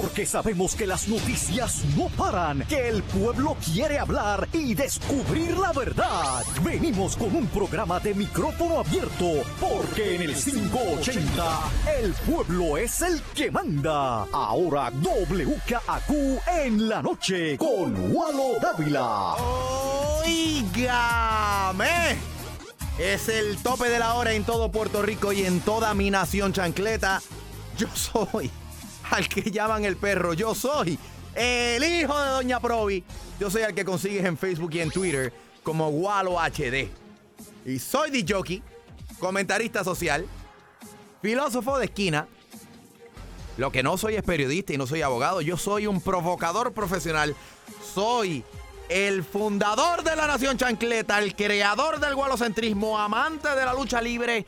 Porque 0.00 0.24
sabemos 0.24 0.74
que 0.76 0.86
las 0.86 1.08
noticias 1.08 1.84
no 1.96 2.06
paran, 2.10 2.64
que 2.68 2.88
el 2.88 3.02
pueblo 3.02 3.56
quiere 3.62 3.98
hablar 3.98 4.48
y 4.52 4.74
descubrir 4.74 5.56
la 5.58 5.72
verdad. 5.72 6.44
Venimos 6.62 7.16
con 7.16 7.34
un 7.34 7.46
programa 7.48 7.98
de 8.00 8.14
micrófono 8.14 8.80
abierto, 8.80 9.42
porque 9.60 10.14
en 10.14 10.22
el 10.22 10.34
580 10.34 11.58
el 12.00 12.12
pueblo 12.12 12.78
es 12.78 13.02
el 13.02 13.20
que 13.34 13.50
manda. 13.50 14.26
Ahora 14.32 14.90
WKAQ 14.90 16.10
en 16.64 16.88
la 16.88 17.02
noche 17.02 17.58
con 17.58 18.14
Walo 18.14 18.58
Dávila. 18.62 19.34
Oígame. 20.24 21.90
Es 22.98 23.28
el 23.28 23.56
tope 23.58 23.88
de 23.88 23.98
la 23.98 24.14
hora 24.14 24.32
en 24.32 24.44
todo 24.44 24.70
Puerto 24.70 25.02
Rico 25.02 25.32
y 25.32 25.44
en 25.44 25.60
toda 25.60 25.94
mi 25.94 26.10
nación 26.10 26.52
chancleta. 26.52 27.20
Yo 27.76 27.88
soy 27.94 28.50
al 29.10 29.28
que 29.28 29.50
llaman 29.50 29.84
el 29.84 29.96
perro. 29.96 30.34
Yo 30.34 30.54
soy 30.54 30.98
el 31.34 31.82
hijo 31.82 32.18
de 32.18 32.30
Doña 32.30 32.60
Provi. 32.60 33.04
Yo 33.38 33.50
soy 33.50 33.62
el 33.62 33.74
que 33.74 33.84
consigues 33.84 34.24
en 34.24 34.36
Facebook 34.36 34.70
y 34.74 34.80
en 34.80 34.90
Twitter 34.90 35.32
como 35.62 35.88
Walo 35.88 36.38
HD. 36.38 36.88
Y 37.66 37.78
soy 37.78 38.10
de 38.10 38.24
jockey, 38.26 38.62
comentarista 39.18 39.84
social, 39.84 40.26
filósofo 41.22 41.78
de 41.78 41.86
esquina. 41.86 42.26
Lo 43.56 43.70
que 43.70 43.82
no 43.82 43.98
soy 43.98 44.14
es 44.14 44.22
periodista 44.22 44.72
y 44.72 44.78
no 44.78 44.86
soy 44.86 45.02
abogado. 45.02 45.40
Yo 45.40 45.56
soy 45.56 45.86
un 45.86 46.00
provocador 46.00 46.72
profesional. 46.72 47.34
Soy 47.94 48.44
el 48.88 49.22
fundador 49.22 50.02
de 50.02 50.16
la 50.16 50.26
Nación 50.26 50.56
Chancleta, 50.56 51.18
el 51.18 51.36
creador 51.36 52.00
del 52.00 52.14
gualocentrismo, 52.14 52.98
amante 52.98 53.48
de 53.48 53.64
la 53.64 53.74
lucha 53.74 54.00
libre 54.00 54.46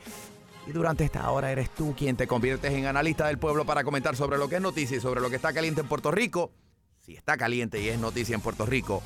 y 0.65 0.71
durante 0.71 1.03
esta 1.03 1.29
hora 1.29 1.51
eres 1.51 1.69
tú 1.69 1.93
quien 1.97 2.15
te 2.15 2.27
conviertes 2.27 2.71
en 2.71 2.85
analista 2.85 3.27
del 3.27 3.37
pueblo 3.37 3.65
para 3.65 3.83
comentar 3.83 4.15
sobre 4.15 4.37
lo 4.37 4.47
que 4.47 4.55
es 4.55 4.61
noticia 4.61 4.97
y 4.97 5.01
sobre 5.01 5.21
lo 5.21 5.29
que 5.29 5.35
está 5.35 5.53
caliente 5.53 5.81
en 5.81 5.87
Puerto 5.87 6.11
Rico. 6.11 6.51
Si 6.99 7.15
está 7.15 7.37
caliente 7.37 7.81
y 7.81 7.89
es 7.89 7.99
noticia 7.99 8.35
en 8.35 8.41
Puerto 8.41 8.65
Rico, 8.65 9.03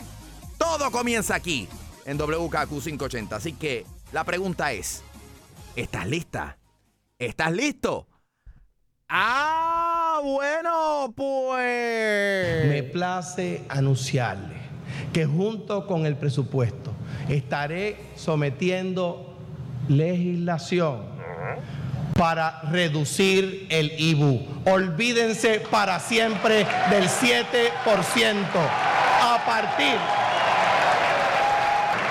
todo 0.57 0.91
comienza 0.91 1.33
aquí 1.33 1.67
en 2.05 2.17
WKQ 2.17 2.69
580. 2.69 3.35
Así 3.35 3.53
que 3.53 3.85
la 4.11 4.23
pregunta 4.23 4.71
es, 4.71 5.03
¿estás 5.75 6.07
lista? 6.07 6.57
¿Estás 7.17 7.51
listo? 7.51 8.07
Ah, 9.09 10.19
bueno, 10.23 11.13
pues... 11.15 12.67
Me 12.67 12.83
place 12.83 13.65
anunciarle 13.69 14.57
que 15.11 15.25
junto 15.25 15.87
con 15.87 16.05
el 16.05 16.17
presupuesto 16.17 16.93
estaré 17.29 17.97
sometiendo 18.15 19.35
legislación 19.87 21.16
para 22.17 22.61
reducir 22.71 23.67
el 23.69 23.91
IBU. 23.99 24.63
Olvídense 24.65 25.59
para 25.71 25.99
siempre 25.99 26.65
del 26.89 27.07
7%. 27.07 27.71
A 29.19 29.45
partir, 29.45 29.97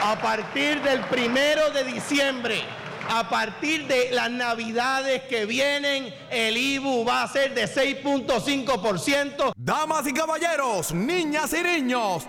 a 0.03 0.17
partir 0.21 0.83
del 0.83 1.01
primero 1.01 1.71
de 1.71 1.85
diciembre, 1.85 2.63
a 3.09 3.29
partir 3.29 3.87
de 3.87 4.11
las 4.13 4.31
navidades 4.31 5.23
que 5.23 5.47
vienen, 5.47 6.13
el 6.31 6.57
IBU 6.57 7.05
va 7.05 7.23
a 7.23 7.29
ser 7.29 7.55
de 7.55 7.65
6.5%. 7.65 9.53
Damas 9.57 10.07
y 10.07 10.13
caballeros, 10.13 10.93
niñas 10.93 11.53
y 11.53 11.63
niños, 11.63 12.25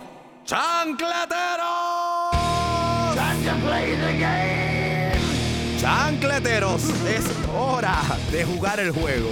chancleteros. 0.46 2.26
Chancleteros, 6.27 6.83
es 7.07 7.23
hora 7.55 8.01
de 8.31 8.43
jugar 8.43 8.81
el 8.81 8.91
juego. 8.91 9.29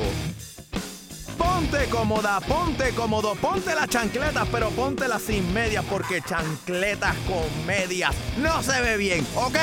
Ponte 1.37 1.85
cómoda, 1.89 2.39
ponte 2.39 2.91
cómodo, 2.91 3.35
ponte 3.35 3.75
las 3.75 3.89
chancletas, 3.89 4.47
pero 4.49 4.69
póntelas 4.69 5.21
sin 5.21 5.53
medias 5.53 5.83
porque 5.89 6.21
chancletas 6.21 7.13
con 7.27 7.65
medias 7.65 8.15
no 8.37 8.63
se 8.63 8.81
ve 8.81 8.95
bien, 8.95 9.27
¿ok? 9.35 9.57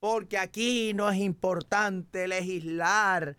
Porque 0.08 0.38
aquí 0.38 0.94
no 0.94 1.10
es 1.10 1.18
importante 1.18 2.28
legislar 2.28 3.36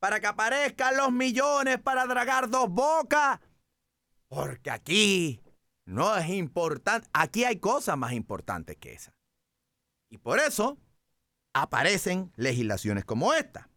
para 0.00 0.18
que 0.18 0.26
aparezcan 0.26 0.96
los 0.96 1.12
millones 1.12 1.78
para 1.78 2.06
dragar 2.06 2.50
dos 2.50 2.68
bocas. 2.68 3.38
Porque 4.26 4.72
aquí 4.72 5.40
no 5.84 6.16
es 6.16 6.28
importante. 6.30 7.08
Aquí 7.12 7.44
hay 7.44 7.60
cosas 7.60 7.96
más 7.96 8.14
importantes 8.14 8.76
que 8.78 8.94
esa. 8.94 9.14
Y 10.10 10.18
por 10.18 10.40
eso 10.40 10.76
aparecen 11.52 12.32
legislaciones 12.34 13.04
como 13.04 13.32
esta. 13.32 13.70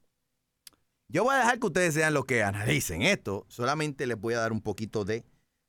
Yo 1.08 1.26
voy 1.26 1.36
a 1.36 1.38
dejar 1.38 1.60
que 1.60 1.68
ustedes 1.68 1.94
sean 1.94 2.16
los 2.16 2.26
que 2.26 2.42
analicen 2.42 3.04
esto. 3.04 3.46
Solamente 3.50 4.08
les 4.08 4.20
voy 4.20 4.34
a 4.34 4.40
dar 4.40 4.52
un 4.52 4.62
poquito 4.62 5.06
de 5.06 5.26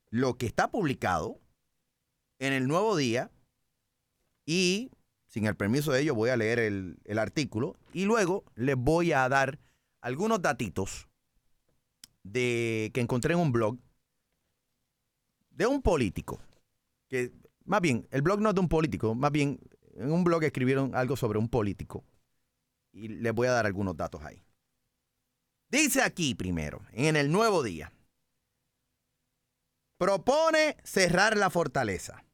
lo 0.08 0.38
que 0.38 0.46
está 0.46 0.70
publicado 0.70 1.38
en 2.38 2.54
el 2.54 2.66
nuevo 2.66 2.96
día. 2.96 3.30
Y 4.46 4.90
sin 5.36 5.44
el 5.44 5.54
permiso 5.54 5.92
de 5.92 6.00
ellos 6.00 6.16
voy 6.16 6.30
a 6.30 6.36
leer 6.38 6.58
el, 6.58 7.18
artículo. 7.18 7.76
Y 7.92 8.06
luego 8.06 8.42
les 8.54 8.74
voy 8.74 9.12
a 9.12 9.28
dar 9.28 9.58
algunos 10.00 10.40
datitos 10.40 11.08
de, 12.22 12.90
que 12.94 13.02
encontré 13.02 13.34
en 13.34 13.40
un 13.40 13.52
blog 13.52 13.76
de 15.50 15.66
un 15.66 15.82
político 15.82 16.40
que 17.10 17.34
más 17.66 17.82
bien, 17.82 18.08
el 18.12 18.22
blog 18.22 18.40
no 18.40 18.48
es 18.48 18.54
de 18.54 18.62
un 18.62 18.68
político, 18.70 19.14
más 19.14 19.30
bien 19.30 19.60
en 19.96 20.10
un 20.10 20.24
blog 20.24 20.42
escribieron 20.42 20.94
algo 20.94 21.16
sobre 21.16 21.38
un 21.38 21.50
político. 21.50 22.02
Y 22.92 23.08
les 23.08 23.34
voy 23.34 23.48
a 23.48 23.52
dar 23.52 23.66
algunos 23.66 23.94
datos 23.94 24.24
ahí. 24.24 24.42
Dice 25.68 26.00
aquí 26.00 26.34
primero, 26.34 26.80
en 26.92 27.14
el 27.14 27.30
nuevo 27.30 27.62
día, 27.62 27.92
propone 29.98 30.78
cerrar 30.82 31.36
la 31.36 31.50
fortaleza. 31.50 32.25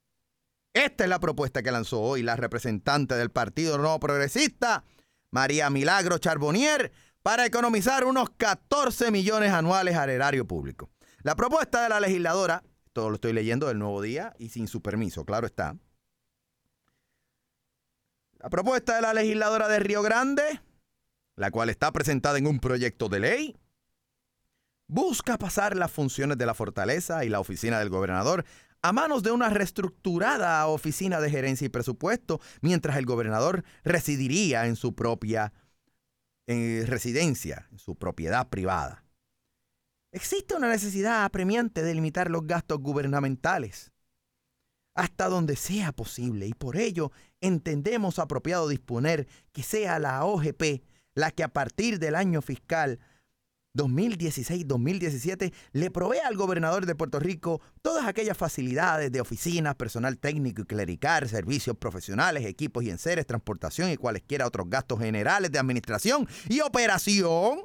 Esta 0.74 1.04
es 1.04 1.10
la 1.10 1.20
propuesta 1.20 1.62
que 1.62 1.70
lanzó 1.70 2.00
hoy 2.00 2.22
la 2.22 2.36
representante 2.36 3.14
del 3.14 3.30
Partido 3.30 3.76
No 3.76 4.00
Progresista, 4.00 4.84
María 5.30 5.68
Milagro 5.68 6.16
Charbonnier, 6.18 6.92
para 7.22 7.44
economizar 7.44 8.04
unos 8.04 8.30
14 8.30 9.10
millones 9.10 9.52
anuales 9.52 9.96
al 9.96 10.10
erario 10.10 10.46
público. 10.46 10.90
La 11.22 11.36
propuesta 11.36 11.82
de 11.82 11.90
la 11.90 12.00
legisladora, 12.00 12.64
todo 12.92 13.10
lo 13.10 13.16
estoy 13.16 13.32
leyendo 13.34 13.68
del 13.68 13.78
nuevo 13.78 14.00
día 14.00 14.34
y 14.38 14.48
sin 14.48 14.66
su 14.66 14.80
permiso, 14.80 15.24
claro 15.24 15.46
está. 15.46 15.76
La 18.38 18.48
propuesta 18.48 18.96
de 18.96 19.02
la 19.02 19.14
legisladora 19.14 19.68
de 19.68 19.78
Río 19.78 20.02
Grande, 20.02 20.60
la 21.36 21.50
cual 21.50 21.68
está 21.68 21.92
presentada 21.92 22.38
en 22.38 22.46
un 22.46 22.58
proyecto 22.58 23.08
de 23.08 23.20
ley, 23.20 23.56
busca 24.88 25.38
pasar 25.38 25.76
las 25.76 25.92
funciones 25.92 26.38
de 26.38 26.46
la 26.46 26.54
fortaleza 26.54 27.24
y 27.24 27.28
la 27.28 27.40
oficina 27.40 27.78
del 27.78 27.88
gobernador 27.90 28.44
a 28.82 28.92
manos 28.92 29.22
de 29.22 29.30
una 29.30 29.48
reestructurada 29.48 30.66
oficina 30.66 31.20
de 31.20 31.30
gerencia 31.30 31.66
y 31.66 31.70
presupuesto, 31.70 32.40
mientras 32.60 32.96
el 32.96 33.06
gobernador 33.06 33.64
residiría 33.84 34.66
en 34.66 34.76
su 34.76 34.94
propia 34.94 35.52
residencia, 36.46 37.68
en 37.70 37.78
su 37.78 37.96
propiedad 37.96 38.48
privada. 38.48 39.04
Existe 40.12 40.54
una 40.54 40.68
necesidad 40.68 41.24
apremiante 41.24 41.82
de 41.82 41.94
limitar 41.94 42.30
los 42.30 42.46
gastos 42.46 42.78
gubernamentales 42.80 43.92
hasta 44.94 45.28
donde 45.28 45.56
sea 45.56 45.92
posible 45.92 46.46
y 46.46 46.52
por 46.52 46.76
ello 46.76 47.12
entendemos 47.40 48.18
apropiado 48.18 48.68
disponer 48.68 49.26
que 49.52 49.62
sea 49.62 49.98
la 49.98 50.24
OGP 50.24 50.82
la 51.14 51.30
que 51.30 51.42
a 51.42 51.48
partir 51.48 51.98
del 51.98 52.14
año 52.14 52.42
fiscal 52.42 52.98
2016-2017 53.74 55.52
le 55.72 55.90
provee 55.90 56.18
al 56.18 56.36
gobernador 56.36 56.86
de 56.86 56.94
Puerto 56.94 57.18
Rico 57.18 57.60
todas 57.80 58.06
aquellas 58.06 58.36
facilidades 58.36 59.10
de 59.10 59.20
oficinas, 59.20 59.74
personal 59.76 60.18
técnico 60.18 60.62
y 60.62 60.66
clerical, 60.66 61.28
servicios 61.28 61.76
profesionales, 61.76 62.44
equipos 62.44 62.84
y 62.84 62.90
enseres, 62.90 63.26
transportación 63.26 63.90
y 63.90 63.96
cualesquiera 63.96 64.46
otros 64.46 64.68
gastos 64.68 64.98
generales 64.98 65.50
de 65.50 65.58
administración 65.58 66.28
y 66.48 66.60
operación 66.60 67.62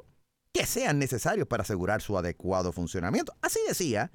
que 0.52 0.64
sean 0.64 0.98
necesarios 0.98 1.46
para 1.46 1.62
asegurar 1.62 2.00
su 2.00 2.16
adecuado 2.16 2.72
funcionamiento. 2.72 3.34
Así 3.42 3.60
decía 3.68 4.10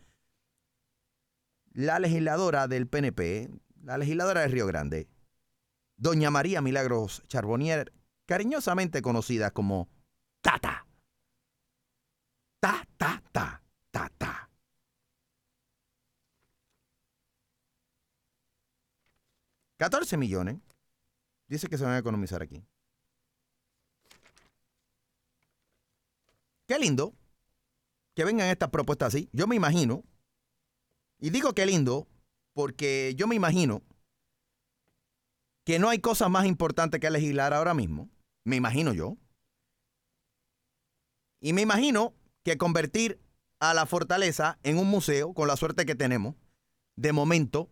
la 1.73 1.99
legisladora 1.99 2.67
del 2.67 2.87
PNP, 2.87 3.49
la 3.83 3.97
legisladora 3.97 4.41
de 4.41 4.47
Río 4.47 4.65
Grande, 4.65 5.07
doña 5.97 6.31
María 6.31 6.61
Milagros 6.61 7.23
Charbonnier, 7.27 7.93
cariñosamente 8.25 9.01
conocida 9.01 9.51
como 9.51 9.89
Tata 10.41 10.72
ta, 12.63 12.87
ta, 12.97 13.21
ta, 13.33 13.61
ta, 13.91 14.09
ta. 14.17 14.49
¿14 19.77 20.17
millones? 20.17 20.61
Dice 21.49 21.67
que 21.67 21.77
se 21.77 21.83
van 21.83 21.95
a 21.95 21.97
economizar 21.97 22.41
aquí. 22.41 22.63
Qué 26.65 26.79
lindo 26.79 27.13
que 28.15 28.23
vengan 28.23 28.47
estas 28.47 28.69
propuestas 28.69 29.09
así. 29.13 29.29
Yo 29.33 29.45
me 29.45 29.57
imagino, 29.57 30.05
y 31.19 31.31
digo 31.31 31.51
qué 31.51 31.65
lindo 31.65 32.07
porque 32.53 33.13
yo 33.17 33.27
me 33.27 33.35
imagino 33.35 33.83
que 35.65 35.79
no 35.79 35.89
hay 35.89 35.99
cosa 35.99 36.29
más 36.29 36.45
importante 36.45 37.01
que 37.01 37.09
legislar 37.09 37.53
ahora 37.53 37.73
mismo. 37.73 38.09
Me 38.45 38.55
imagino 38.55 38.93
yo. 38.93 39.17
Y 41.41 41.51
me 41.51 41.61
imagino 41.61 42.13
que 42.43 42.57
convertir 42.57 43.19
a 43.59 43.73
la 43.73 43.85
fortaleza 43.85 44.59
en 44.63 44.77
un 44.77 44.87
museo, 44.87 45.33
con 45.33 45.47
la 45.47 45.55
suerte 45.55 45.85
que 45.85 45.95
tenemos, 45.95 46.35
de 46.95 47.13
momento, 47.13 47.69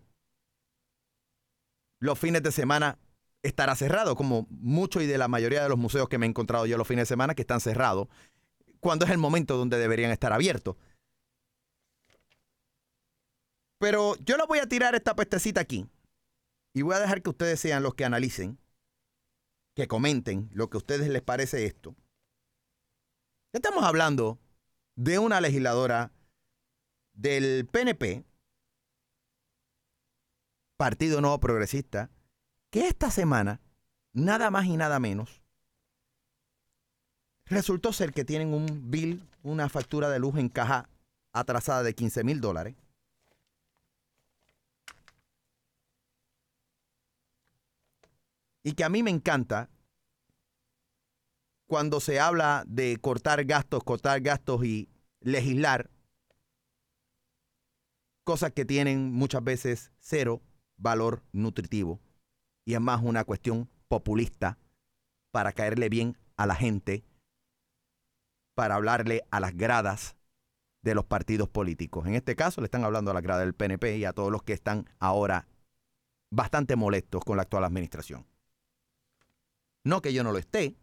los 1.99 2.17
fines 2.17 2.41
de 2.41 2.51
semana 2.51 2.97
estará 3.43 3.75
cerrado, 3.75 4.15
como 4.15 4.47
mucho 4.49 5.01
y 5.01 5.07
de 5.07 5.17
la 5.17 5.27
mayoría 5.27 5.63
de 5.63 5.69
los 5.69 5.77
museos 5.77 6.09
que 6.09 6.17
me 6.17 6.25
he 6.25 6.29
encontrado 6.29 6.65
yo 6.65 6.77
los 6.77 6.87
fines 6.87 7.03
de 7.03 7.13
semana 7.13 7.35
que 7.35 7.41
están 7.41 7.59
cerrados, 7.59 8.07
cuando 8.79 9.05
es 9.05 9.11
el 9.11 9.17
momento 9.17 9.57
donde 9.57 9.77
deberían 9.77 10.11
estar 10.11 10.33
abiertos. 10.33 10.75
Pero 13.79 14.15
yo 14.17 14.37
les 14.37 14.47
voy 14.47 14.59
a 14.59 14.67
tirar 14.67 14.95
esta 14.95 15.15
pestecita 15.15 15.61
aquí 15.61 15.87
y 16.73 16.83
voy 16.83 16.95
a 16.95 16.99
dejar 16.99 17.21
que 17.21 17.31
ustedes 17.31 17.59
sean 17.59 17.83
los 17.83 17.95
que 17.95 18.05
analicen, 18.05 18.59
que 19.75 19.87
comenten 19.87 20.49
lo 20.53 20.69
que 20.69 20.77
a 20.77 20.79
ustedes 20.79 21.09
les 21.09 21.21
parece 21.21 21.65
esto. 21.65 21.95
Estamos 23.53 23.83
hablando 23.83 24.39
de 24.95 25.19
una 25.19 25.41
legisladora 25.41 26.11
del 27.13 27.67
PNP, 27.67 28.23
Partido 30.77 31.21
Nuevo 31.21 31.39
Progresista, 31.39 32.09
que 32.69 32.87
esta 32.87 33.11
semana, 33.11 33.61
nada 34.13 34.49
más 34.49 34.65
y 34.65 34.77
nada 34.77 34.99
menos, 34.99 35.41
resultó 37.45 37.93
ser 37.93 38.13
que 38.13 38.25
tienen 38.25 38.53
un 38.53 38.89
bill, 38.89 39.27
una 39.43 39.69
factura 39.69 40.09
de 40.09 40.19
luz 40.19 40.37
en 40.37 40.49
caja 40.49 40.89
atrasada 41.33 41.83
de 41.83 41.93
15 41.93 42.23
mil 42.23 42.41
dólares. 42.41 42.75
Y 48.63 48.73
que 48.73 48.83
a 48.83 48.89
mí 48.89 49.01
me 49.01 49.09
encanta 49.09 49.69
cuando 51.71 52.01
se 52.01 52.19
habla 52.19 52.65
de 52.67 52.97
cortar 52.97 53.45
gastos, 53.45 53.81
cortar 53.85 54.19
gastos 54.19 54.65
y 54.65 54.89
legislar, 55.21 55.89
cosas 58.25 58.51
que 58.51 58.65
tienen 58.65 59.13
muchas 59.13 59.41
veces 59.41 59.93
cero 59.97 60.41
valor 60.75 61.23
nutritivo 61.31 62.01
y 62.65 62.73
es 62.73 62.81
más 62.81 63.01
una 63.01 63.23
cuestión 63.23 63.69
populista 63.87 64.57
para 65.31 65.53
caerle 65.53 65.87
bien 65.87 66.17
a 66.35 66.45
la 66.45 66.55
gente, 66.55 67.05
para 68.53 68.75
hablarle 68.75 69.23
a 69.31 69.39
las 69.39 69.55
gradas 69.55 70.17
de 70.81 70.93
los 70.93 71.05
partidos 71.05 71.47
políticos. 71.47 72.05
En 72.05 72.15
este 72.15 72.35
caso 72.35 72.59
le 72.59 72.65
están 72.65 72.83
hablando 72.83 73.11
a 73.11 73.13
la 73.13 73.21
grada 73.21 73.45
del 73.45 73.53
PNP 73.53 73.95
y 73.95 74.03
a 74.03 74.11
todos 74.11 74.29
los 74.29 74.43
que 74.43 74.51
están 74.51 74.89
ahora 74.99 75.47
bastante 76.31 76.75
molestos 76.75 77.23
con 77.23 77.37
la 77.37 77.43
actual 77.43 77.63
administración. 77.63 78.27
No 79.85 80.01
que 80.01 80.11
yo 80.11 80.25
no 80.25 80.33
lo 80.33 80.37
esté, 80.37 80.75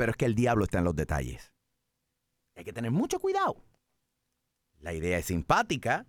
pero 0.00 0.10
es 0.12 0.16
que 0.16 0.24
el 0.24 0.34
diablo 0.34 0.64
está 0.64 0.78
en 0.78 0.84
los 0.84 0.96
detalles. 0.96 1.52
Hay 2.56 2.64
que 2.64 2.72
tener 2.72 2.90
mucho 2.90 3.20
cuidado. 3.20 3.62
La 4.78 4.94
idea 4.94 5.18
es 5.18 5.26
simpática 5.26 6.06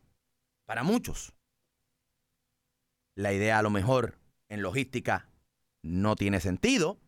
para 0.65 0.83
muchos. 0.83 1.33
La 3.17 3.33
idea 3.33 3.59
a 3.59 3.61
lo 3.61 3.69
mejor 3.69 4.17
en 4.47 4.61
logística 4.61 5.27
no 5.81 6.15
tiene 6.15 6.39
sentido. 6.39 7.01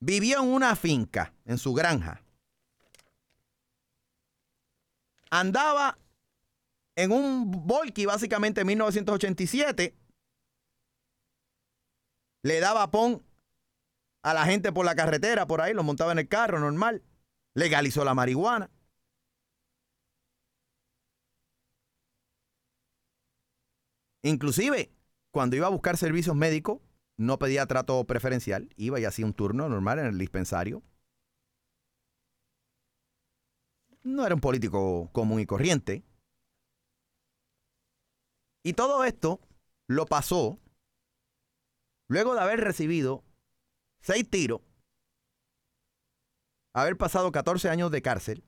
vivió 0.00 0.42
en 0.42 0.48
una 0.48 0.76
finca, 0.76 1.34
en 1.44 1.58
su 1.58 1.74
granja. 1.74 2.22
Andaba 5.30 5.98
en 6.96 7.12
un 7.12 7.50
Volky, 7.50 8.06
básicamente 8.06 8.62
en 8.62 8.66
1987. 8.68 9.94
Le 12.42 12.60
daba 12.60 12.90
pon 12.90 13.22
a 14.22 14.34
la 14.34 14.44
gente 14.44 14.72
por 14.72 14.84
la 14.84 14.94
carretera, 14.94 15.46
por 15.46 15.60
ahí, 15.60 15.74
lo 15.74 15.82
montaba 15.82 16.12
en 16.12 16.18
el 16.18 16.28
carro 16.28 16.58
normal. 16.58 17.02
Legalizó 17.54 18.04
la 18.04 18.14
marihuana. 18.14 18.70
Inclusive, 24.22 24.92
cuando 25.30 25.56
iba 25.56 25.66
a 25.66 25.70
buscar 25.70 25.96
servicios 25.96 26.36
médicos, 26.36 26.80
no 27.16 27.38
pedía 27.38 27.66
trato 27.66 28.04
preferencial, 28.04 28.68
iba 28.76 29.00
y 29.00 29.04
hacía 29.04 29.26
un 29.26 29.34
turno 29.34 29.68
normal 29.68 29.98
en 29.98 30.06
el 30.06 30.18
dispensario. 30.18 30.82
No 34.02 34.24
era 34.24 34.34
un 34.34 34.40
político 34.40 35.10
común 35.12 35.40
y 35.40 35.46
corriente. 35.46 36.04
Y 38.62 38.74
todo 38.74 39.04
esto 39.04 39.40
lo 39.86 40.06
pasó 40.06 40.58
luego 42.08 42.34
de 42.34 42.40
haber 42.40 42.60
recibido 42.60 43.22
seis 44.00 44.28
tiros, 44.28 44.60
haber 46.72 46.96
pasado 46.96 47.30
14 47.30 47.68
años 47.68 47.90
de 47.90 48.02
cárcel 48.02 48.44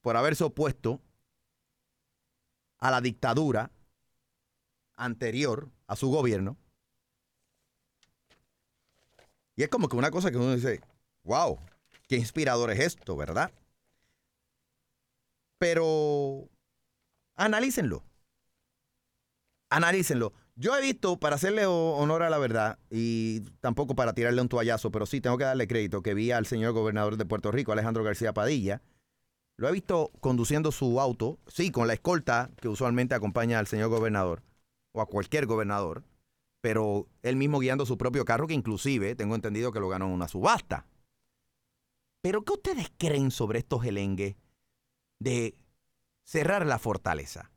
por 0.00 0.16
haberse 0.16 0.44
opuesto 0.44 1.00
a 2.78 2.90
la 2.90 3.00
dictadura 3.00 3.70
anterior 4.94 5.70
a 5.86 5.96
su 5.96 6.08
gobierno. 6.10 6.56
Y 9.56 9.62
es 9.62 9.68
como 9.68 9.88
que 9.88 9.96
una 9.96 10.10
cosa 10.10 10.30
que 10.30 10.38
uno 10.38 10.54
dice, 10.54 10.80
wow, 11.24 11.58
qué 12.08 12.16
inspirador 12.16 12.70
es 12.70 12.80
esto, 12.80 13.16
¿verdad? 13.16 13.52
Pero 15.58 16.48
analícenlo. 17.36 18.02
Analícenlo. 19.68 20.32
Yo 20.60 20.76
he 20.76 20.82
visto, 20.82 21.18
para 21.18 21.36
hacerle 21.36 21.64
honor 21.64 22.22
a 22.22 22.28
la 22.28 22.36
verdad, 22.36 22.78
y 22.90 23.40
tampoco 23.60 23.94
para 23.94 24.12
tirarle 24.12 24.42
un 24.42 24.50
toallazo, 24.50 24.90
pero 24.90 25.06
sí 25.06 25.22
tengo 25.22 25.38
que 25.38 25.44
darle 25.44 25.66
crédito, 25.66 26.02
que 26.02 26.12
vi 26.12 26.32
al 26.32 26.44
señor 26.44 26.74
gobernador 26.74 27.16
de 27.16 27.24
Puerto 27.24 27.50
Rico, 27.50 27.72
Alejandro 27.72 28.04
García 28.04 28.34
Padilla. 28.34 28.82
Lo 29.56 29.70
he 29.70 29.72
visto 29.72 30.10
conduciendo 30.20 30.70
su 30.70 31.00
auto, 31.00 31.38
sí, 31.46 31.70
con 31.70 31.86
la 31.86 31.94
escolta 31.94 32.50
que 32.60 32.68
usualmente 32.68 33.14
acompaña 33.14 33.58
al 33.58 33.68
señor 33.68 33.88
gobernador 33.88 34.42
o 34.92 35.00
a 35.00 35.06
cualquier 35.06 35.46
gobernador, 35.46 36.04
pero 36.60 37.08
él 37.22 37.36
mismo 37.36 37.58
guiando 37.58 37.86
su 37.86 37.96
propio 37.96 38.26
carro, 38.26 38.46
que 38.46 38.52
inclusive 38.52 39.14
tengo 39.14 39.36
entendido 39.36 39.72
que 39.72 39.80
lo 39.80 39.88
ganó 39.88 40.08
en 40.08 40.12
una 40.12 40.28
subasta. 40.28 40.84
Pero 42.20 42.44
¿qué 42.44 42.52
ustedes 42.52 42.92
creen 42.98 43.30
sobre 43.30 43.60
estos 43.60 43.82
gelengues 43.82 44.36
de 45.20 45.54
cerrar 46.22 46.66
la 46.66 46.78
fortaleza? 46.78 47.50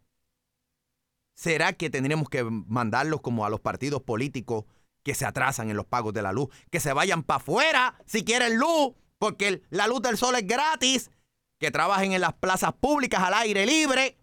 ¿Será 1.34 1.74
que 1.74 1.90
tendremos 1.90 2.30
que 2.30 2.44
mandarlos 2.44 3.22
como 3.22 3.46
a 3.46 3.50
los 3.50 3.60
partidos 3.60 4.02
políticos 4.04 4.66
que 5.04 5.16
se 5.16 5.26
atrasan 5.26 5.70
en 5.70 5.78
los 5.78 5.86
pagos 5.86 6.14
de 6.14 6.22
la 6.22 6.32
luz? 6.32 6.50
Que 6.72 6.80
se 6.80 6.94
vayan 6.94 7.24
para 7.24 7.38
afuera 7.38 7.96
si 8.06 8.24
quieren 8.24 8.58
luz, 8.58 8.94
porque 9.18 9.64
la 9.70 9.88
luz 9.88 10.02
del 10.02 10.18
sol 10.18 10.36
es 10.36 10.48
gratis. 10.48 11.12
Que 11.60 11.72
trabajen 11.72 12.12
en 12.12 12.22
las 12.22 12.34
plazas 12.34 12.74
públicas 12.74 13.22
al 13.22 13.34
aire 13.36 13.66
libre. 13.66 14.18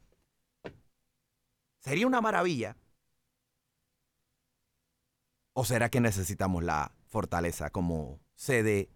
Sería 1.81 2.07
una 2.07 2.21
maravilla 2.21 2.76
¿O 5.52 5.64
será 5.64 5.90
que 5.90 6.00
necesitamos 6.00 6.62
la 6.62 6.95
fortaleza 7.07 7.71
como 7.71 8.21
sede 8.35 8.88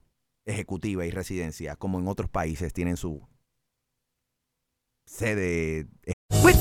ejecutiva 0.47 1.04
y 1.04 1.11
residencia, 1.11 1.76
como 1.76 1.99
en 1.99 2.09
otros 2.09 2.30
países 2.30 2.73
tienen 2.73 2.97
su 2.97 3.26
sede? 5.04 5.87
With 6.06 6.13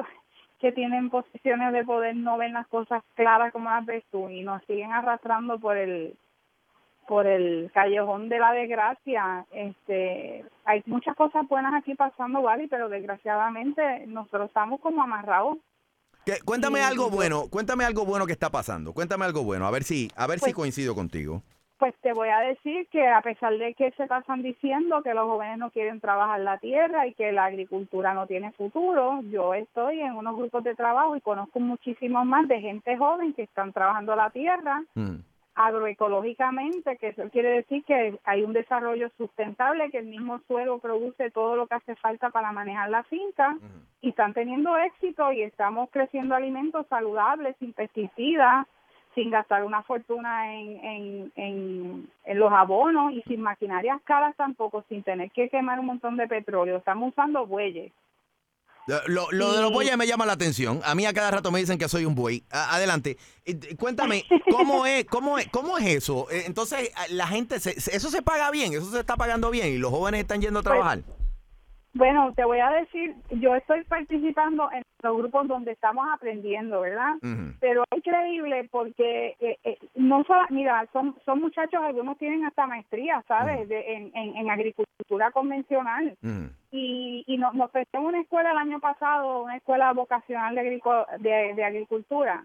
que 0.61 0.73
tienen 0.73 1.09
posiciones 1.11 1.73
de 1.73 1.85
poder 1.85 2.17
no 2.17 2.37
ven 2.37 2.53
las 2.53 2.67
cosas 2.67 3.03
claras 3.15 3.53
como 3.53 3.71
las 3.71 3.87
ves 3.87 4.05
tú 4.11 4.29
y 4.29 4.43
nos 4.43 4.63
siguen 4.65 4.93
arrastrando 4.93 5.59
por 5.59 5.77
el 5.77 6.17
por 7.07 7.27
el 7.27 7.71
callejón 7.73 8.29
de 8.29 8.39
la 8.39 8.53
desgracia. 8.53 9.47
Este, 9.51 10.45
hay 10.67 10.83
muchas 10.85 11.17
cosas 11.17 11.49
buenas 11.49 11.73
aquí 11.73 11.95
pasando, 11.95 12.41
Wally, 12.41 12.69
pero 12.69 12.91
desgraciadamente 12.91 14.07
nosotros 14.07 14.49
estamos 14.49 14.79
como 14.81 15.03
amarrados. 15.03 15.57
Cuéntame 16.45 16.83
algo 16.83 17.09
bueno, 17.09 17.49
cuéntame 17.49 17.85
algo 17.85 18.05
bueno 18.05 18.27
que 18.27 18.33
está 18.33 18.51
pasando. 18.51 18.93
Cuéntame 18.93 19.25
algo 19.25 19.43
bueno, 19.43 19.67
a 19.67 19.71
ver 19.71 19.85
si, 19.85 20.11
a 20.15 20.27
ver 20.27 20.39
si 20.39 20.47
pues 20.47 20.55
coincido 20.55 20.95
contigo. 20.95 21.43
Pues 21.78 21.94
te 22.02 22.12
voy 22.12 22.28
a 22.28 22.40
decir 22.40 22.88
que 22.88 23.06
a 23.06 23.23
pesar 23.23 23.56
de 23.56 23.73
que 23.75 23.92
se 23.92 24.06
pasan 24.06 24.42
diciendo 24.42 25.02
que 25.02 25.14
los 25.14 25.26
jóvenes 25.26 25.58
no 25.58 25.70
quieren 25.70 26.00
trabajar 26.00 26.40
la 26.40 26.58
tierra 26.58 27.06
y 27.06 27.14
que 27.14 27.30
la 27.30 27.44
agricultura 27.44 28.14
no 28.14 28.26
tiene 28.26 28.50
futuro, 28.52 29.20
yo 29.30 29.54
estoy 29.54 30.00
en 30.00 30.16
unos 30.16 30.37
grupos 30.37 30.64
de 30.64 30.75
trabajo 30.75 31.14
y 31.14 31.20
conozco 31.20 31.61
muchísimos 31.61 32.26
más 32.26 32.49
de 32.49 32.61
gente 32.61 32.97
joven 32.97 33.32
que 33.32 33.42
están 33.42 33.73
trabajando 33.73 34.16
la 34.16 34.30
tierra. 34.30 34.82
Mm 34.94 35.18
agroecológicamente, 35.58 36.97
que 36.99 37.08
eso 37.08 37.28
quiere 37.30 37.49
decir 37.50 37.82
que 37.85 38.16
hay 38.23 38.44
un 38.44 38.52
desarrollo 38.52 39.11
sustentable, 39.18 39.90
que 39.90 39.99
el 39.99 40.06
mismo 40.06 40.40
suelo 40.47 40.78
produce 40.78 41.32
todo 41.32 41.56
lo 41.56 41.66
que 41.66 41.75
hace 41.75 41.97
falta 41.97 42.30
para 42.30 42.52
manejar 42.52 42.88
la 42.90 43.02
finca 43.02 43.56
y 44.00 44.11
están 44.11 44.35
teniendo 44.35 44.78
éxito 44.78 45.32
y 45.32 45.42
estamos 45.42 45.90
creciendo 45.90 46.37
alimentos 46.37 46.87
saludables, 46.87 47.56
sin 47.58 47.73
pesticidas, 47.73 48.68
sin 49.15 49.31
gastar 49.31 49.65
una 49.65 49.83
fortuna 49.83 50.55
en, 50.55 50.85
en, 50.85 51.33
en, 51.37 52.11
en 52.25 52.38
los 52.38 52.53
abonos 52.53 53.12
y 53.12 53.23
sin 53.23 53.41
maquinarias 53.41 54.00
caras 54.05 54.37
tampoco, 54.37 54.85
sin 54.88 55.03
tener 55.03 55.31
que 55.31 55.49
quemar 55.49 55.81
un 55.81 55.87
montón 55.87 56.17
de 56.17 56.29
petróleo. 56.29 56.77
Estamos 56.77 57.11
usando 57.11 57.47
bueyes. 57.47 57.93
Lo, 59.07 59.27
de 59.29 59.61
los 59.61 59.71
bueyes 59.71 59.99
me 59.99 60.07
llama 60.07 60.25
la 60.25 60.33
atención. 60.33 60.81
A 60.83 60.95
mí 60.95 61.05
a 61.05 61.12
cada 61.12 61.31
rato 61.31 61.50
me 61.50 61.59
dicen 61.59 61.77
que 61.77 61.88
soy 61.88 62.07
un 62.07 62.15
buey. 62.15 62.43
adelante. 62.50 63.19
Cuéntame, 63.79 64.25
¿cómo 64.50 64.87
es, 64.87 65.05
cómo 65.05 65.38
es, 65.38 65.47
cómo 65.49 65.77
es 65.77 65.87
eso? 65.87 66.27
Eh, 66.31 66.45
entonces, 66.47 66.91
la 67.11 67.27
gente, 67.27 67.57
eso 67.57 68.11
se 68.11 68.23
paga 68.23 68.50
bien, 68.50 68.73
eso 68.73 68.91
se 68.91 69.00
está 69.00 69.17
pagando 69.17 69.50
bien 69.50 69.69
y 69.69 69.79
los 69.79 69.91
jóvenes 69.91 70.23
están 70.23 70.41
yendo 70.41 70.61
a 70.61 70.62
pues, 70.62 70.73
trabajar. 70.73 71.00
Bueno, 71.95 72.33
te 72.35 72.45
voy 72.45 72.59
a 72.59 72.71
decir, 72.71 73.14
yo 73.30 73.54
estoy 73.54 73.83
participando 73.85 74.71
en 74.73 74.83
los 75.02 75.16
grupos 75.16 75.49
donde 75.49 75.73
estamos 75.73 76.07
aprendiendo, 76.12 76.80
¿verdad? 76.80 77.14
Pero 77.61 77.85
es 77.90 77.99
increíble 77.99 78.68
porque 78.71 79.37
eh, 79.40 79.59
eh, 79.64 79.78
no 79.95 80.23
solo, 80.25 80.42
mira, 80.50 80.87
son 80.92 81.16
son 81.25 81.40
muchachos, 81.40 81.80
algunos 81.83 82.18
tienen 82.18 82.45
hasta 82.45 82.66
maestría, 82.66 83.25
¿sabes? 83.26 83.68
en, 83.71 84.12
en, 84.14 84.50
agricultura 84.50 85.30
convencional. 85.30 86.16
Y, 86.71 87.25
y 87.26 87.38
nos, 87.38 87.54
nos 87.54 87.71
una 87.95 88.21
escuela 88.21 88.52
el 88.52 88.59
año 88.59 88.80
pasado, 88.80 89.45
una 89.45 89.57
escuela 89.57 89.92
vocacional 89.92 90.54
de, 90.54 90.80
de, 91.21 91.54
de 91.54 91.64
agricultura 91.64 92.42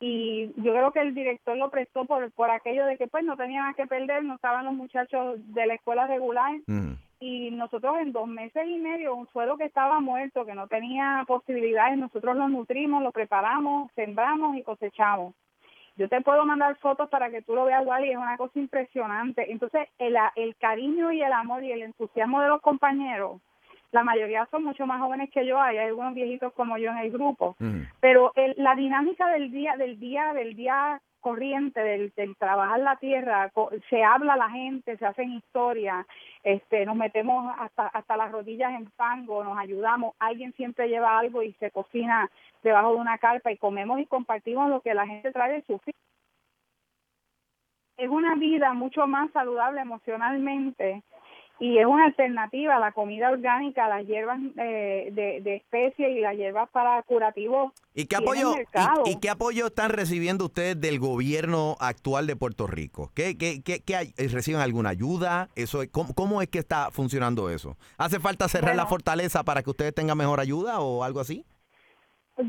y 0.00 0.52
yo 0.56 0.72
creo 0.72 0.92
que 0.92 1.00
el 1.00 1.14
director 1.14 1.56
lo 1.56 1.70
prestó 1.70 2.04
por, 2.04 2.30
por 2.32 2.50
aquello 2.50 2.84
de 2.84 2.98
que 2.98 3.06
pues 3.06 3.24
no 3.24 3.36
tenían 3.36 3.72
que 3.74 3.86
perder, 3.86 4.22
no 4.24 4.34
estaban 4.34 4.66
los 4.66 4.74
muchachos 4.74 5.38
de 5.54 5.66
la 5.66 5.74
escuela 5.74 6.06
regular 6.06 6.52
mm. 6.66 6.92
Y 7.24 7.50
nosotros 7.52 7.96
en 8.00 8.12
dos 8.12 8.28
meses 8.28 8.68
y 8.68 8.76
medio 8.76 9.14
un 9.14 9.26
suelo 9.28 9.56
que 9.56 9.64
estaba 9.64 9.98
muerto, 10.00 10.44
que 10.44 10.54
no 10.54 10.68
tenía 10.68 11.24
posibilidades, 11.26 11.96
nosotros 11.96 12.36
lo 12.36 12.50
nutrimos, 12.50 13.02
lo 13.02 13.12
preparamos, 13.12 13.90
sembramos 13.94 14.58
y 14.58 14.62
cosechamos. 14.62 15.34
Yo 15.96 16.06
te 16.10 16.20
puedo 16.20 16.44
mandar 16.44 16.76
fotos 16.76 17.08
para 17.08 17.30
que 17.30 17.40
tú 17.40 17.54
lo 17.54 17.64
veas, 17.64 17.86
Wally, 17.86 18.10
es 18.10 18.18
una 18.18 18.36
cosa 18.36 18.58
impresionante. 18.58 19.50
Entonces, 19.50 19.88
el, 19.98 20.16
el 20.36 20.54
cariño 20.56 21.12
y 21.12 21.22
el 21.22 21.32
amor 21.32 21.64
y 21.64 21.72
el 21.72 21.82
entusiasmo 21.82 22.42
de 22.42 22.48
los 22.48 22.60
compañeros, 22.60 23.40
la 23.90 24.04
mayoría 24.04 24.46
son 24.50 24.64
mucho 24.64 24.86
más 24.86 25.00
jóvenes 25.00 25.30
que 25.30 25.46
yo, 25.46 25.58
hay 25.58 25.78
algunos 25.78 26.12
viejitos 26.12 26.52
como 26.52 26.76
yo 26.76 26.90
en 26.90 26.98
el 26.98 27.10
grupo, 27.10 27.56
pero 28.00 28.32
el, 28.34 28.54
la 28.58 28.74
dinámica 28.74 29.28
del 29.28 29.50
día, 29.50 29.76
del 29.76 29.98
día, 29.98 30.34
del 30.34 30.54
día 30.56 31.00
corriente 31.24 31.80
del, 31.80 32.12
trabajar 32.36 32.80
la 32.80 32.96
tierra, 32.96 33.50
se 33.88 34.04
habla 34.04 34.36
la 34.36 34.50
gente, 34.50 34.98
se 34.98 35.06
hacen 35.06 35.32
historias, 35.32 36.04
este, 36.42 36.84
nos 36.84 36.96
metemos 36.96 37.50
hasta, 37.58 37.86
hasta 37.86 38.18
las 38.18 38.30
rodillas 38.30 38.74
en 38.74 38.90
fango, 38.90 39.42
nos 39.42 39.56
ayudamos, 39.56 40.14
alguien 40.18 40.52
siempre 40.52 40.86
lleva 40.86 41.18
algo 41.18 41.42
y 41.42 41.54
se 41.54 41.70
cocina 41.70 42.30
debajo 42.62 42.92
de 42.92 43.00
una 43.00 43.16
carpa 43.16 43.50
y 43.50 43.56
comemos 43.56 44.00
y 44.00 44.04
compartimos 44.04 44.68
lo 44.68 44.82
que 44.82 44.92
la 44.92 45.06
gente 45.06 45.32
trae 45.32 45.54
de 45.54 45.62
su 45.62 45.78
fin. 45.78 45.94
Es 47.96 48.10
una 48.10 48.34
vida 48.34 48.74
mucho 48.74 49.06
más 49.06 49.30
saludable 49.30 49.80
emocionalmente 49.80 51.02
y 51.60 51.78
es 51.78 51.86
una 51.86 52.06
alternativa 52.06 52.76
a 52.76 52.80
la 52.80 52.92
comida 52.92 53.30
orgánica, 53.30 53.88
las 53.88 54.06
hierbas 54.06 54.40
eh, 54.56 55.10
de, 55.12 55.40
de 55.40 55.56
especie 55.56 56.10
y 56.10 56.20
las 56.20 56.36
hierbas 56.36 56.68
para 56.70 57.00
curativos. 57.04 57.72
¿Y 57.94 58.06
qué 58.06 58.16
apoyo 58.16 58.54
y, 59.04 59.20
qué 59.20 59.30
apoyo 59.30 59.66
están 59.66 59.90
recibiendo 59.90 60.46
ustedes 60.46 60.80
del 60.80 60.98
gobierno 60.98 61.76
actual 61.78 62.26
de 62.26 62.34
Puerto 62.34 62.66
Rico? 62.66 63.12
¿Qué, 63.14 63.38
qué, 63.38 63.62
qué, 63.62 64.12
reciben 64.32 64.60
alguna 64.60 64.90
ayuda? 64.90 65.48
Eso 65.54 65.80
¿cómo, 65.92 66.12
¿Cómo 66.14 66.42
es 66.42 66.48
que 66.48 66.58
está 66.58 66.90
funcionando 66.90 67.48
eso? 67.50 67.76
¿Hace 67.98 68.18
falta 68.18 68.48
cerrar 68.48 68.74
la 68.74 68.86
fortaleza 68.86 69.44
para 69.44 69.62
que 69.62 69.70
ustedes 69.70 69.94
tengan 69.94 70.18
mejor 70.18 70.40
ayuda 70.40 70.80
o 70.80 71.04
algo 71.04 71.20
así? 71.20 71.44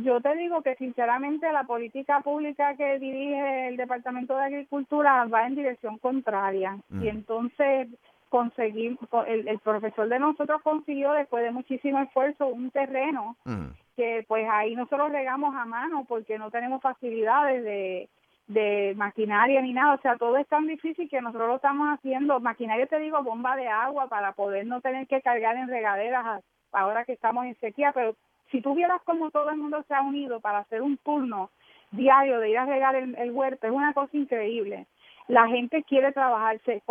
Yo 0.04 0.20
te 0.20 0.36
digo 0.36 0.64
que 0.64 0.76
sinceramente 0.78 1.52
la 1.52 1.66
política 1.66 2.22
pública 2.22 2.76
que 2.76 2.98
dirige 2.98 3.68
el 3.68 3.78
Departamento 3.78 4.36
de 4.36 4.46
Agricultura 4.46 5.26
va 5.26 5.46
en 5.46 5.56
dirección 5.56 6.00
contraria. 6.00 6.80
Y 6.90 6.96
mm. 6.96 7.08
entonces 7.08 7.90
conseguir, 8.36 8.98
el, 9.28 9.48
el, 9.48 9.60
profesor 9.60 10.10
de 10.10 10.20
nosotros 10.20 10.62
consiguió 10.62 11.14
después 11.14 11.42
de 11.42 11.52
muchísimo 11.52 12.00
esfuerzo 12.02 12.48
un 12.48 12.70
terreno 12.70 13.38
mm. 13.46 13.68
que 13.96 14.26
pues 14.28 14.46
ahí 14.52 14.76
nosotros 14.76 15.10
regamos 15.10 15.56
a 15.56 15.64
mano 15.64 16.04
porque 16.06 16.38
no 16.38 16.52
tenemos 16.52 16.82
facilidades 16.82 17.64
de, 17.64 18.10
de 18.48 18.94
maquinaria 18.98 19.62
ni 19.62 19.72
nada, 19.72 19.94
o 19.94 20.02
sea, 20.02 20.18
todo 20.18 20.36
es 20.36 20.48
tan 20.48 20.68
difícil 20.68 21.10
que 21.10 21.22
nosotros 21.22 21.48
lo 21.48 21.56
estamos 21.56 21.88
haciendo, 21.98 22.42
maquinaria 22.42 22.88
te 22.88 23.00
digo, 23.00 23.24
bomba 23.24 23.56
de 23.56 23.70
agua 23.70 24.10
para 24.10 24.34
poder 24.34 24.68
no 24.68 24.82
tener 24.82 25.08
que 25.08 25.22
cargar 25.22 25.56
en 25.56 25.70
regaderas 25.70 26.44
ahora 26.74 27.06
que 27.06 27.14
estamos 27.14 27.46
en 27.46 27.56
sequía, 27.62 27.94
pero 27.94 28.18
si 28.52 28.60
tú 28.60 28.76
vieras 28.76 29.02
como 29.06 29.32
todo 29.32 29.50
el 29.50 29.58
mundo 29.58 29.82
se 29.88 29.94
ha 29.94 30.02
unido 30.02 30.42
para 30.42 30.58
hacer 30.58 30.82
un 30.82 30.98
turno 30.98 31.52
diario 31.92 32.42
de 32.42 32.50
ir 32.50 32.58
a 32.58 32.66
regar 32.66 32.98
el, 32.98 33.16
el 33.16 33.32
huerto, 33.32 33.66
es 33.66 33.72
una 33.72 33.94
cosa 33.94 34.18
increíble 34.18 34.88
la 35.28 35.48
gente 35.48 35.84
quiere 35.84 36.12
trabajar, 36.12 36.60
se, 36.66 36.82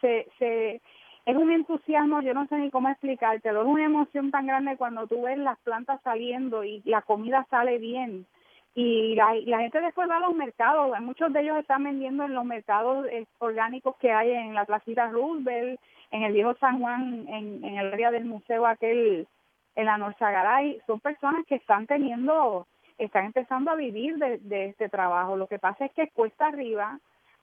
se, 0.00 0.28
se, 0.38 0.80
es 1.26 1.36
un 1.36 1.50
entusiasmo, 1.50 2.22
yo 2.22 2.34
no 2.34 2.46
sé 2.46 2.56
ni 2.56 2.70
cómo 2.70 2.88
explicártelo, 2.88 3.62
es 3.62 3.66
una 3.66 3.84
emoción 3.84 4.30
tan 4.30 4.46
grande 4.46 4.76
cuando 4.76 5.06
tú 5.06 5.22
ves 5.22 5.38
las 5.38 5.58
plantas 5.60 6.00
saliendo 6.02 6.64
y 6.64 6.82
la 6.84 7.02
comida 7.02 7.46
sale 7.50 7.78
bien. 7.78 8.26
Y 8.74 9.16
la, 9.16 9.58
gente 9.58 9.80
después 9.80 10.08
va 10.08 10.18
a 10.18 10.20
los 10.20 10.34
mercados, 10.34 10.98
muchos 11.00 11.32
de 11.32 11.40
ellos 11.40 11.58
están 11.58 11.82
vendiendo 11.82 12.24
en 12.24 12.34
los 12.34 12.44
mercados 12.44 13.04
eh, 13.10 13.26
orgánicos 13.38 13.96
que 13.96 14.12
hay 14.12 14.30
en 14.30 14.54
la 14.54 14.64
placita 14.64 15.08
Roosevelt, 15.08 15.80
en 16.12 16.22
el 16.22 16.32
viejo 16.32 16.54
San 16.60 16.80
Juan, 16.80 17.26
en, 17.28 17.64
el 17.64 17.92
área 17.92 18.12
del 18.12 18.24
museo 18.24 18.66
aquel, 18.66 19.26
en 19.74 19.84
la 19.86 19.98
Norzagaray, 19.98 20.80
son 20.86 21.00
personas 21.00 21.44
que 21.46 21.56
están 21.56 21.86
teniendo, 21.86 22.66
están 22.96 23.26
empezando 23.26 23.72
a 23.72 23.76
vivir 23.76 24.16
de 24.18 24.66
este 24.66 24.88
trabajo. 24.88 25.36
Lo 25.36 25.48
que 25.48 25.58
pasa 25.58 25.86
es 25.86 25.92
que 25.92 26.08
cuesta 26.08 26.46
arriba, 26.46 27.00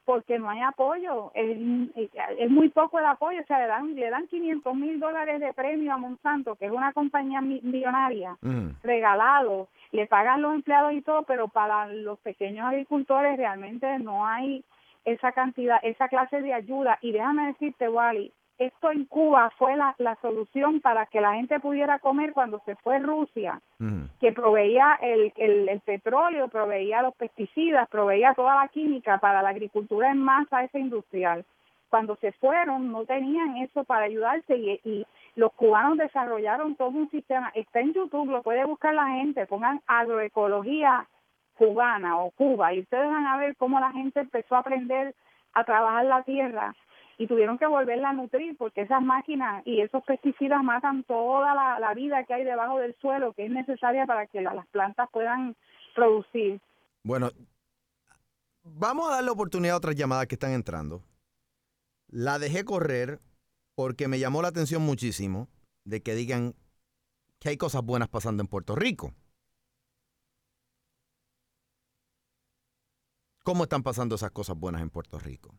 porque 0.07 0.39
no 0.39 0.49
hay 0.49 0.61
apoyo, 0.61 1.31
es, 1.33 1.57
es, 2.39 2.49
muy 2.49 2.69
poco 2.69 2.97
el 2.97 3.05
apoyo, 3.05 3.41
o 3.41 3.45
sea, 3.45 3.59
le 3.59 3.67
dan, 3.67 3.93
le 3.93 4.09
dan 4.09 4.25
500 4.27 4.73
mil 4.73 5.01
dólares 5.01 5.41
de 5.41 5.51
premio 5.51 5.93
a 5.93 5.97
Monsanto, 5.97 6.55
que 6.55 6.67
es 6.67 6.71
una 6.71 6.93
compañía 6.93 7.41
millonaria, 7.41 8.37
regalado, 8.83 9.67
le 9.91 10.07
pagan 10.07 10.41
los 10.41 10.55
empleados 10.55 10.93
y 10.93 11.01
todo, 11.01 11.23
pero 11.23 11.49
para 11.49 11.87
los 11.87 12.17
pequeños 12.19 12.65
agricultores 12.65 13.35
realmente 13.35 13.99
no 13.99 14.25
hay 14.25 14.63
esa 15.03 15.33
cantidad, 15.33 15.77
esa 15.83 16.07
clase 16.07 16.41
de 16.41 16.53
ayuda. 16.53 16.99
Y 17.01 17.11
déjame 17.11 17.47
decirte, 17.47 17.89
Wally, 17.89 18.31
esto 18.57 18.91
en 18.91 19.05
Cuba 19.05 19.51
fue 19.57 19.75
la, 19.75 19.93
la, 19.99 20.15
solución 20.21 20.81
para 20.81 21.05
que 21.05 21.21
la 21.21 21.35
gente 21.35 21.59
pudiera 21.59 21.99
comer 21.99 22.33
cuando 22.33 22.61
se 22.65 22.75
fue 22.75 22.99
Rusia, 22.99 23.61
que 24.19 24.31
proveía 24.31 24.97
el, 25.01 25.31
el, 25.37 25.79
petróleo, 25.81 26.47
proveía 26.47 27.01
los 27.01 27.15
pesticidas, 27.15 27.87
proveía 27.89 28.33
toda 28.33 28.55
la 28.55 28.67
química 28.69 29.19
para 29.19 29.41
la 29.41 29.49
agricultura 29.49 30.11
en 30.11 30.17
masa, 30.17 30.63
esa 30.63 30.79
industrial. 30.79 31.45
Cuando 31.89 32.15
se 32.17 32.31
fueron 32.33 32.91
no 32.91 33.05
tenían 33.05 33.57
eso 33.57 33.83
para 33.83 34.05
ayudarse 34.05 34.57
y, 34.57 34.81
y 34.83 35.05
los 35.35 35.53
cubanos 35.53 35.97
desarrollaron 35.97 36.75
todo 36.75 36.89
un 36.89 37.09
sistema. 37.11 37.51
Está 37.53 37.79
en 37.79 37.93
YouTube, 37.93 38.31
lo 38.31 38.41
puede 38.41 38.65
buscar 38.65 38.93
la 38.93 39.07
gente, 39.07 39.45
pongan 39.45 39.81
agroecología 39.87 41.07
cubana 41.57 42.17
o 42.19 42.31
Cuba 42.31 42.73
y 42.73 42.81
ustedes 42.81 43.09
van 43.09 43.25
a 43.25 43.37
ver 43.37 43.55
cómo 43.55 43.79
la 43.79 43.91
gente 43.91 44.19
empezó 44.19 44.55
a 44.55 44.59
aprender 44.59 45.15
a 45.53 45.63
trabajar 45.63 46.05
la 46.05 46.23
tierra 46.23 46.75
y 47.17 47.27
tuvieron 47.27 47.57
que 47.57 47.65
volverla 47.65 48.09
a 48.09 48.13
nutrir 48.13 48.55
porque 48.57 48.81
esas 48.81 49.01
máquinas 49.01 49.65
y 49.65 49.81
esos 49.81 50.03
pesticidas 50.03 50.63
matan 50.63 51.03
toda 51.03 51.53
la, 51.79 51.93
vida 51.95 52.23
que 52.25 52.33
hay 52.33 52.43
debajo 52.43 52.77
del 52.77 52.95
suelo 52.99 53.33
que 53.33 53.45
es 53.45 53.51
necesaria 53.51 54.05
para 54.05 54.27
que 54.27 54.41
las 54.41 54.67
plantas 54.67 55.09
puedan 55.11 55.55
producir. 55.95 56.61
Bueno, 57.03 57.31
vamos 58.63 59.09
a 59.09 59.15
dar 59.15 59.23
la 59.23 59.31
oportunidad 59.31 59.73
a 59.73 59.77
otras 59.77 59.95
llamadas 59.95 60.27
que 60.27 60.35
están 60.35 60.51
entrando. 60.51 61.01
La 62.07 62.37
dejé 62.37 62.63
correr 62.63 63.19
porque 63.73 64.07
me 64.07 64.19
llamó 64.19 64.41
la 64.41 64.49
atención 64.49 64.83
muchísimo 64.83 65.47
de 65.85 66.03
que 66.03 66.13
digan 66.13 66.53
que 67.39 67.49
hay 67.49 67.57
cosas 67.57 67.83
buenas 67.83 68.09
pasando 68.09 68.43
en 68.43 68.47
Puerto 68.47 68.75
Rico. 68.75 69.13
¿Cómo 73.43 73.63
están 73.63 73.81
pasando 73.81 74.15
esas 74.15 74.31
cosas 74.31 74.57
buenas 74.57 74.81
en 74.81 74.89
Puerto 74.89 75.17
Rico? 75.17 75.55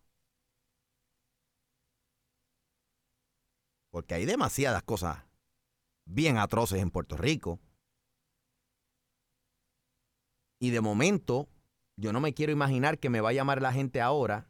Porque 3.99 4.15
hay 4.15 4.27
demasiadas 4.27 4.85
cosas 4.85 5.25
bien 6.05 6.39
atroces 6.39 6.81
en 6.81 6.93
Puerto 6.93 7.17
Rico. 7.17 7.59
Y 10.61 10.71
de 10.71 10.81
momento, 10.81 11.49
yo 11.97 12.13
no 12.13 12.21
me 12.21 12.33
quiero 12.33 12.53
imaginar 12.53 13.01
que 13.01 13.11
me 13.11 13.21
va 13.21 13.31
a 13.31 13.33
llamar 13.33 13.61
la 13.61 13.73
gente 13.73 14.01
ahora 14.01 14.49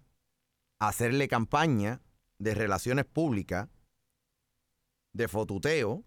a 0.79 0.89
hacerle 0.89 1.29
campaña 1.29 2.03
de 2.37 2.55
relaciones 2.55 3.07
públicas, 3.07 3.71
de 5.15 5.29
fotuteo, 5.29 6.05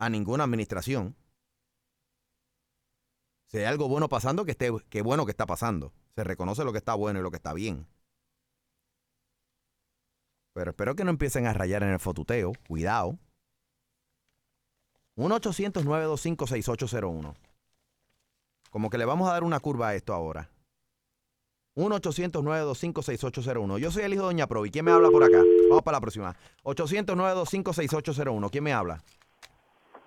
a 0.00 0.10
ninguna 0.10 0.42
administración. 0.42 1.14
Si 3.46 3.58
hay 3.58 3.64
algo 3.66 3.86
bueno 3.86 4.08
pasando, 4.08 4.44
que 4.44 4.50
esté, 4.50 4.72
que 4.88 5.02
bueno 5.02 5.24
que 5.24 5.30
está 5.30 5.46
pasando. 5.46 5.92
Se 6.16 6.24
reconoce 6.24 6.64
lo 6.64 6.72
que 6.72 6.78
está 6.78 6.96
bueno 6.96 7.20
y 7.20 7.22
lo 7.22 7.30
que 7.30 7.36
está 7.36 7.52
bien. 7.52 7.86
Pero 10.58 10.72
espero 10.72 10.94
que 10.96 11.04
no 11.04 11.10
empiecen 11.10 11.46
a 11.46 11.52
rayar 11.52 11.84
en 11.84 11.90
el 11.90 12.00
fotuteo. 12.00 12.50
Cuidado. 12.66 13.16
1-800-925-6801. 15.16 17.36
Como 18.68 18.90
que 18.90 18.98
le 18.98 19.04
vamos 19.04 19.28
a 19.28 19.34
dar 19.34 19.44
una 19.44 19.60
curva 19.60 19.90
a 19.90 19.94
esto 19.94 20.12
ahora. 20.12 20.50
1-800-925-6801. 21.76 23.78
Yo 23.78 23.92
soy 23.92 24.02
el 24.02 24.14
hijo 24.14 24.22
de 24.22 24.28
Doña 24.30 24.48
Provi. 24.48 24.72
¿Quién 24.72 24.84
me 24.84 24.90
habla 24.90 25.10
por 25.10 25.22
acá? 25.22 25.40
Vamos 25.68 25.84
para 25.84 25.98
la 25.98 26.00
próxima. 26.00 26.34
800-925-6801. 26.64 28.50
¿Quién 28.50 28.64
me 28.64 28.72
habla? 28.72 28.98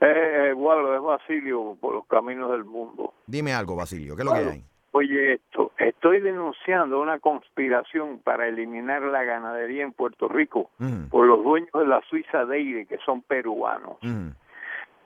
Eh, 0.01 0.49
eh, 0.49 0.53
bueno, 0.53 0.93
es 0.93 1.01
Basilio 1.01 1.77
por 1.79 1.95
los 1.95 2.05
caminos 2.07 2.51
del 2.51 2.65
mundo. 2.65 3.13
Dime 3.25 3.53
algo, 3.53 3.77
Basilio. 3.77 4.17
¿Qué 4.17 4.23
es 4.23 4.25
lo 4.25 4.33
que 4.33 4.39
hay? 4.39 4.65
Oye, 4.93 5.33
esto, 5.33 5.71
estoy 5.77 6.19
denunciando 6.19 7.01
una 7.01 7.19
conspiración 7.19 8.19
para 8.19 8.47
eliminar 8.47 9.01
la 9.03 9.23
ganadería 9.23 9.83
en 9.83 9.93
Puerto 9.93 10.27
Rico 10.27 10.69
por 11.09 11.25
los 11.27 11.41
dueños 11.43 11.71
de 11.73 11.87
la 11.87 12.01
Suiza 12.09 12.45
Deire, 12.45 12.85
que 12.85 12.97
son 13.05 13.21
peruanos. 13.21 13.97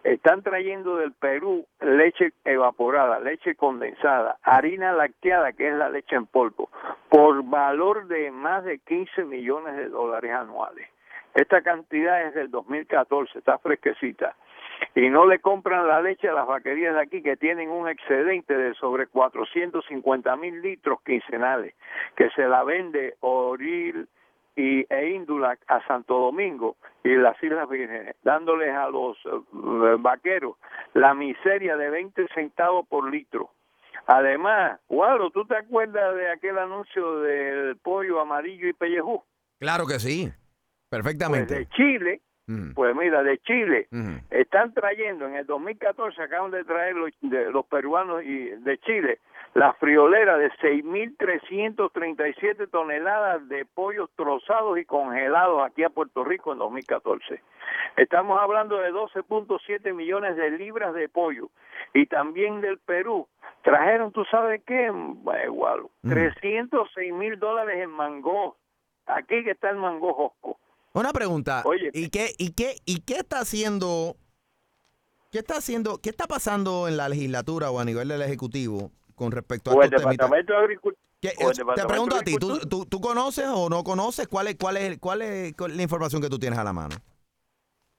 Están 0.04 0.42
trayendo 0.42 0.98
del 0.98 1.12
Perú 1.14 1.66
leche 1.82 2.34
evaporada, 2.46 3.20
leche 3.20 3.56
condensada, 3.56 4.38
harina 4.42 4.92
lacteada, 4.92 5.54
que 5.54 5.68
es 5.68 5.76
la 5.76 5.90
leche 5.90 6.16
en 6.16 6.26
polvo, 6.26 6.70
por 7.10 7.44
valor 7.44 8.08
de 8.08 8.32
más 8.32 8.64
de 8.64 8.80
15 8.80 9.26
millones 9.26 9.76
de 9.76 9.90
dólares 9.90 10.32
anuales. 10.32 10.88
Esta 11.36 11.62
cantidad 11.62 12.24
es 12.24 12.34
del 12.34 12.50
2014, 12.50 13.38
está 13.38 13.60
fresquecita 13.60 14.36
y 14.96 15.10
no 15.10 15.26
le 15.26 15.40
compran 15.40 15.88
la 15.88 16.02
leche 16.02 16.30
a 16.30 16.34
las 16.34 16.48
vaquerías 16.48 16.96
de 16.96 17.02
aquí 17.02 17.22
que 17.22 17.38
tienen 17.38 17.70
un 17.70 17.88
excedente 17.88 18.56
de 18.56 18.74
sobre 18.76 19.08
450 19.08 20.36
mil 20.38 20.62
litros 20.62 21.00
quincenales, 21.04 21.76
que 22.16 22.30
se 22.32 22.48
la 22.48 22.64
vende 22.64 23.16
Oril 23.20 24.08
y, 24.56 24.86
e 24.90 25.10
Índula 25.10 25.58
a 25.68 25.86
Santo 25.86 26.18
Domingo 26.18 26.78
y 27.04 27.16
las 27.16 27.42
Islas 27.44 27.70
Vírgenes, 27.70 28.16
dándoles 28.24 28.74
a 28.74 28.90
los 28.90 29.18
eh, 29.26 29.96
vaqueros 30.00 30.56
la 30.94 31.14
miseria 31.14 31.76
de 31.76 31.90
20 31.90 32.28
centavos 32.34 32.88
por 32.88 33.12
litro. 33.12 33.50
Además, 34.08 34.80
Guado, 34.88 35.30
¿tú 35.32 35.46
te 35.46 35.58
acuerdas 35.58 36.16
de 36.16 36.32
aquel 36.32 36.58
anuncio 36.58 37.20
del 37.22 37.76
pollo 37.78 38.20
amarillo 38.20 38.68
y 38.68 38.74
pellejú? 38.74 39.24
Claro 39.60 39.86
que 39.88 40.00
sí, 40.00 40.26
Pues 40.28 40.90
perfectamente. 40.90 41.56
de 41.56 41.70
Chile, 41.70 42.22
Mm. 42.48 42.74
pues 42.76 42.96
mira, 42.96 43.24
de 43.24 43.40
Chile, 43.40 43.88
están 44.30 44.72
trayendo, 44.74 45.26
en 45.28 45.36
el 45.36 45.46
2014 45.48 46.22
acaban 46.22 46.52
de 46.52 46.64
traer 46.64 46.96
los, 46.96 47.10
de- 47.22 47.50
los 47.52 47.66
peruanos 47.66 48.24
y 48.24 48.50
de 48.50 48.78
Chile 48.80 49.20
la 49.56 49.74
friolera 49.74 50.38
de 50.38 50.52
6.337 51.50 52.70
toneladas 52.70 53.48
de 53.48 53.66
pollos 53.66 54.10
trozados 54.16 54.78
y 54.78 54.86
congelados 54.86 55.64
aquí 55.66 55.84
a 55.84 55.90
Puerto 55.90 56.24
Rico 56.24 56.52
en 56.54 56.60
2014. 56.60 57.42
Estamos 57.98 58.40
hablando 58.40 58.78
de 58.80 58.92
12.7 58.92 59.94
millones 59.94 60.36
de 60.36 60.52
libras 60.52 60.94
de 60.94 61.08
pollo. 61.10 61.50
Y 61.94 62.06
también 62.08 62.62
del 62.62 62.78
Perú. 62.80 63.28
Trajeron, 63.64 64.12
¿tú 64.12 64.26
sabes 64.26 64.62
qué? 64.66 64.92
Igual, 65.46 65.84
306 66.04 67.14
mil 67.14 67.40
dólares 67.40 67.80
en 67.82 67.90
mango. 67.90 68.58
Aquí 69.08 69.44
que 69.44 69.52
está 69.52 69.70
el 69.70 69.78
mango 69.78 70.14
josco. 70.14 70.58
Una 70.96 71.12
pregunta. 71.14 71.62
Oye. 71.66 71.90
¿Y 71.94 72.10
qué, 72.10 72.34
y 72.38 72.52
qué, 72.52 72.78
y 72.86 73.02
qué 73.02 73.16
está 73.18 73.40
haciendo? 73.40 74.16
¿Qué 75.32 75.40
está 75.40 75.58
haciendo? 75.58 76.00
¿Qué 76.02 76.10
está 76.10 76.26
pasando 76.26 76.88
en 76.88 76.96
la 76.98 77.10
legislatura 77.10 77.70
o 77.70 77.80
a 77.80 77.86
nivel 77.86 78.08
del 78.08 78.22
ejecutivo 78.22 78.92
con 79.14 79.32
respecto 79.32 79.72
a 79.72 79.74
O 79.74 79.84
el? 79.84 79.90
Departamento 79.90 80.54
de 80.54 80.60
Agricultura. 80.60 81.06
¿Qué- 81.22 81.34
o 81.44 81.50
el 81.52 81.58
te 81.58 81.86
pregunto 81.86 82.16
a 82.16 82.22
ti, 82.22 82.36
¿tú, 82.38 82.60
tú, 82.60 82.86
tú 82.86 83.02
conoces 83.02 83.46
o 83.48 83.68
no 83.70 83.84
conoces 83.84 84.28
cuál 84.28 84.48
es, 84.48 84.56
cuál 84.56 84.78
es, 84.78 84.98
cuál 85.00 85.22
es 85.22 85.54
cuál 85.56 85.72
es 85.72 85.78
la 85.78 85.84
información 85.84 86.22
que 86.22 86.30
tú 86.30 86.40
tienes 86.40 86.58
a 86.60 86.64
la 86.64 86.72
mano? 86.74 86.96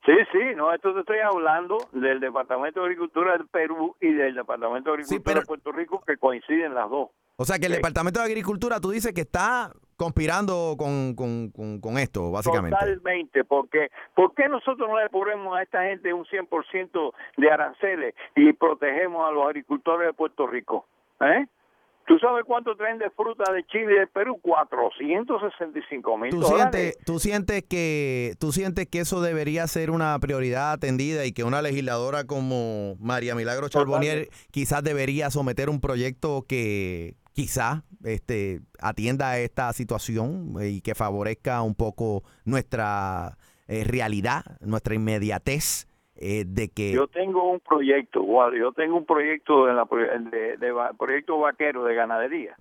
Sí, 0.06 0.12
sí, 0.32 0.38
no, 0.54 0.72
esto 0.72 0.94
te 0.94 1.00
estoy 1.00 1.18
hablando 1.18 1.76
del 1.92 2.20
Departamento 2.20 2.80
de 2.80 2.86
Agricultura 2.86 3.32
del 3.36 3.48
Perú 3.48 3.96
y 4.00 4.12
del 4.12 4.36
Departamento 4.36 4.90
de 4.90 5.02
Agricultura 5.02 5.40
de 5.40 5.46
Puerto 5.46 5.72
Rico 5.72 6.02
que 6.06 6.16
coinciden 6.16 6.74
las 6.74 6.88
dos. 6.88 7.10
O 7.38 7.44
sea 7.44 7.58
que 7.58 7.66
el 7.66 7.72
Sí. 7.72 7.76
Departamento 7.76 8.20
de 8.20 8.26
Agricultura, 8.26 8.80
tú 8.80 8.90
dices 8.90 9.12
que 9.12 9.20
está 9.22 9.72
conspirando 9.96 10.74
con, 10.78 11.14
con, 11.14 11.50
con, 11.50 11.80
con 11.80 11.98
esto, 11.98 12.30
básicamente. 12.30 12.76
Totalmente, 12.78 13.44
porque 13.44 13.88
¿por 14.14 14.34
qué 14.34 14.48
nosotros 14.48 14.88
no 14.88 14.98
le 14.98 15.08
ponemos 15.10 15.56
a 15.56 15.62
esta 15.62 15.82
gente 15.84 16.12
un 16.12 16.24
100% 16.24 17.12
de 17.36 17.50
aranceles 17.50 18.14
y 18.34 18.52
protegemos 18.52 19.26
a 19.26 19.32
los 19.32 19.44
agricultores 19.46 20.06
de 20.08 20.12
Puerto 20.14 20.46
Rico? 20.46 20.86
¿Eh? 21.20 21.46
¿Tú 22.06 22.18
sabes 22.20 22.44
cuánto 22.46 22.76
traen 22.76 22.98
de 22.98 23.10
fruta 23.10 23.52
de 23.52 23.64
Chile 23.66 23.94
y 23.96 23.98
de 24.00 24.06
Perú? 24.06 24.38
465 24.40 26.18
mil 26.18 26.30
¿Tú 26.30 26.40
dólares. 26.40 26.70
sientes, 26.72 27.04
tú 27.04 27.18
sientes 27.18 27.64
que 27.64 28.34
tú 28.38 28.52
sientes 28.52 28.86
que 28.86 29.00
eso 29.00 29.20
debería 29.20 29.66
ser 29.66 29.90
una 29.90 30.16
prioridad 30.20 30.72
atendida 30.72 31.24
y 31.24 31.32
que 31.32 31.42
una 31.42 31.62
legisladora 31.62 32.24
como 32.24 32.94
María 33.00 33.34
Milagro 33.34 33.68
Charbonnier 33.68 34.28
quizás 34.52 34.84
debería 34.84 35.30
someter 35.30 35.68
un 35.68 35.80
proyecto 35.80 36.44
que 36.48 37.14
quizás 37.36 37.82
este 38.02 38.60
atienda 38.80 39.38
esta 39.38 39.72
situación 39.74 40.54
y 40.62 40.80
que 40.80 40.94
favorezca 40.94 41.62
un 41.62 41.74
poco 41.74 42.22
nuestra 42.46 43.36
eh, 43.68 43.84
realidad, 43.84 44.42
nuestra 44.60 44.94
inmediatez 44.94 45.86
eh, 46.16 46.44
de 46.46 46.70
que 46.70 46.92
Yo 46.92 47.06
tengo 47.08 47.50
un 47.50 47.60
proyecto, 47.60 48.24
yo 48.54 48.72
tengo 48.72 48.96
un 48.96 49.04
proyecto 49.04 49.66
de, 49.66 49.74
la, 49.74 49.84
de- 49.84 50.56
proyecto 50.98 51.38
vaquero 51.38 51.84
de 51.84 51.94
ganadería. 51.94 52.56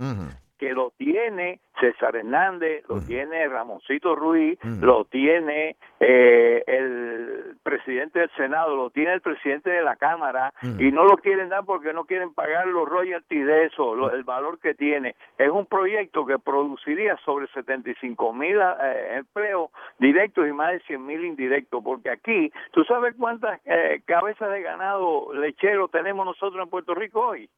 Que 0.58 0.74
lo 0.74 0.92
tiene 0.98 1.60
César 1.80 2.16
Hernández, 2.16 2.84
lo 2.88 3.02
tiene 3.02 3.48
Ramoncito 3.48 4.16
Ruiz, 4.16 4.58
lo 4.82 5.06
tiene 5.06 5.76
eh, 6.00 6.64
el 6.68 7.58
presidente 7.64 8.20
del 8.20 8.30
Senado, 8.38 8.76
lo 8.76 8.90
tiene 8.90 9.14
el 9.14 9.22
presidente 9.22 9.70
de 9.70 9.82
la 9.82 9.96
Cámara 9.98 10.54
y 10.80 10.92
no 10.92 11.04
lo 11.04 11.18
quieren 11.18 11.50
dar 11.50 11.66
porque 11.66 11.92
no 11.94 12.06
quieren 12.06 12.34
pagar 12.34 12.68
los 12.68 12.88
royalties 12.88 13.46
de 13.46 13.66
eso, 13.66 13.96
lo- 13.96 14.12
el 14.12 14.24
valor 14.24 14.60
que 14.60 14.74
tiene. 14.74 15.16
Es 15.38 15.50
un 15.50 15.66
proyecto 15.66 16.26
que 16.26 16.40
produciría 16.40 17.18
sobre 17.26 17.48
75 17.48 18.34
mil 18.34 18.58
eh, 18.60 19.16
empleos 19.18 19.70
directos 20.00 20.48
y 20.48 20.54
más 20.54 20.72
de 20.72 20.80
100 20.82 21.06
mil 21.06 21.26
indirectos, 21.26 21.84
porque 21.84 22.10
aquí, 22.10 22.52
¿tú 22.72 22.84
sabes 22.86 23.16
cuántas 23.18 23.60
eh, 23.66 24.02
cabezas 24.06 24.50
de 24.52 24.62
ganado 24.62 25.34
lechero 25.34 25.88
tenemos 25.90 26.26
nosotros 26.26 26.64
en 26.64 26.70
Puerto 26.70 26.96
Rico 26.96 27.20
hoy? 27.28 27.50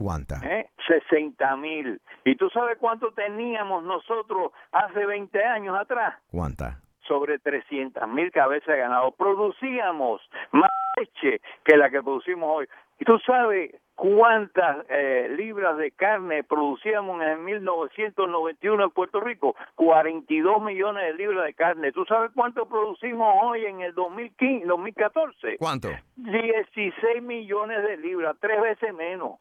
¿Cuánta? 0.00 0.40
¿eh? 0.42 0.70
60 0.86 1.56
mil. 1.56 2.00
¿Y 2.24 2.34
tú 2.36 2.48
sabes 2.48 2.78
cuánto 2.78 3.12
teníamos 3.12 3.84
nosotros 3.84 4.50
hace 4.72 5.04
20 5.04 5.44
años 5.44 5.78
atrás? 5.78 6.14
¿Cuánta? 6.30 6.80
Sobre 7.06 7.38
300 7.38 8.08
mil 8.08 8.32
cabezas 8.32 8.68
de 8.68 8.78
ganado. 8.78 9.10
Producíamos 9.10 10.22
más 10.52 10.70
leche 10.96 11.42
que 11.64 11.76
la 11.76 11.90
que 11.90 12.02
producimos 12.02 12.48
hoy. 12.50 12.68
¿Y 12.98 13.04
tú 13.04 13.18
sabes 13.26 13.74
cuántas 13.94 14.86
eh, 14.88 15.34
libras 15.36 15.76
de 15.76 15.90
carne 15.90 16.44
producíamos 16.44 17.20
en 17.22 17.44
1991 17.44 18.84
en 18.84 18.90
Puerto 18.92 19.20
Rico? 19.20 19.54
42 19.74 20.62
millones 20.62 21.04
de 21.04 21.14
libras 21.14 21.44
de 21.44 21.52
carne. 21.52 21.92
¿Tú 21.92 22.06
sabes 22.06 22.30
cuánto 22.34 22.66
producimos 22.66 23.34
hoy 23.42 23.66
en 23.66 23.82
el 23.82 23.94
2015, 23.94 24.66
2014? 24.66 25.56
¿Cuánto? 25.58 25.90
16 26.16 27.22
millones 27.22 27.82
de 27.82 27.98
libras, 27.98 28.34
tres 28.40 28.62
veces 28.62 28.94
menos. 28.94 29.32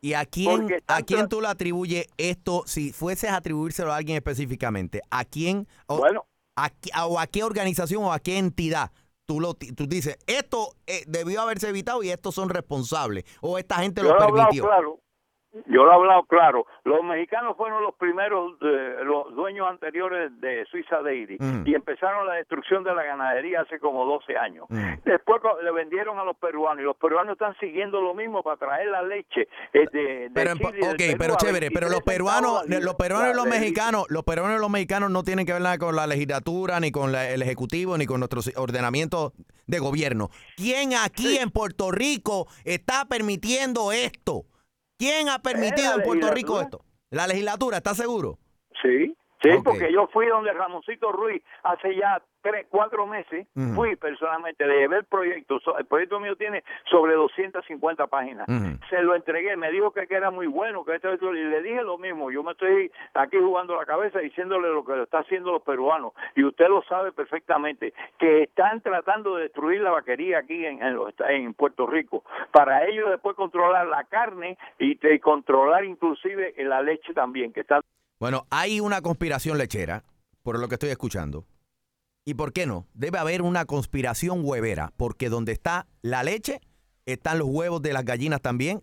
¿Y 0.00 0.12
a 0.12 0.24
quién, 0.24 0.68
a 0.86 1.02
quién 1.02 1.28
tú 1.28 1.40
le 1.40 1.48
atribuyes 1.48 2.06
esto, 2.16 2.62
si 2.66 2.92
fueses 2.92 3.30
a 3.30 3.36
atribuírselo 3.36 3.92
a 3.92 3.96
alguien 3.96 4.16
específicamente? 4.16 5.00
¿A 5.10 5.24
quién? 5.24 5.66
O, 5.86 5.98
Bueno. 5.98 6.26
a, 6.56 6.70
o 7.06 7.18
a 7.18 7.26
qué 7.26 7.42
organización 7.42 8.04
o 8.04 8.12
a 8.12 8.18
qué 8.20 8.38
entidad? 8.38 8.92
Tú, 9.26 9.40
lo, 9.40 9.54
tú 9.54 9.88
dices, 9.88 10.18
esto 10.28 10.76
eh, 10.86 11.02
debió 11.08 11.40
haberse 11.42 11.68
evitado 11.68 12.02
y 12.04 12.10
estos 12.10 12.34
son 12.34 12.48
responsables. 12.48 13.24
O 13.40 13.58
esta 13.58 13.76
gente 13.76 14.00
Yo 14.02 14.08
lo 14.08 14.14
hablado 14.14 14.34
permitió. 14.34 14.62
claro. 14.64 15.00
Yo 15.66 15.84
lo 15.84 15.90
he 15.90 15.94
hablado 15.94 16.22
claro. 16.24 16.66
Los 16.84 17.02
mexicanos 17.02 17.56
fueron 17.56 17.82
los 17.82 17.94
primeros, 17.94 18.54
eh, 18.62 18.96
los 19.04 19.34
dueños 19.34 19.66
anteriores 19.68 20.30
de 20.40 20.64
Suiza 20.70 21.00
Dairy 21.02 21.36
Ujú. 21.40 21.62
y 21.64 21.74
empezaron 21.74 22.26
la 22.26 22.34
destrucción 22.34 22.84
de 22.84 22.94
la 22.94 23.02
ganadería 23.04 23.62
hace 23.62 23.78
como 23.78 24.04
12 24.04 24.36
años. 24.36 24.66
Ujú. 24.68 24.80
Después 25.04 25.40
le 25.62 25.70
vendieron 25.72 26.18
a 26.18 26.24
los 26.24 26.36
peruanos 26.36 26.82
y 26.82 26.84
los 26.84 26.96
peruanos 26.96 27.32
están 27.32 27.54
siguiendo 27.58 28.00
lo 28.00 28.14
mismo 28.14 28.42
para 28.42 28.56
traer 28.56 28.88
la 28.88 29.02
leche 29.02 29.48
eh, 29.72 29.86
de, 29.92 30.00
de 30.28 30.30
Pero, 30.34 30.54
Chile 30.54 30.88
ok, 30.90 30.96
Perú 30.96 31.16
pero 31.18 31.36
chévere, 31.36 31.70
pero 31.70 31.88
23 31.88 31.90
los 31.90 32.02
peruanos, 32.02 32.68
los 32.68 32.94
peruanos 32.94 33.32
y 33.32 33.36
los 33.36 33.46
mexicanos, 33.46 34.04
los 34.08 34.24
peruanos 34.24 34.58
y 34.58 34.60
los 34.60 34.70
mexicanos 34.70 35.10
no 35.10 35.22
tienen 35.22 35.46
que 35.46 35.52
ver 35.52 35.62
nada 35.62 35.78
con 35.78 35.96
la 35.96 36.06
legislatura, 36.06 36.80
ni 36.80 36.90
con 36.90 37.12
la- 37.12 37.30
el 37.30 37.42
ejecutivo, 37.42 37.96
ni 37.98 38.06
con 38.06 38.20
nuestros 38.20 38.50
ordenamientos 38.56 39.32
de 39.66 39.78
gobierno. 39.78 40.30
¿Quién 40.56 40.94
aquí 40.94 41.38
en 41.38 41.50
Puerto 41.50 41.90
Rico 41.90 42.46
está 42.64 43.04
permitiendo 43.06 43.92
esto? 43.92 44.44
¿Quién 44.98 45.28
ha 45.28 45.40
permitido 45.40 45.94
en 45.94 46.02
Puerto 46.02 46.30
Rico 46.30 46.60
esto? 46.60 46.84
La 47.10 47.26
legislatura, 47.26 47.78
¿estás 47.78 47.98
seguro? 47.98 48.38
Sí, 48.82 49.14
sí, 49.42 49.48
porque 49.64 49.92
yo 49.92 50.06
fui 50.08 50.26
donde 50.26 50.52
Ramoncito 50.52 51.12
Ruiz 51.12 51.42
hace 51.62 51.94
ya 51.96 52.20
tres, 52.42 52.66
cuatro 52.70 53.06
meses, 53.06 53.46
fui 53.74 53.96
personalmente, 53.96 54.64
le 54.66 54.78
llevé 54.78 54.98
el 54.98 55.04
proyecto, 55.04 55.58
el 55.78 55.84
proyecto 55.86 56.20
mío 56.20 56.36
tiene 56.36 56.62
sobre 56.88 57.14
250 57.14 58.06
páginas, 58.06 58.46
se 58.88 59.02
lo 59.02 59.16
entregué, 59.16 59.56
me 59.56 59.70
dijo 59.72 59.90
que, 59.90 60.06
que 60.06 60.14
era 60.14 60.30
muy 60.30 60.46
bueno, 60.46 60.84
que 60.84 60.94
esto, 60.94 61.12
esto, 61.12 61.34
y 61.34 61.42
le 61.42 61.60
dije 61.62 61.82
lo 61.82 61.98
mismo, 61.98 62.30
yo 62.30 62.44
me 62.44 62.52
estoy 62.52 62.92
aquí 63.14 63.36
jugando 63.38 63.74
la 63.74 63.84
cabeza 63.84 64.20
diciéndole 64.20 64.68
lo 64.68 64.84
que 64.84 64.94
lo 64.94 65.02
están 65.02 65.22
haciendo 65.22 65.50
los 65.52 65.62
peruanos, 65.62 66.12
y 66.36 66.44
usted 66.44 66.68
lo 66.68 66.82
sabe 66.84 67.10
perfectamente, 67.10 67.92
que 68.18 68.44
están 68.44 68.80
tratando 68.80 69.36
de 69.36 69.42
destruir 69.44 69.80
la 69.80 69.90
vaquería 69.90 70.38
aquí 70.38 70.64
en, 70.64 70.82
en, 70.82 70.94
los 70.94 71.08
esta- 71.08 71.32
en 71.32 71.52
Puerto 71.54 71.86
Rico, 71.88 72.22
para 72.52 72.84
ellos 72.86 73.10
después 73.10 73.34
controlar 73.34 73.88
la 73.88 74.04
carne 74.04 74.56
y, 74.78 74.98
y 75.04 75.18
controlar 75.18 75.84
inclusive 75.84 76.54
la 76.58 76.80
leche 76.80 77.12
también, 77.12 77.52
que 77.52 77.60
está 77.60 77.80
Bueno, 78.18 78.46
hay 78.50 78.80
una 78.80 79.02
conspiración 79.02 79.58
lechera, 79.58 80.04
por 80.42 80.58
lo 80.58 80.68
que 80.68 80.76
estoy 80.76 80.90
escuchando. 80.90 81.46
¿Y 82.24 82.34
por 82.34 82.52
qué 82.52 82.66
no? 82.66 82.86
Debe 82.94 83.18
haber 83.18 83.42
una 83.42 83.66
conspiración 83.66 84.40
huevera, 84.42 84.92
porque 84.96 85.28
donde 85.28 85.52
está 85.52 85.86
la 86.00 86.22
leche, 86.22 86.60
están 87.04 87.38
los 87.38 87.48
huevos 87.48 87.82
de 87.82 87.92
las 87.92 88.04
gallinas 88.04 88.40
también. 88.40 88.82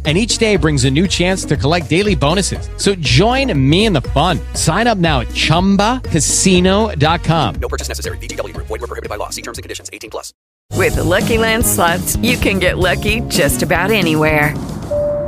And 0.03 0.17
each 0.17 0.39
day 0.39 0.55
brings 0.55 0.85
a 0.85 0.89
new 0.89 1.07
chance 1.07 1.45
to 1.45 1.55
collect 1.55 1.87
daily 1.87 2.15
bonuses. 2.15 2.67
So 2.77 2.95
join 2.95 3.53
me 3.69 3.85
in 3.85 3.93
the 3.93 4.01
fun. 4.01 4.39
Sign 4.55 4.87
up 4.87 4.97
now 4.97 5.19
at 5.19 5.27
chumbacasino.com. 5.27 7.55
No 7.61 7.67
purchase 7.67 7.87
necessary. 7.87 8.17
VGW 8.17 8.55
Group. 8.55 8.65
Void 8.65 8.81
were 8.81 8.87
prohibited 8.87 9.09
by 9.09 9.17
law. 9.17 9.29
See 9.29 9.43
terms 9.43 9.59
and 9.59 9.63
conditions. 9.63 9.91
18 9.93 10.09
plus. 10.09 10.33
With 10.75 10.95
the 10.95 11.03
Lucky 11.03 11.37
Land 11.37 11.63
slots, 11.65 12.15
you 12.17 12.35
can 12.37 12.57
get 12.57 12.79
lucky 12.79 13.19
just 13.27 13.61
about 13.61 13.91
anywhere. 13.91 14.57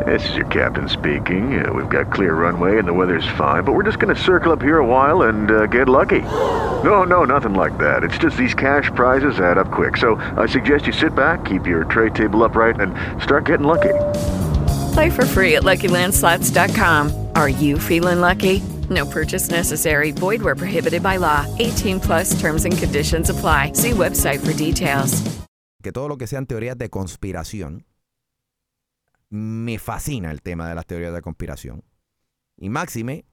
This 0.05 0.27
is 0.29 0.35
your 0.35 0.47
captain 0.47 0.89
speaking. 0.89 1.63
Uh, 1.63 1.71
we've 1.71 1.89
got 1.89 2.11
clear 2.11 2.33
runway 2.33 2.79
and 2.79 2.87
the 2.87 2.93
weather's 2.93 3.27
fine, 3.37 3.63
but 3.63 3.73
we're 3.73 3.83
just 3.83 3.99
going 3.99 4.13
to 4.13 4.21
circle 4.21 4.51
up 4.51 4.61
here 4.61 4.79
a 4.79 4.85
while 4.85 5.23
and 5.23 5.51
uh, 5.51 5.65
get 5.67 5.87
lucky. 5.87 6.21
No, 6.83 7.05
no, 7.05 7.23
nothing 7.23 7.53
like 7.53 7.77
that. 7.77 8.03
It's 8.03 8.17
just 8.17 8.35
these 8.35 8.53
cash 8.53 8.91
prizes 8.93 9.39
add 9.39 9.57
up 9.57 9.71
quick. 9.71 9.95
So 9.95 10.15
I 10.35 10.47
suggest 10.47 10.85
you 10.85 10.91
sit 10.91 11.15
back, 11.15 11.45
keep 11.45 11.65
your 11.65 11.85
tray 11.85 12.09
table 12.09 12.43
upright, 12.43 12.81
and 12.81 12.93
start 13.23 13.45
getting 13.45 13.65
lucky. 13.65 13.93
Play 14.93 15.09
for 15.09 15.25
free 15.25 15.55
at 15.55 15.63
LuckyLandSlots.com. 15.63 17.29
Are 17.35 17.49
you 17.49 17.79
feeling 17.79 18.21
lucky? 18.21 18.61
No 18.89 19.05
purchase 19.05 19.49
necessary. 19.49 20.11
Void 20.11 20.41
where 20.41 20.55
prohibited 20.55 21.01
by 21.01 21.17
law. 21.17 21.45
18 21.59 21.99
plus 21.99 22.39
terms 22.39 22.65
and 22.65 22.77
conditions 22.77 23.29
apply. 23.29 23.73
See 23.73 23.91
website 23.91 24.39
for 24.39 24.53
details. 24.53 25.21
Que 25.81 25.91
todo 25.91 26.07
lo 26.07 26.17
que 26.17 26.27
sean 26.27 26.45
teorías 26.45 26.77
de 26.77 26.89
conspiración, 26.89 27.85
me 29.29 29.79
fascina 29.79 30.31
el 30.31 30.41
tema 30.41 30.69
de 30.69 30.75
las 30.75 30.85
teorías 30.85 31.13
de 31.13 31.21
conspiración. 31.21 31.83
Y 32.55 32.69
máxime, 32.69 33.25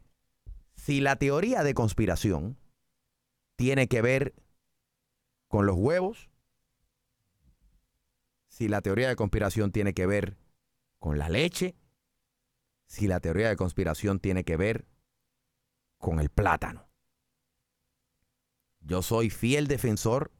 si 0.74 1.00
la 1.00 1.16
teoría 1.16 1.62
de 1.62 1.74
conspiración 1.74 2.56
tiene 3.56 3.86
que 3.86 4.00
ver 4.00 4.34
con 5.48 5.66
los 5.66 5.76
huevos, 5.76 6.30
si 8.48 8.66
la 8.66 8.80
teoría 8.80 9.08
de 9.08 9.16
conspiración 9.16 9.72
tiene 9.72 9.92
que 9.92 10.06
ver 10.06 10.39
con 11.00 11.18
la 11.18 11.28
leche, 11.28 11.74
si 12.86 13.08
la 13.08 13.18
teoría 13.18 13.48
de 13.48 13.56
conspiración 13.56 14.20
tiene 14.20 14.44
que 14.44 14.56
ver 14.56 14.86
con 15.98 16.20
el 16.20 16.28
plátano. 16.28 16.88
Yo 18.80 19.02
soy 19.02 19.30
fiel 19.30 19.66
defensor 19.66 20.30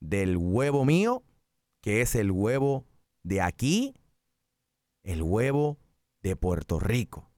del 0.00 0.36
huevo 0.36 0.84
mío, 0.84 1.24
que 1.80 2.00
es 2.00 2.14
el 2.14 2.30
huevo 2.30 2.86
de 3.22 3.40
aquí, 3.40 3.94
el 5.02 5.22
huevo 5.22 5.78
de 6.22 6.36
Puerto 6.36 6.80
Rico. 6.80 7.30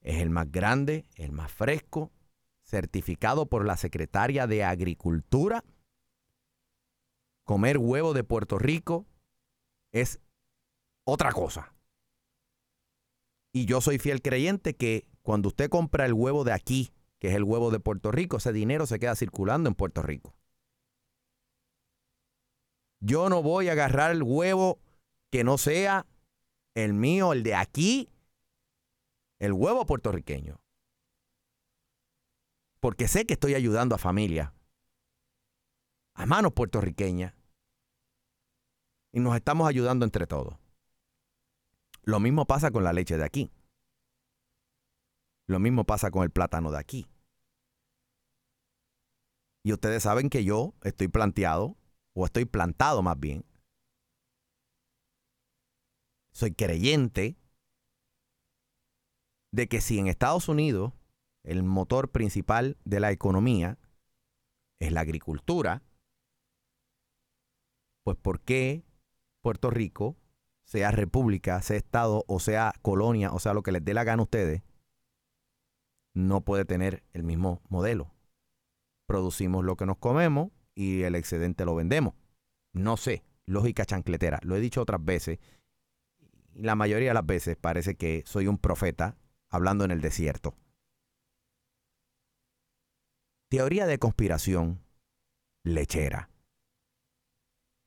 Es 0.00 0.20
el 0.20 0.30
más 0.30 0.50
grande, 0.50 1.06
el 1.16 1.32
más 1.32 1.50
fresco, 1.50 2.12
certificado 2.62 3.46
por 3.46 3.64
la 3.64 3.76
secretaria 3.76 4.46
de 4.46 4.64
Agricultura. 4.64 5.64
Comer 7.44 7.78
huevo 7.78 8.12
de 8.14 8.24
Puerto 8.24 8.58
Rico 8.58 9.06
es 9.94 10.20
otra 11.04 11.32
cosa. 11.32 11.72
Y 13.52 13.64
yo 13.66 13.80
soy 13.80 13.98
fiel 13.98 14.20
creyente 14.20 14.74
que 14.74 15.06
cuando 15.22 15.48
usted 15.48 15.70
compra 15.70 16.04
el 16.04 16.12
huevo 16.12 16.42
de 16.42 16.52
aquí, 16.52 16.92
que 17.20 17.28
es 17.28 17.34
el 17.34 17.44
huevo 17.44 17.70
de 17.70 17.78
Puerto 17.78 18.10
Rico, 18.10 18.36
ese 18.36 18.52
dinero 18.52 18.86
se 18.86 18.98
queda 18.98 19.14
circulando 19.14 19.68
en 19.68 19.76
Puerto 19.76 20.02
Rico. 20.02 20.36
Yo 23.00 23.28
no 23.28 23.42
voy 23.42 23.68
a 23.68 23.72
agarrar 23.72 24.10
el 24.10 24.24
huevo 24.24 24.80
que 25.30 25.44
no 25.44 25.58
sea 25.58 26.06
el 26.74 26.92
mío, 26.92 27.32
el 27.32 27.44
de 27.44 27.54
aquí, 27.54 28.10
el 29.38 29.52
huevo 29.52 29.86
puertorriqueño. 29.86 30.60
Porque 32.80 33.06
sé 33.06 33.26
que 33.26 33.34
estoy 33.34 33.54
ayudando 33.54 33.94
a 33.94 33.98
familias, 33.98 34.52
a 36.14 36.26
manos 36.26 36.52
puertorriqueñas, 36.52 37.34
y 39.14 39.20
nos 39.20 39.36
estamos 39.36 39.68
ayudando 39.68 40.04
entre 40.04 40.26
todos. 40.26 40.58
Lo 42.02 42.18
mismo 42.18 42.46
pasa 42.46 42.72
con 42.72 42.82
la 42.82 42.92
leche 42.92 43.16
de 43.16 43.24
aquí. 43.24 43.48
Lo 45.46 45.60
mismo 45.60 45.84
pasa 45.84 46.10
con 46.10 46.24
el 46.24 46.30
plátano 46.30 46.72
de 46.72 46.78
aquí. 46.78 47.06
Y 49.62 49.72
ustedes 49.72 50.02
saben 50.02 50.30
que 50.30 50.42
yo 50.42 50.74
estoy 50.82 51.06
planteado, 51.06 51.76
o 52.12 52.26
estoy 52.26 52.44
plantado 52.44 53.02
más 53.02 53.18
bien. 53.18 53.44
Soy 56.32 56.52
creyente 56.52 57.36
de 59.52 59.68
que 59.68 59.80
si 59.80 60.00
en 60.00 60.08
Estados 60.08 60.48
Unidos 60.48 60.92
el 61.44 61.62
motor 61.62 62.10
principal 62.10 62.78
de 62.84 62.98
la 62.98 63.12
economía 63.12 63.78
es 64.80 64.90
la 64.90 65.02
agricultura, 65.02 65.84
pues 68.02 68.16
¿por 68.18 68.40
qué 68.40 68.82
Puerto 69.44 69.68
Rico 69.68 70.16
sea 70.64 70.90
república, 70.90 71.60
sea 71.60 71.76
estado 71.76 72.24
o 72.28 72.40
sea 72.40 72.72
colonia, 72.80 73.30
o 73.30 73.38
sea 73.38 73.52
lo 73.52 73.62
que 73.62 73.72
les 73.72 73.84
dé 73.84 73.92
la 73.92 74.02
gana 74.02 74.22
a 74.22 74.24
ustedes, 74.24 74.62
no 76.14 76.40
puede 76.40 76.64
tener 76.64 77.04
el 77.12 77.24
mismo 77.24 77.60
modelo. 77.68 78.14
Producimos 79.06 79.62
lo 79.62 79.76
que 79.76 79.84
nos 79.84 79.98
comemos 79.98 80.50
y 80.74 81.02
el 81.02 81.14
excedente 81.14 81.66
lo 81.66 81.74
vendemos. 81.74 82.14
No 82.72 82.96
sé, 82.96 83.22
lógica 83.44 83.84
chancletera. 83.84 84.40
Lo 84.44 84.56
he 84.56 84.60
dicho 84.60 84.80
otras 84.80 85.04
veces 85.04 85.38
y 86.54 86.62
la 86.62 86.74
mayoría 86.74 87.10
de 87.10 87.14
las 87.14 87.26
veces 87.26 87.58
parece 87.58 87.96
que 87.96 88.22
soy 88.24 88.46
un 88.46 88.56
profeta 88.56 89.18
hablando 89.50 89.84
en 89.84 89.90
el 89.90 90.00
desierto. 90.00 90.56
Teoría 93.50 93.84
de 93.86 93.98
conspiración 93.98 94.80
lechera. 95.64 96.30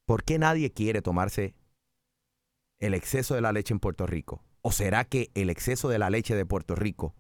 ¿Por 0.08 0.24
qué 0.24 0.40
nadie 0.40 0.72
quiere 0.72 1.02
tomarse 1.02 1.54
el 2.80 2.94
exceso 2.94 3.36
de 3.36 3.42
la 3.42 3.52
leche 3.52 3.74
en 3.74 3.82
Puerto 3.82 4.08
Rico? 4.08 4.42
¿O 4.62 4.72
será 4.72 5.04
que 5.04 5.32
el 5.34 5.50
exceso 5.50 5.90
de 5.90 6.00
la 6.00 6.10
leche 6.10 6.34
de 6.34 6.46
Puerto 6.46 6.76
Rico 6.76 7.14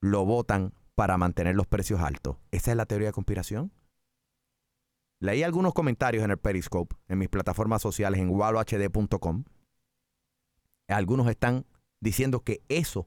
lo 0.00 0.24
votan 0.24 0.74
para 0.96 1.16
mantener 1.18 1.54
los 1.54 1.68
precios 1.68 2.00
altos? 2.00 2.36
¿Esa 2.50 2.72
es 2.72 2.76
la 2.76 2.86
teoría 2.86 3.08
de 3.08 3.12
conspiración? 3.12 3.72
Leí 5.20 5.44
algunos 5.44 5.72
comentarios 5.72 6.24
en 6.24 6.32
el 6.32 6.38
Periscope, 6.38 6.96
en 7.06 7.18
mis 7.18 7.28
plataformas 7.28 7.80
sociales, 7.80 8.20
en 8.20 8.28
walohd.com. 8.28 9.44
Algunos 10.88 11.28
están 11.28 11.64
diciendo 12.00 12.40
que 12.40 12.60
eso 12.68 13.06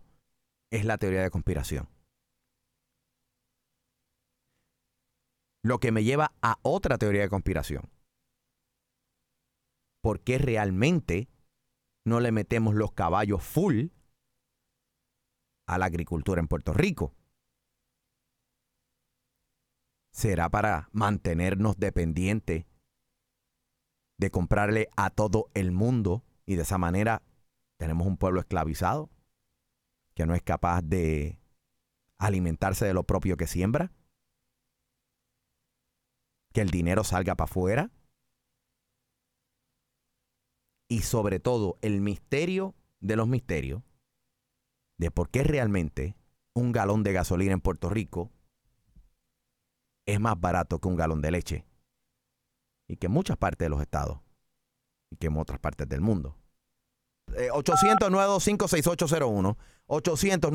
es 0.71 0.86
la 0.86 0.97
teoría 0.97 1.23
de 1.23 1.30
conspiración. 1.30 1.89
Lo 5.62 5.82
que 5.82 5.91
me 5.91 6.06
lleva 6.06 6.32
a 6.41 6.56
otra 6.62 6.97
teoría 6.97 7.23
de 7.23 7.30
conspiración 7.30 7.99
por 10.02 10.22
qué 10.22 10.38
realmente 10.38 11.30
no 12.06 12.20
le 12.20 12.32
metemos 12.32 12.76
los 12.76 12.94
caballos 12.94 13.44
full 13.44 13.88
a 15.68 15.78
la 15.78 15.86
agricultura 15.86 16.40
en 16.40 16.48
Puerto 16.48 16.74
Rico. 16.74 17.14
¿Será 20.12 20.50
para 20.50 20.90
mantenernos 20.92 21.78
dependientes 21.78 22.66
de 24.18 24.32
comprarle 24.32 24.90
a 24.98 25.12
todo 25.12 25.50
el 25.54 25.72
mundo 25.72 26.26
y 26.46 26.56
de 26.56 26.64
esa 26.64 26.78
manera 26.78 27.22
tenemos 27.78 28.08
un 28.08 28.18
pueblo 28.18 28.40
esclavizado 28.42 29.10
que 30.16 30.26
no 30.26 30.34
es 30.34 30.42
capaz 30.42 30.82
de 30.82 31.40
alimentarse 32.18 32.86
de 32.86 32.94
lo 32.94 33.04
propio 33.04 33.38
que 33.38 33.48
siembra? 33.48 33.94
¿Que 36.52 36.62
el 36.62 36.72
dinero 36.72 37.04
salga 37.04 37.36
para 37.36 37.50
afuera? 37.50 37.92
Y 40.89 41.04
sobre 41.04 41.39
todo 41.39 41.78
el 41.82 42.02
misterio 42.02 42.75
de 42.99 43.15
los 43.15 43.28
misterios 43.28 43.82
de 44.97 45.12
por 45.12 45.30
qué 45.30 45.43
realmente 45.43 46.17
un 46.54 46.73
galón 46.73 47.04
de 47.04 47.13
gasolina 47.13 47.54
en 47.54 47.62
Puerto 47.62 47.89
Rico 47.89 48.32
es 50.06 50.19
más 50.19 50.38
barato 50.39 50.80
que 50.80 50.88
un 50.88 50.97
galón 50.97 51.21
de 51.21 51.32
leche 51.32 51.65
y 52.88 52.97
que 52.97 53.06
en 53.06 53.13
muchas 53.13 53.38
partes 53.38 53.65
de 53.65 53.69
los 53.69 53.82
estados 53.82 54.19
y 55.12 55.15
que 55.15 55.28
en 55.28 55.38
otras 55.38 55.60
partes 55.60 55.88
del 55.88 56.02
mundo. 56.02 56.36
Eh, 57.36 57.49
800 57.52 58.12
925 58.12 58.65
800 59.86 60.52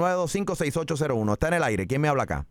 Está 1.33 1.49
en 1.49 1.55
el 1.55 1.63
aire. 1.63 1.87
¿Quién 1.87 2.01
me 2.01 2.09
habla 2.09 2.25
acá? 2.25 2.49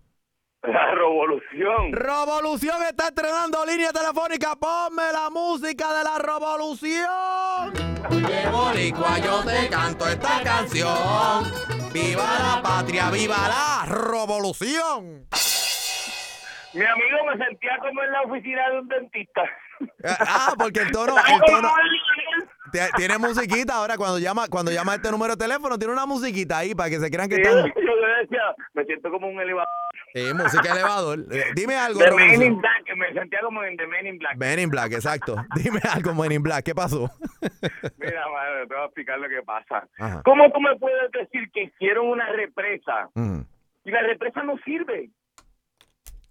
La 0.64 0.92
revolución. 0.96 1.92
Revolución 1.92 2.78
está 2.90 3.08
estrenando 3.10 3.66
línea 3.66 3.92
telefónica. 3.92 4.56
Ponme 4.56 5.04
la 5.12 5.30
música 5.30 5.92
de 5.94 6.04
la 6.06 6.18
revolución. 6.20 7.74
Oye, 8.10 8.50
boricua, 8.50 9.18
yo 9.20 9.44
te 9.44 9.68
canto 9.70 10.08
esta 10.08 10.42
canción. 10.42 11.44
Viva 11.92 12.24
la 12.40 12.62
patria, 12.64 13.10
viva 13.12 13.36
la 13.50 13.86
revolución. 13.94 15.28
Mi 16.74 16.82
amigo 16.86 17.18
me 17.30 17.46
sentía 17.46 17.78
como 17.80 18.02
en 18.02 18.12
la 18.14 18.22
oficina 18.22 18.70
de 18.70 18.80
un 18.80 18.88
dentista. 18.88 19.42
Ah, 20.06 20.54
porque 20.58 20.80
el 20.80 20.92
tono, 20.92 21.16
el 21.18 21.42
tono 21.46 21.70
tiene 22.96 23.18
musiquita 23.18 23.76
ahora 23.76 23.98
cuando 23.98 24.18
llama, 24.18 24.48
cuando 24.50 24.72
llama 24.72 24.96
este 24.96 25.12
número 25.12 25.36
de 25.36 25.44
teléfono, 25.46 25.78
tiene 25.78 25.94
una 25.94 26.06
musiquita 26.06 26.60
ahí 26.60 26.74
para 26.74 26.90
que 26.90 27.00
se 27.00 27.12
crean 27.12 27.28
que 27.30 27.36
Sí, 27.36 27.42
están. 27.42 27.66
yo 27.68 27.72
me 28.74 28.84
siento 28.86 29.10
como 29.12 29.28
un 29.28 29.40
elevador. 29.40 29.68
Eh, 30.14 30.34
música 30.34 30.72
elevador. 30.72 31.20
Eh, 31.32 31.46
Dime 31.56 31.76
algo, 31.76 32.00
The 32.00 32.12
Men 32.12 32.42
in. 32.42 32.60
Black, 32.62 32.96
me 32.96 33.14
sentía 33.14 33.40
como 33.42 33.64
en 33.64 33.76
The 33.78 33.88
Men 33.88 34.08
in 34.08 34.18
Black. 34.20 34.38
Men 34.38 34.60
in 34.60 34.70
Black, 34.70 34.92
exacto. 34.94 35.36
Dime 35.56 35.80
algo, 35.92 36.14
Men 36.14 36.32
in 36.32 36.44
Black. 36.44 36.64
¿Qué 36.66 36.76
pasó? 36.76 37.10
Mira, 37.98 38.24
madre, 38.32 38.68
te 38.68 38.74
voy 38.74 38.84
a 38.84 38.86
explicar 38.86 39.20
lo 39.20 39.30
que 39.30 39.42
pasa. 39.44 39.88
Ajá. 40.00 40.22
¿Cómo 40.24 40.52
tú 40.52 40.60
me 40.60 40.76
puedes 40.78 41.12
decir 41.12 41.50
que 41.52 41.64
hicieron 41.64 42.08
una 42.08 42.28
represa 42.30 43.10
Mm. 43.16 43.42
y 43.86 43.92
la 43.92 44.02
represa 44.02 44.44
no 44.44 44.58
sirve? 44.64 45.10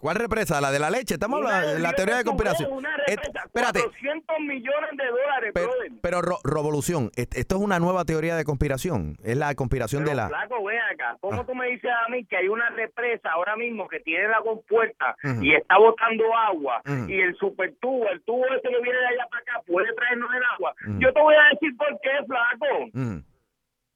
¿Cuál 0.03 0.17
represa? 0.17 0.61
¿La 0.61 0.73
de 0.73 0.81
la 0.81 0.91
leche? 0.91 1.15
Estamos 1.15 1.39
hablando 1.39 1.75
de 1.75 1.79
la 1.79 1.93
teoría 1.93 2.17
de 2.17 2.25
conspiración. 2.25 2.73
Una 2.73 2.97
represa, 2.97 3.45
espérate. 3.47 3.79
400 3.83 4.41
millones 4.41 4.91
de 4.99 5.07
dólares, 5.07 5.51
Pero, 5.55 5.69
brother. 5.69 5.93
pero 6.03 6.23
Ro- 6.23 6.41
Revolución, 6.43 7.13
est- 7.15 7.37
esto 7.37 7.55
es 7.55 7.61
una 7.63 7.79
nueva 7.79 8.05
teoría 8.05 8.35
de 8.35 8.43
conspiración. 8.45 9.17
Es 9.23 9.37
la 9.37 9.55
conspiración 9.55 10.03
de 10.03 10.11
Pero, 10.11 10.23
la... 10.23 10.29
flaco, 10.29 10.65
ven 10.65 10.81
acá. 10.93 11.17
¿Cómo 11.21 11.43
Ah. 11.43 11.47
tú 11.47 11.55
me 11.55 11.69
dices 11.69 11.89
a 12.05 12.09
mí 12.11 12.25
que 12.25 12.37
hay 12.37 12.49
una 12.49 12.69
represa 12.71 13.31
ahora 13.31 13.55
mismo 13.55 13.87
que 13.87 14.01
tiene 14.01 14.27
la 14.27 14.41
compuerta 14.41 15.15
Ujú. 15.23 15.41
y 15.45 15.55
está 15.55 15.79
botando 15.79 16.25
agua 16.37 16.83
Ujú. 16.85 17.09
y 17.09 17.21
el 17.21 17.37
supertubo, 17.37 18.09
el 18.11 18.21
tubo 18.25 18.45
ese 18.49 18.69
que 18.71 18.81
viene 18.83 18.99
de 18.99 19.07
allá 19.07 19.27
para 19.31 19.43
acá 19.43 19.63
puede 19.65 19.95
traernos 19.95 20.31
el 20.35 20.43
agua? 20.57 20.75
Ujú. 20.85 20.99
Yo 20.99 21.13
te 21.13 21.21
voy 21.21 21.35
a 21.37 21.45
decir 21.53 21.77
por 21.77 22.01
qué, 22.03 22.11
flaco. 22.27 22.91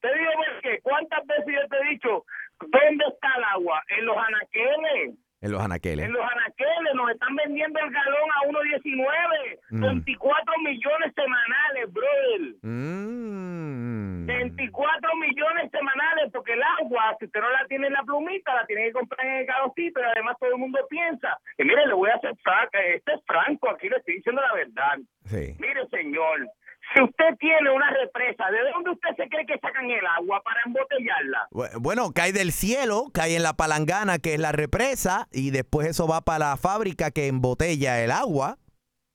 Te 0.03 0.09
digo 0.15 0.31
por 0.37 0.61
qué. 0.63 0.79
¿Cuántas 0.83 1.27
veces 1.27 1.47
yo 1.49 1.69
te 1.69 1.77
he 1.83 1.91
dicho 1.91 2.25
dónde 2.61 3.05
está 3.13 3.29
el 3.39 3.43
agua? 3.59 3.83
En 3.89 4.07
los 4.07 4.17
anaqueles. 4.17 5.17
En 5.47 5.53
los 5.53 5.63
anaqueles. 5.63 6.05
En 6.07 6.13
los 6.13 6.23
anaqueles 6.23 6.95
nos 6.95 7.11
están 7.11 7.35
vendiendo 7.37 7.79
el 7.79 7.91
galón 7.91 8.29
a 8.35 8.49
1.19. 8.49 9.59
Mm. 9.71 9.81
24 9.81 10.55
millones 10.63 11.15
semanales, 11.15 11.93
brother. 11.93 12.55
Mm. 12.63 14.27
24 14.27 15.17
millones 15.17 15.71
semanales, 15.71 16.33
porque 16.33 16.55
el 16.55 16.63
agua, 16.81 17.17
si 17.19 17.27
usted 17.27 17.41
no 17.41 17.51
la 17.51 17.65
tiene 17.69 17.87
en 17.87 17.93
la 17.93 18.03
plumita, 18.03 18.55
la 18.55 18.67
tiene 18.67 18.87
que 18.87 18.93
comprar 18.93 19.25
en 19.25 19.37
el 19.37 19.47
calocito, 19.47 20.01
y 20.01 20.05
además 20.05 20.37
todo 20.41 20.51
el 20.51 20.59
mundo 20.59 20.79
piensa. 20.91 21.39
Y 21.59 21.65
mire, 21.65 21.87
le 21.87 21.95
voy 21.95 22.11
a 22.11 22.17
hacer 22.17 22.35
franca, 22.43 22.81
este 22.83 23.15
es 23.15 23.21
franco, 23.25 23.71
aquí 23.71 23.89
le 23.89 23.97
estoy 23.97 24.17
diciendo 24.17 24.43
la 24.43 24.53
verdad. 24.53 24.99
Sí. 25.27 25.55
Mire, 25.61 25.87
señor, 25.89 26.49
si 26.95 27.03
usted 27.03 27.37
tiene 27.39 27.71
una 27.71 27.91
represa, 27.91 28.51
¿de 28.51 28.71
dónde 28.73 28.91
usted 28.91 29.11
se 29.17 29.29
cree 29.29 29.45
que 29.47 29.59
sacan 29.59 29.91
el 29.91 30.07
agua 30.07 30.41
para 30.43 30.61
embotellarla? 30.65 31.49
Bu- 31.51 31.81
Bueno, 31.81 32.13
cae 32.15 32.33
del 32.33 32.53
cielo, 32.53 33.05
cae 33.13 33.37
en 33.37 33.43
la 33.43 33.55
palangana, 33.55 34.19
que 34.19 34.35
es 34.35 34.41
la 34.41 34.53
represa, 34.53 35.27
y 35.33 35.51
después 35.51 35.87
eso 35.89 36.07
va 36.09 36.21
para 36.23 36.51
la 36.51 36.57
fábrica 36.57 37.11
que 37.11 37.27
embotella 37.29 38.03
el 38.03 38.11
agua. 38.11 38.57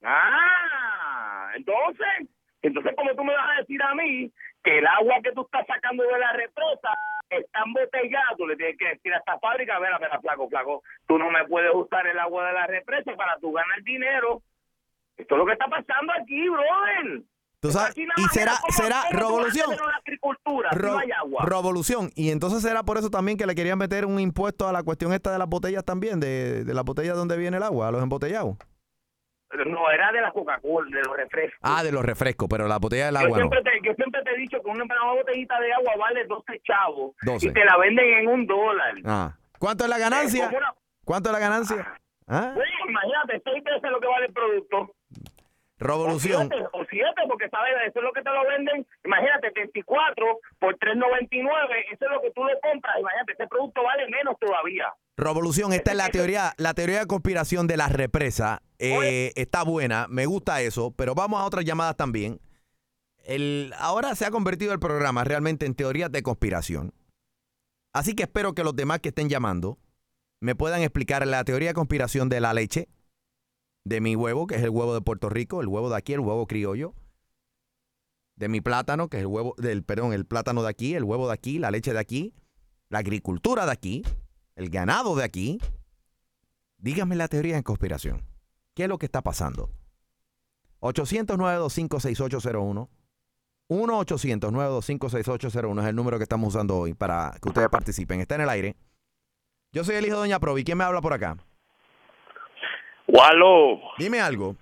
Ah, 0.03 1.51
entonces, 1.55 2.29
entonces 2.61 2.93
como 2.95 3.15
tú 3.15 3.23
me 3.23 3.33
vas 3.35 3.49
a 3.57 3.61
decir 3.61 3.81
a 3.81 3.93
mí 3.95 4.31
que 4.63 4.77
el 4.79 4.87
agua 4.87 5.15
que 5.23 5.31
tú 5.31 5.41
estás 5.41 5.65
sacando 5.67 6.03
de 6.03 6.19
la 6.19 6.31
represa 6.33 6.89
está 7.29 7.61
embotellada, 7.65 8.35
tú 8.37 8.45
le 8.47 8.55
tienes 8.57 8.77
que 8.77 8.89
decir 8.89 9.13
a 9.13 9.17
esta 9.17 9.39
fábrica, 9.39 9.79
mira, 9.79 9.97
mira, 9.99 10.19
flaco, 10.19 10.49
flaco, 10.49 10.83
tú 11.07 11.17
no 11.17 11.29
me 11.31 11.45
puedes 11.45 11.71
usar 11.73 12.05
el 12.07 12.19
agua 12.19 12.47
de 12.47 12.53
la 12.53 12.67
represa 12.67 13.15
para 13.15 13.37
tú 13.39 13.51
ganar 13.53 13.81
dinero. 13.83 14.41
Esto 15.17 15.35
es 15.35 15.39
lo 15.39 15.45
que 15.45 15.53
está 15.53 15.67
pasando 15.67 16.13
aquí, 16.13 16.49
brother. 16.49 17.21
Tú 17.61 17.69
sabes, 17.71 17.95
y 17.95 18.23
será, 18.33 18.53
será 18.69 19.03
revolución. 19.11 19.69
Ro- 20.71 20.91
no 20.93 20.97
hay 20.99 21.11
agua. 21.11 21.45
revolución. 21.45 22.09
Y 22.15 22.31
entonces 22.31 22.61
será 22.63 22.81
por 22.83 22.97
eso 22.97 23.09
también 23.11 23.37
que 23.37 23.45
le 23.45 23.53
querían 23.53 23.77
meter 23.77 24.05
un 24.05 24.19
impuesto 24.19 24.67
a 24.67 24.71
la 24.71 24.81
cuestión 24.81 25.13
esta 25.13 25.31
de 25.31 25.37
las 25.37 25.47
botellas 25.47 25.85
también, 25.85 26.19
de, 26.19 26.63
de 26.63 26.73
las 26.73 26.83
botellas 26.83 27.15
donde 27.15 27.37
viene 27.37 27.57
el 27.57 27.63
agua, 27.63 27.89
a 27.89 27.91
los 27.91 28.01
embotellados. 28.01 28.57
No, 29.67 29.91
era 29.91 30.11
de 30.13 30.21
la 30.21 30.31
Coca-Cola, 30.31 30.89
de 30.95 31.03
los 31.03 31.15
refrescos. 31.15 31.59
Ah, 31.61 31.83
de 31.83 31.91
los 31.91 32.03
refrescos, 32.05 32.47
pero 32.49 32.67
la 32.67 32.79
botella 32.79 33.07
del 33.07 33.15
Yo 33.15 33.19
agua 33.19 33.37
no. 33.39 33.49
siempre, 33.49 33.61
te, 33.63 33.87
yo 33.87 33.93
siempre 33.95 34.23
te 34.23 34.31
he 34.31 34.37
dicho 34.37 34.57
que 34.63 34.69
una, 34.71 34.85
botellita 35.13 35.59
de 35.59 35.73
agua 35.73 35.93
vale 35.99 36.25
12 36.25 36.61
chavos 36.63 37.15
12. 37.23 37.47
y 37.47 37.51
te 37.53 37.65
la 37.65 37.77
venden 37.77 38.05
en 38.05 38.27
un 38.29 38.47
dólar. 38.47 38.93
Ah. 39.05 39.35
¿Cuánto 39.59 39.83
es 39.83 39.89
la 39.89 39.97
ganancia? 39.99 40.45
Eh, 40.45 40.47
como 40.47 40.57
una- 40.57 40.73
¿Cuánto 41.03 41.29
es 41.29 41.33
la 41.33 41.39
ganancia? 41.39 41.93
¿Ah? 42.27 42.51
Bueno, 42.55 42.71
imagínate, 42.89 43.41
seis 43.43 43.63
veces 43.63 43.91
lo 43.91 43.99
que 43.99 44.07
vale 44.07 44.25
el 44.27 44.33
producto. 44.33 44.95
Revolución. 45.81 46.45
O 46.45 46.49
siete, 46.49 46.67
o 46.73 46.85
siete, 46.91 47.21
porque 47.27 47.49
sabes, 47.49 47.73
eso 47.87 47.99
es 47.99 48.03
lo 48.03 48.13
que 48.13 48.21
te 48.21 48.29
lo 48.29 48.47
venden. 48.47 48.85
Imagínate, 49.03 49.49
24 49.49 50.39
por 50.59 50.77
3.99, 50.77 51.49
eso 51.91 52.05
es 52.05 52.11
lo 52.11 52.21
que 52.21 52.31
tú 52.31 52.43
lo 52.43 52.51
compras. 52.61 52.95
Imagínate, 52.99 53.33
ese 53.33 53.47
producto 53.47 53.81
vale 53.83 54.07
menos 54.07 54.35
todavía. 54.39 54.93
Revolución, 55.17 55.73
esta 55.73 55.91
es 55.91 55.97
la 55.97 56.09
teoría, 56.09 56.53
la 56.57 56.75
teoría 56.75 56.99
de 56.99 57.07
conspiración 57.07 57.65
de 57.65 57.77
la 57.77 57.87
represa. 57.87 58.61
Eh, 58.77 59.31
está 59.35 59.63
buena, 59.63 60.05
me 60.07 60.27
gusta 60.27 60.61
eso, 60.61 60.93
pero 60.95 61.15
vamos 61.15 61.41
a 61.41 61.45
otras 61.45 61.65
llamadas 61.65 61.97
también. 61.97 62.39
El, 63.23 63.73
ahora 63.79 64.13
se 64.13 64.25
ha 64.25 64.31
convertido 64.31 64.73
el 64.73 64.79
programa 64.79 65.23
realmente 65.23 65.65
en 65.65 65.73
teorías 65.73 66.11
de 66.11 66.21
conspiración. 66.21 66.93
Así 67.91 68.15
que 68.15 68.23
espero 68.23 68.53
que 68.53 68.63
los 68.63 68.75
demás 68.75 68.99
que 68.99 69.09
estén 69.09 69.29
llamando 69.29 69.79
me 70.39 70.53
puedan 70.53 70.81
explicar 70.81 71.25
la 71.25 71.43
teoría 71.43 71.69
de 71.69 71.75
conspiración 71.75 72.29
de 72.29 72.39
la 72.39 72.53
leche, 72.53 72.87
de 73.83 74.01
mi 74.01 74.15
huevo, 74.15 74.47
que 74.47 74.55
es 74.55 74.63
el 74.63 74.69
huevo 74.69 74.93
de 74.93 75.01
Puerto 75.01 75.29
Rico, 75.29 75.61
el 75.61 75.67
huevo 75.67 75.89
de 75.89 75.97
aquí, 75.97 76.13
el 76.13 76.19
huevo 76.19 76.47
criollo, 76.47 76.93
de 78.35 78.49
mi 78.49 78.61
plátano, 78.61 79.09
que 79.09 79.17
es 79.17 79.21
el 79.21 79.27
huevo, 79.27 79.55
del, 79.57 79.83
perdón, 79.83 80.13
el 80.13 80.25
plátano 80.25 80.63
de 80.63 80.69
aquí, 80.69 80.95
el 80.95 81.03
huevo 81.03 81.27
de 81.27 81.33
aquí, 81.33 81.59
la 81.59 81.71
leche 81.71 81.93
de 81.93 81.99
aquí, 81.99 82.33
la 82.89 82.99
agricultura 82.99 83.65
de 83.65 83.71
aquí, 83.71 84.03
el 84.55 84.69
ganado 84.69 85.15
de 85.15 85.23
aquí. 85.23 85.59
Dígame 86.77 87.15
la 87.15 87.27
teoría 87.27 87.55
de 87.55 87.63
conspiración. 87.63 88.23
¿Qué 88.73 88.83
es 88.83 88.89
lo 88.89 88.97
que 88.97 89.05
está 89.05 89.21
pasando? 89.21 89.69
800-925-6801. 90.81 92.89
1-800-925-6801 93.69 95.81
es 95.81 95.87
el 95.87 95.95
número 95.95 96.17
que 96.17 96.23
estamos 96.23 96.55
usando 96.55 96.77
hoy 96.77 96.93
para 96.93 97.37
que 97.41 97.47
ustedes 97.47 97.69
participen. 97.69 98.19
Está 98.19 98.35
en 98.35 98.41
el 98.41 98.49
aire. 98.49 98.75
Yo 99.71 99.83
soy 99.83 99.95
el 99.95 100.05
hijo 100.05 100.15
de 100.15 100.21
Doña 100.21 100.39
Provi. 100.39 100.63
¿Quién 100.63 100.77
me 100.77 100.83
habla 100.83 101.01
por 101.01 101.13
acá? 101.13 101.37
Walo, 103.13 103.81
Dime 103.97 104.21
algo. 104.21 104.55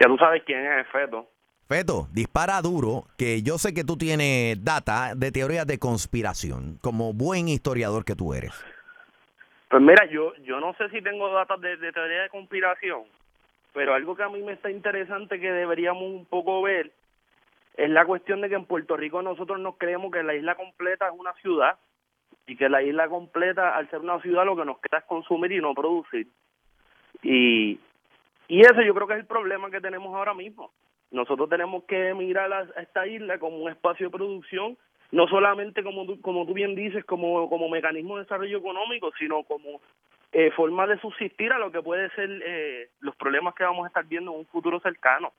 ya 0.00 0.08
tú 0.08 0.16
sabes 0.18 0.42
quién 0.44 0.66
es 0.66 0.78
el 0.78 0.84
feto. 0.86 1.28
Feto, 1.68 2.08
dispara 2.12 2.60
duro, 2.60 3.04
que 3.16 3.42
yo 3.42 3.58
sé 3.58 3.72
que 3.72 3.84
tú 3.84 3.96
tienes 3.96 4.62
data 4.64 5.14
de 5.14 5.30
teorías 5.30 5.64
de 5.64 5.78
conspiración, 5.78 6.78
como 6.82 7.12
buen 7.12 7.46
historiador 7.46 8.04
que 8.04 8.16
tú 8.16 8.34
eres. 8.34 8.52
Pues 9.68 9.80
mira, 9.80 10.04
yo 10.10 10.34
yo 10.42 10.58
no 10.58 10.74
sé 10.74 10.88
si 10.90 11.00
tengo 11.00 11.32
datos 11.32 11.60
de, 11.60 11.76
de 11.76 11.92
teoría 11.92 12.22
de 12.22 12.28
conspiración, 12.28 13.04
pero 13.72 13.94
algo 13.94 14.16
que 14.16 14.24
a 14.24 14.28
mí 14.28 14.42
me 14.42 14.54
está 14.54 14.70
interesante 14.70 15.38
que 15.38 15.52
deberíamos 15.52 16.02
un 16.02 16.26
poco 16.26 16.60
ver 16.60 16.90
es 17.76 17.88
la 17.88 18.04
cuestión 18.04 18.40
de 18.40 18.48
que 18.48 18.56
en 18.56 18.66
Puerto 18.66 18.96
Rico 18.96 19.22
nosotros 19.22 19.60
nos 19.60 19.76
creemos 19.78 20.10
que 20.10 20.24
la 20.24 20.34
isla 20.34 20.56
completa 20.56 21.06
es 21.06 21.14
una 21.16 21.32
ciudad 21.34 21.78
y 22.48 22.56
que 22.56 22.68
la 22.68 22.82
isla 22.82 23.08
completa, 23.08 23.76
al 23.76 23.88
ser 23.88 24.00
una 24.00 24.20
ciudad, 24.20 24.44
lo 24.44 24.56
que 24.56 24.64
nos 24.64 24.78
queda 24.80 24.98
es 24.98 25.04
consumir 25.04 25.52
y 25.52 25.60
no 25.60 25.72
producir. 25.72 26.26
Y, 27.22 27.78
y 28.48 28.60
eso 28.60 28.82
yo 28.82 28.94
creo 28.94 29.06
que 29.06 29.14
es 29.14 29.20
el 29.20 29.26
problema 29.26 29.70
que 29.70 29.80
tenemos 29.80 30.14
ahora 30.14 30.34
mismo. 30.34 30.72
Nosotros 31.10 31.48
tenemos 31.48 31.84
que 31.84 32.14
mirar 32.14 32.52
a, 32.52 32.62
esta 32.80 33.06
isla 33.06 33.38
como 33.38 33.58
un 33.58 33.70
espacio 33.70 34.06
de 34.06 34.16
producción, 34.16 34.76
no 35.10 35.28
solamente 35.28 35.82
como 35.82 36.06
tú, 36.06 36.20
como 36.20 36.46
tú 36.46 36.54
bien 36.54 36.74
dices, 36.74 37.04
como, 37.04 37.48
como 37.48 37.68
mecanismo 37.68 38.16
de 38.16 38.22
desarrollo 38.22 38.58
económico, 38.58 39.12
sino 39.18 39.42
como 39.44 39.80
eh, 40.32 40.50
forma 40.52 40.86
de 40.86 40.98
subsistir 41.00 41.52
a 41.52 41.58
lo 41.58 41.70
que 41.70 41.82
puede 41.82 42.08
ser 42.10 42.30
eh, 42.44 42.90
los 43.00 43.14
problemas 43.16 43.54
que 43.54 43.64
vamos 43.64 43.84
a 43.84 43.88
estar 43.88 44.06
viendo 44.06 44.32
en 44.32 44.38
un 44.38 44.46
futuro 44.46 44.80
cercano. 44.80 45.32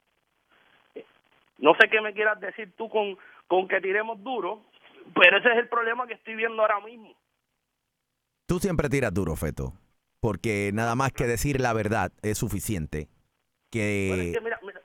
No 1.58 1.74
sé 1.80 1.89
qué 1.89 2.02
me 2.02 2.13
quieras 2.13 2.39
decir 2.39 2.74
tú 2.78 2.89
con, 2.89 3.17
con 3.48 3.67
que 3.67 3.82
tiremos 3.82 4.24
duro, 4.24 4.62
pero 5.15 5.38
ese 5.38 5.52
es 5.52 5.58
el 5.58 5.69
problema 5.69 6.06
que 6.08 6.13
estoy 6.13 6.36
viendo 6.36 6.62
ahora 6.62 6.80
mismo. 6.80 7.15
Tú 8.46 8.60
siempre 8.60 8.89
tiras 8.89 9.13
duro, 9.13 9.36
Feto, 9.36 9.74
porque 10.24 10.72
nada 10.74 10.96
más 10.96 11.12
que 11.12 11.28
decir 11.28 11.60
la 11.60 11.74
verdad 11.74 12.10
es 12.22 12.38
suficiente. 12.38 13.10
Que... 13.70 14.08
Pero 14.10 14.22
es 14.22 14.34
que 14.34 14.40
mira, 14.40 14.58
mira, 14.64 14.80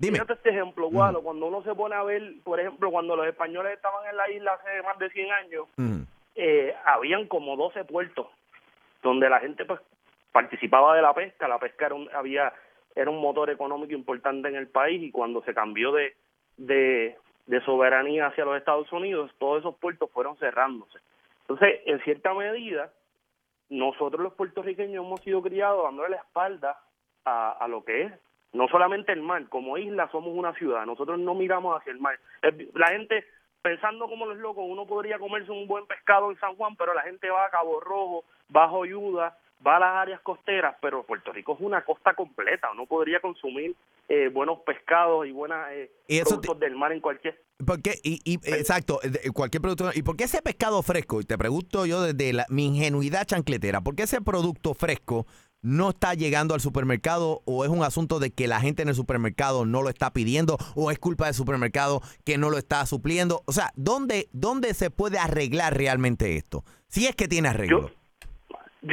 Dime. 0.00 0.14
Fíjate 0.14 0.32
este 0.32 0.50
ejemplo, 0.50 0.90
Gualo, 0.90 1.22
cuando 1.22 1.46
uno 1.46 1.62
se 1.62 1.72
pone 1.72 1.94
a 1.94 2.02
ver, 2.02 2.34
por 2.42 2.58
ejemplo, 2.58 2.90
cuando 2.90 3.14
los 3.14 3.28
españoles 3.28 3.74
estaban 3.74 4.04
en 4.10 4.16
la 4.16 4.28
isla 4.28 4.54
hace 4.54 4.82
más 4.82 4.98
de 4.98 5.08
100 5.08 5.32
años, 5.32 5.66
eh, 6.34 6.74
habían 6.84 7.28
como 7.28 7.56
12 7.56 7.84
puertos 7.84 8.26
donde 9.04 9.30
la 9.30 9.38
gente 9.38 9.64
pues 9.64 9.80
participaba 10.32 10.96
de 10.96 11.02
la 11.02 11.14
pesca, 11.14 11.46
la 11.46 11.60
pesca 11.60 11.86
era 11.86 11.94
un, 11.94 12.10
había 12.12 12.52
era 12.96 13.08
un 13.08 13.20
motor 13.20 13.50
económico 13.50 13.94
importante 13.94 14.48
en 14.48 14.56
el 14.56 14.66
país 14.66 15.00
y 15.00 15.12
cuando 15.12 15.44
se 15.44 15.54
cambió 15.54 15.92
de, 15.92 16.16
de, 16.56 17.16
de 17.46 17.60
soberanía 17.60 18.26
hacia 18.26 18.44
los 18.44 18.58
Estados 18.58 18.90
Unidos, 18.90 19.30
todos 19.38 19.60
esos 19.60 19.76
puertos 19.76 20.10
fueron 20.10 20.36
cerrándose. 20.38 20.98
Entonces, 21.42 21.82
en 21.86 22.02
cierta 22.02 22.34
medida, 22.34 22.90
nosotros 23.68 24.22
los 24.22 24.34
puertorriqueños 24.34 25.04
hemos 25.04 25.20
sido 25.20 25.42
criados 25.42 25.84
dándole 25.84 26.10
la 26.10 26.16
espalda 26.16 26.80
a, 27.24 27.52
a 27.52 27.68
lo 27.68 27.84
que 27.84 28.02
es 28.02 28.12
no 28.56 28.68
solamente 28.68 29.12
el 29.12 29.22
mar, 29.22 29.48
como 29.48 29.76
isla 29.76 30.08
somos 30.10 30.32
una 30.34 30.54
ciudad, 30.54 30.86
nosotros 30.86 31.18
no 31.18 31.34
miramos 31.34 31.78
hacia 31.78 31.92
el 31.92 32.00
mar. 32.00 32.18
La 32.74 32.88
gente, 32.88 33.24
pensando 33.60 34.08
como 34.08 34.26
los 34.26 34.38
locos, 34.38 34.64
uno 34.66 34.86
podría 34.86 35.18
comerse 35.18 35.50
un 35.50 35.66
buen 35.66 35.86
pescado 35.86 36.30
en 36.30 36.38
San 36.40 36.56
Juan, 36.56 36.74
pero 36.76 36.94
la 36.94 37.02
gente 37.02 37.28
va 37.28 37.44
a 37.44 37.50
Cabo 37.50 37.80
Rojo, 37.80 38.24
va 38.54 38.64
a 38.64 38.68
Joyuda, 38.68 39.36
va 39.66 39.76
a 39.76 39.80
las 39.80 39.94
áreas 39.96 40.20
costeras, 40.20 40.76
pero 40.80 41.04
Puerto 41.04 41.32
Rico 41.32 41.54
es 41.54 41.60
una 41.60 41.84
costa 41.84 42.14
completa, 42.14 42.70
uno 42.72 42.86
podría 42.86 43.20
consumir 43.20 43.74
eh, 44.08 44.28
buenos 44.28 44.60
pescados 44.60 45.26
y 45.26 45.32
buenos 45.32 45.58
eso 46.08 46.24
productos 46.28 46.60
del 46.60 46.76
mar 46.76 46.92
en 46.92 47.00
cualquier... 47.00 47.42
¿Por 47.66 47.80
qué? 47.82 47.94
Y, 48.04 48.20
exacto, 48.44 49.00
cualquier 49.32 49.62
producto. 49.62 49.90
¿Y 49.94 50.02
por 50.02 50.16
qué 50.16 50.24
ese 50.24 50.42
pescado 50.42 50.82
fresco? 50.82 51.20
Y 51.20 51.24
te 51.24 51.36
pregunto 51.38 51.86
yo 51.86 52.02
desde 52.02 52.32
la- 52.34 52.46
mi 52.50 52.66
ingenuidad 52.66 53.24
chancletera, 53.26 53.80
¿por 53.80 53.96
qué 53.96 54.02
ese 54.04 54.20
producto 54.20 54.74
fresco 54.74 55.26
no 55.62 55.88
está 55.90 56.14
llegando 56.14 56.54
al 56.54 56.60
supermercado 56.60 57.42
o 57.46 57.64
es 57.64 57.70
un 57.70 57.82
asunto 57.82 58.20
de 58.20 58.30
que 58.30 58.46
la 58.46 58.60
gente 58.60 58.82
en 58.82 58.88
el 58.88 58.94
supermercado 58.94 59.64
no 59.64 59.82
lo 59.82 59.88
está 59.88 60.12
pidiendo 60.12 60.58
o 60.76 60.90
es 60.92 60.98
culpa 60.98 61.24
del 61.24 61.34
supermercado 61.34 62.02
que 62.24 62.38
no 62.38 62.50
lo 62.50 62.58
está 62.58 62.84
supliendo? 62.86 63.42
O 63.46 63.52
sea, 63.52 63.72
¿dónde, 63.74 64.28
dónde 64.32 64.74
se 64.74 64.90
puede 64.90 65.18
arreglar 65.18 65.76
realmente 65.76 66.36
esto? 66.36 66.62
Si 66.88 67.06
es 67.06 67.16
que 67.16 67.26
tiene 67.26 67.48
arreglo. 67.48 67.88
Yo 67.88 67.90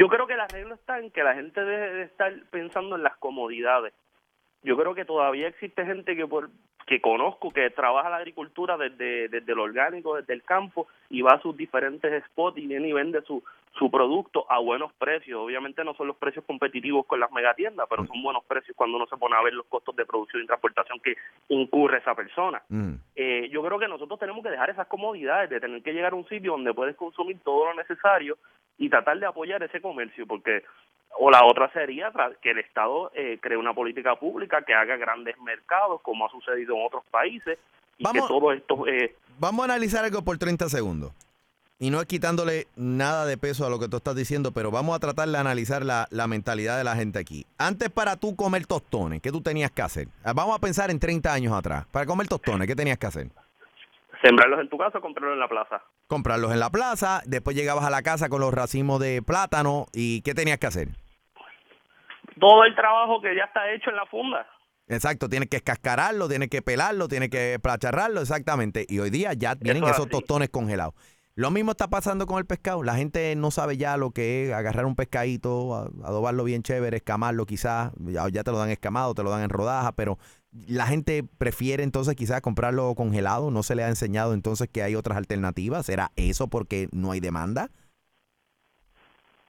creo 0.08 0.26
que 0.26 0.36
la 0.36 0.46
regla 0.46 0.74
está 0.74 0.98
en 0.98 1.10
que 1.10 1.22
la 1.22 1.34
gente 1.34 1.64
deje 1.64 1.94
de 1.94 2.02
estar 2.02 2.32
pensando 2.50 2.96
en 2.96 3.02
las 3.02 3.16
comodidades. 3.16 3.92
Yo 4.64 4.76
creo 4.76 4.94
que 4.94 5.04
todavía 5.04 5.46
existe 5.46 5.84
gente 5.84 6.16
que 6.16 6.26
por 6.26 6.50
que 6.86 7.00
conozco 7.00 7.50
que 7.50 7.70
trabaja 7.70 8.10
la 8.10 8.16
agricultura 8.16 8.76
desde, 8.76 9.28
desde 9.28 9.54
lo 9.54 9.62
orgánico, 9.62 10.16
desde 10.16 10.34
el 10.34 10.42
campo 10.42 10.86
y 11.08 11.22
va 11.22 11.32
a 11.32 11.40
sus 11.40 11.56
diferentes 11.56 12.24
spots 12.24 12.58
y 12.58 12.66
viene 12.66 12.88
y 12.88 12.92
vende 12.92 13.22
su, 13.22 13.42
su 13.78 13.90
producto 13.90 14.44
a 14.50 14.58
buenos 14.58 14.92
precios. 14.94 15.40
Obviamente 15.40 15.82
no 15.84 15.94
son 15.94 16.08
los 16.08 16.16
precios 16.16 16.44
competitivos 16.44 17.06
con 17.06 17.20
las 17.20 17.32
megatiendas, 17.32 17.86
pero 17.88 18.06
son 18.06 18.22
buenos 18.22 18.44
precios 18.44 18.76
cuando 18.76 18.96
uno 18.96 19.06
se 19.06 19.16
pone 19.16 19.36
a 19.36 19.42
ver 19.42 19.54
los 19.54 19.66
costos 19.66 19.96
de 19.96 20.06
producción 20.06 20.42
y 20.42 20.46
transportación 20.46 21.00
que 21.00 21.16
incurre 21.48 21.98
esa 21.98 22.14
persona. 22.14 22.62
Eh, 23.16 23.48
yo 23.50 23.62
creo 23.62 23.78
que 23.78 23.88
nosotros 23.88 24.18
tenemos 24.18 24.42
que 24.42 24.50
dejar 24.50 24.70
esas 24.70 24.86
comodidades 24.86 25.50
de 25.50 25.60
tener 25.60 25.82
que 25.82 25.92
llegar 25.92 26.12
a 26.12 26.16
un 26.16 26.28
sitio 26.28 26.52
donde 26.52 26.74
puedes 26.74 26.96
consumir 26.96 27.38
todo 27.42 27.66
lo 27.66 27.74
necesario 27.74 28.36
y 28.76 28.88
tratar 28.88 29.18
de 29.18 29.26
apoyar 29.26 29.62
ese 29.62 29.80
comercio, 29.80 30.26
porque 30.26 30.64
o 31.18 31.30
la 31.30 31.44
otra 31.44 31.70
sería 31.72 32.12
que 32.42 32.50
el 32.50 32.58
Estado 32.58 33.10
eh, 33.14 33.38
cree 33.40 33.56
una 33.56 33.74
política 33.74 34.16
pública 34.16 34.62
que 34.62 34.74
haga 34.74 34.96
grandes 34.96 35.38
mercados, 35.40 36.00
como 36.02 36.26
ha 36.26 36.30
sucedido 36.30 36.74
en 36.76 36.86
otros 36.86 37.04
países, 37.10 37.58
y 37.98 38.04
Vamos- 38.04 38.22
que 38.22 38.28
todo 38.28 38.52
esto... 38.52 38.86
Eh, 38.86 39.14
Vamos 39.38 39.62
a 39.62 39.64
analizar 39.64 40.04
algo 40.04 40.22
por 40.22 40.38
30 40.38 40.68
segundos. 40.68 41.12
Y 41.80 41.90
no 41.90 42.00
es 42.00 42.06
quitándole 42.06 42.68
nada 42.76 43.26
de 43.26 43.36
peso 43.36 43.66
a 43.66 43.70
lo 43.70 43.80
que 43.80 43.88
tú 43.88 43.96
estás 43.96 44.14
diciendo, 44.14 44.52
pero 44.52 44.70
vamos 44.70 44.94
a 44.96 45.00
tratar 45.00 45.28
de 45.28 45.36
analizar 45.36 45.84
la, 45.84 46.06
la 46.10 46.28
mentalidad 46.28 46.78
de 46.78 46.84
la 46.84 46.94
gente 46.94 47.18
aquí. 47.18 47.44
Antes 47.58 47.90
para 47.90 48.16
tú 48.16 48.36
comer 48.36 48.64
tostones, 48.66 49.20
¿qué 49.20 49.32
tú 49.32 49.40
tenías 49.42 49.72
que 49.72 49.82
hacer? 49.82 50.06
Ah, 50.24 50.32
Vamos 50.32 50.56
a 50.56 50.60
pensar 50.60 50.90
en 50.92 51.00
30 51.00 51.32
años 51.32 51.52
atrás. 51.52 51.84
Para 51.90 52.06
comer 52.06 52.28
tostones, 52.28 52.68
¿qué 52.68 52.76
tenías 52.76 52.96
que 52.98 53.06
hacer? 53.06 53.26
sembrarlos 54.22 54.60
en 54.60 54.68
tu 54.70 54.78
casa 54.78 54.98
o 54.98 55.00
comprarlos 55.02 55.34
en 55.34 55.40
la 55.40 55.48
plaza. 55.48 55.82
Comprarlos 56.06 56.50
en 56.52 56.60
la 56.60 56.70
plaza, 56.70 57.20
después 57.26 57.54
llegabas 57.54 57.84
a 57.84 57.90
la 57.90 58.00
casa 58.02 58.30
con 58.30 58.40
los 58.40 58.54
racimos 58.54 58.98
de 59.00 59.20
plátano 59.20 59.86
y 59.92 60.22
¿qué 60.22 60.32
tenías 60.32 60.58
que 60.58 60.66
hacer? 60.66 60.88
Todo 62.38 62.64
el 62.64 62.74
trabajo 62.74 63.20
que 63.20 63.34
ya 63.36 63.44
está 63.44 63.70
hecho 63.72 63.90
en 63.90 63.96
la 63.96 64.06
funda. 64.06 64.46
Exacto, 64.86 65.28
tienes 65.28 65.48
que 65.48 65.56
escascararlo, 65.56 66.28
tienes 66.28 66.50
que 66.50 66.60
pelarlo, 66.60 67.08
tienes 67.08 67.30
que 67.30 67.58
placharrarlo, 67.62 68.20
exactamente. 68.20 68.84
Y 68.88 68.98
hoy 68.98 69.10
día 69.10 69.32
ya 69.32 69.54
vienen 69.54 69.84
es 69.84 69.90
esos 69.90 70.06
así. 70.06 70.10
tostones 70.10 70.50
congelados. 70.50 70.94
Lo 71.36 71.50
mismo 71.50 71.72
está 71.72 71.88
pasando 71.88 72.26
con 72.26 72.38
el 72.38 72.46
pescado. 72.46 72.84
La 72.84 72.94
gente 72.94 73.34
no 73.34 73.50
sabe 73.50 73.76
ya 73.76 73.96
lo 73.96 74.12
que 74.12 74.46
es 74.46 74.52
agarrar 74.52 74.86
un 74.86 74.94
pescadito, 74.94 75.90
adobarlo 76.04 76.44
bien 76.44 76.62
chévere, 76.62 76.98
escamarlo 76.98 77.44
quizás. 77.44 77.92
Ya, 77.98 78.28
ya 78.28 78.44
te 78.44 78.52
lo 78.52 78.58
dan 78.58 78.70
escamado, 78.70 79.14
te 79.14 79.24
lo 79.24 79.30
dan 79.30 79.42
en 79.42 79.50
rodajas, 79.50 79.94
pero 79.96 80.18
la 80.68 80.86
gente 80.86 81.24
prefiere 81.38 81.82
entonces 81.82 82.14
quizás 82.14 82.40
comprarlo 82.40 82.94
congelado. 82.94 83.50
No 83.50 83.64
se 83.64 83.74
le 83.74 83.82
ha 83.82 83.88
enseñado 83.88 84.32
entonces 84.32 84.68
que 84.68 84.84
hay 84.84 84.94
otras 84.94 85.18
alternativas. 85.18 85.86
¿Será 85.86 86.12
eso 86.14 86.46
porque 86.46 86.88
no 86.92 87.10
hay 87.10 87.18
demanda? 87.18 87.70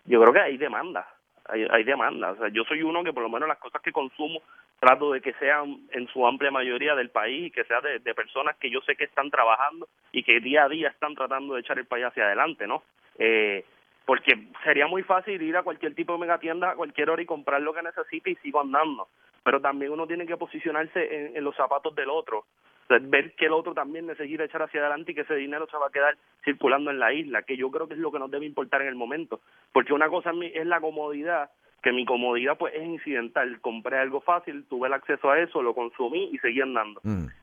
Yo 0.05 0.19
creo 0.21 0.33
que 0.33 0.39
hay 0.39 0.57
demanda, 0.57 1.07
hay, 1.47 1.65
hay 1.69 1.83
demanda. 1.83 2.31
O 2.31 2.37
sea, 2.37 2.49
yo 2.49 2.63
soy 2.63 2.81
uno 2.83 3.03
que 3.03 3.13
por 3.13 3.23
lo 3.23 3.29
menos 3.29 3.47
las 3.47 3.57
cosas 3.57 3.81
que 3.81 3.91
consumo 3.91 4.41
trato 4.79 5.11
de 5.11 5.21
que 5.21 5.33
sean 5.33 5.79
en 5.91 6.07
su 6.07 6.25
amplia 6.25 6.51
mayoría 6.51 6.95
del 6.95 7.09
país 7.09 7.47
y 7.47 7.51
que 7.51 7.63
sea 7.63 7.81
de, 7.81 7.99
personas 8.13 8.55
que 8.57 8.69
yo 8.69 8.81
sé 8.81 8.95
que 8.95 9.05
están 9.05 9.29
trabajando 9.29 9.87
y 10.11 10.23
que 10.23 10.39
día 10.39 10.65
a 10.65 10.69
día 10.69 10.89
están 10.89 11.15
tratando 11.15 11.55
de 11.55 11.61
echar 11.61 11.77
el 11.79 11.85
país 11.85 12.05
hacia 12.05 12.25
adelante, 12.25 12.67
¿no? 12.67 12.83
Eh, 13.17 13.65
porque 14.05 14.49
sería 14.63 14.87
muy 14.87 15.03
fácil 15.03 15.41
ir 15.41 15.57
a 15.57 15.63
cualquier 15.63 15.95
tipo 15.95 16.13
de 16.13 16.19
megatienda 16.19 16.71
a 16.71 16.75
cualquier 16.75 17.09
hora 17.09 17.21
y 17.21 17.25
comprar 17.25 17.61
lo 17.61 17.73
que 17.73 17.81
necesite 17.81 18.29
y 18.31 18.35
sigo 18.35 18.61
andando. 18.61 19.07
Pero 19.45 19.61
también 19.61 19.91
uno 19.91 20.07
tiene 20.07 20.25
que 20.25 20.35
posicionarse 20.35 21.27
en, 21.27 21.37
en 21.37 21.43
los 21.43 21.55
zapatos 21.55 21.95
del 21.95 22.09
otro. 22.09 22.45
Ver 22.89 23.33
que 23.35 23.45
el 23.45 23.53
otro 23.53 23.73
también 23.73 24.07
necesita 24.07 24.43
echar 24.43 24.63
hacia 24.63 24.81
adelante 24.81 25.11
y 25.11 25.15
que 25.15 25.21
ese 25.21 25.35
dinero 25.35 25.67
se 25.69 25.77
va 25.77 25.87
a 25.87 25.91
quedar 25.91 26.17
circulando 26.43 26.89
en 26.91 26.99
la 26.99 27.13
isla, 27.13 27.43
que 27.43 27.55
yo 27.55 27.69
creo 27.71 27.87
que 27.87 27.93
es 27.93 27.99
lo 27.99 28.11
que 28.11 28.19
nos 28.19 28.29
debe 28.29 28.45
importar 28.45 28.81
en 28.81 28.87
el 28.87 28.95
momento. 28.95 29.39
Porque 29.71 29.93
una 29.93 30.09
cosa 30.09 30.31
es 30.41 30.65
la 30.65 30.81
comodidad, 30.81 31.51
que 31.85 31.91
mi 31.91 32.03
comodidad 32.03 32.57
pues 32.57 32.73
es 32.73 32.83
incidental. 32.83 33.61
Compré 33.61 33.99
algo 33.99 34.19
fácil, 34.19 34.65
tuve 34.67 34.87
el 34.87 34.93
acceso 34.93 35.29
a 35.29 35.39
eso, 35.39 35.61
lo 35.61 35.75
consumí 35.75 36.31
y 36.31 36.39
seguí 36.39 36.59
andando. 36.59 36.99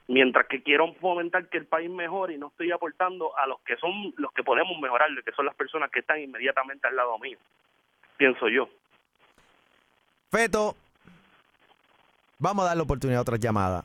Mientras 0.08 0.48
que 0.48 0.64
quiero 0.64 0.92
fomentar 0.94 1.48
que 1.48 1.58
el 1.58 1.66
país 1.66 1.88
mejore 1.88 2.34
y 2.34 2.38
no 2.38 2.48
estoy 2.48 2.72
aportando 2.72 3.36
a 3.38 3.46
los 3.46 3.60
que 3.60 3.76
son 3.76 4.12
los 4.16 4.32
que 4.32 4.42
podemos 4.42 4.76
mejorarle, 4.80 5.22
que 5.22 5.30
son 5.30 5.46
las 5.46 5.54
personas 5.54 5.92
que 5.92 6.00
están 6.00 6.20
inmediatamente 6.20 6.88
al 6.88 6.96
lado 6.96 7.16
mío. 7.20 7.38
Pienso 8.16 8.48
yo. 8.48 8.68
Feto, 10.30 10.74
vamos 12.42 12.64
a 12.64 12.68
darle 12.68 12.82
oportunidad 12.82 13.20
a 13.20 13.22
otras 13.22 13.40
llamadas. 13.40 13.84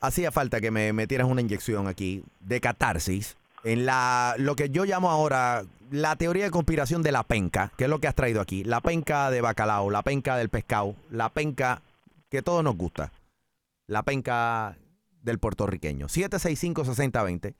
Hacía 0.00 0.30
falta 0.32 0.60
que 0.60 0.70
me 0.72 0.92
metieras 0.92 1.28
una 1.28 1.40
inyección 1.40 1.86
aquí 1.86 2.24
de 2.40 2.60
catarsis 2.60 3.36
en 3.64 3.86
la 3.86 4.34
lo 4.38 4.56
que 4.56 4.68
yo 4.70 4.84
llamo 4.84 5.08
ahora 5.10 5.64
la 5.92 6.16
teoría 6.16 6.44
de 6.44 6.50
conspiración 6.50 7.02
de 7.02 7.12
la 7.12 7.22
penca, 7.22 7.70
que 7.76 7.84
es 7.84 7.90
lo 7.90 8.00
que 8.00 8.08
has 8.08 8.14
traído 8.14 8.40
aquí. 8.40 8.64
La 8.64 8.80
penca 8.80 9.30
de 9.30 9.40
bacalao, 9.40 9.90
la 9.90 10.02
penca 10.02 10.36
del 10.36 10.48
pescado, 10.48 10.96
la 11.10 11.28
penca 11.28 11.82
que 12.30 12.42
todos 12.42 12.64
nos 12.64 12.76
gusta. 12.76 13.12
La 13.86 14.02
penca 14.02 14.76
del 15.22 15.38
puertorriqueño. 15.38 16.06
765-6020. 16.08 17.54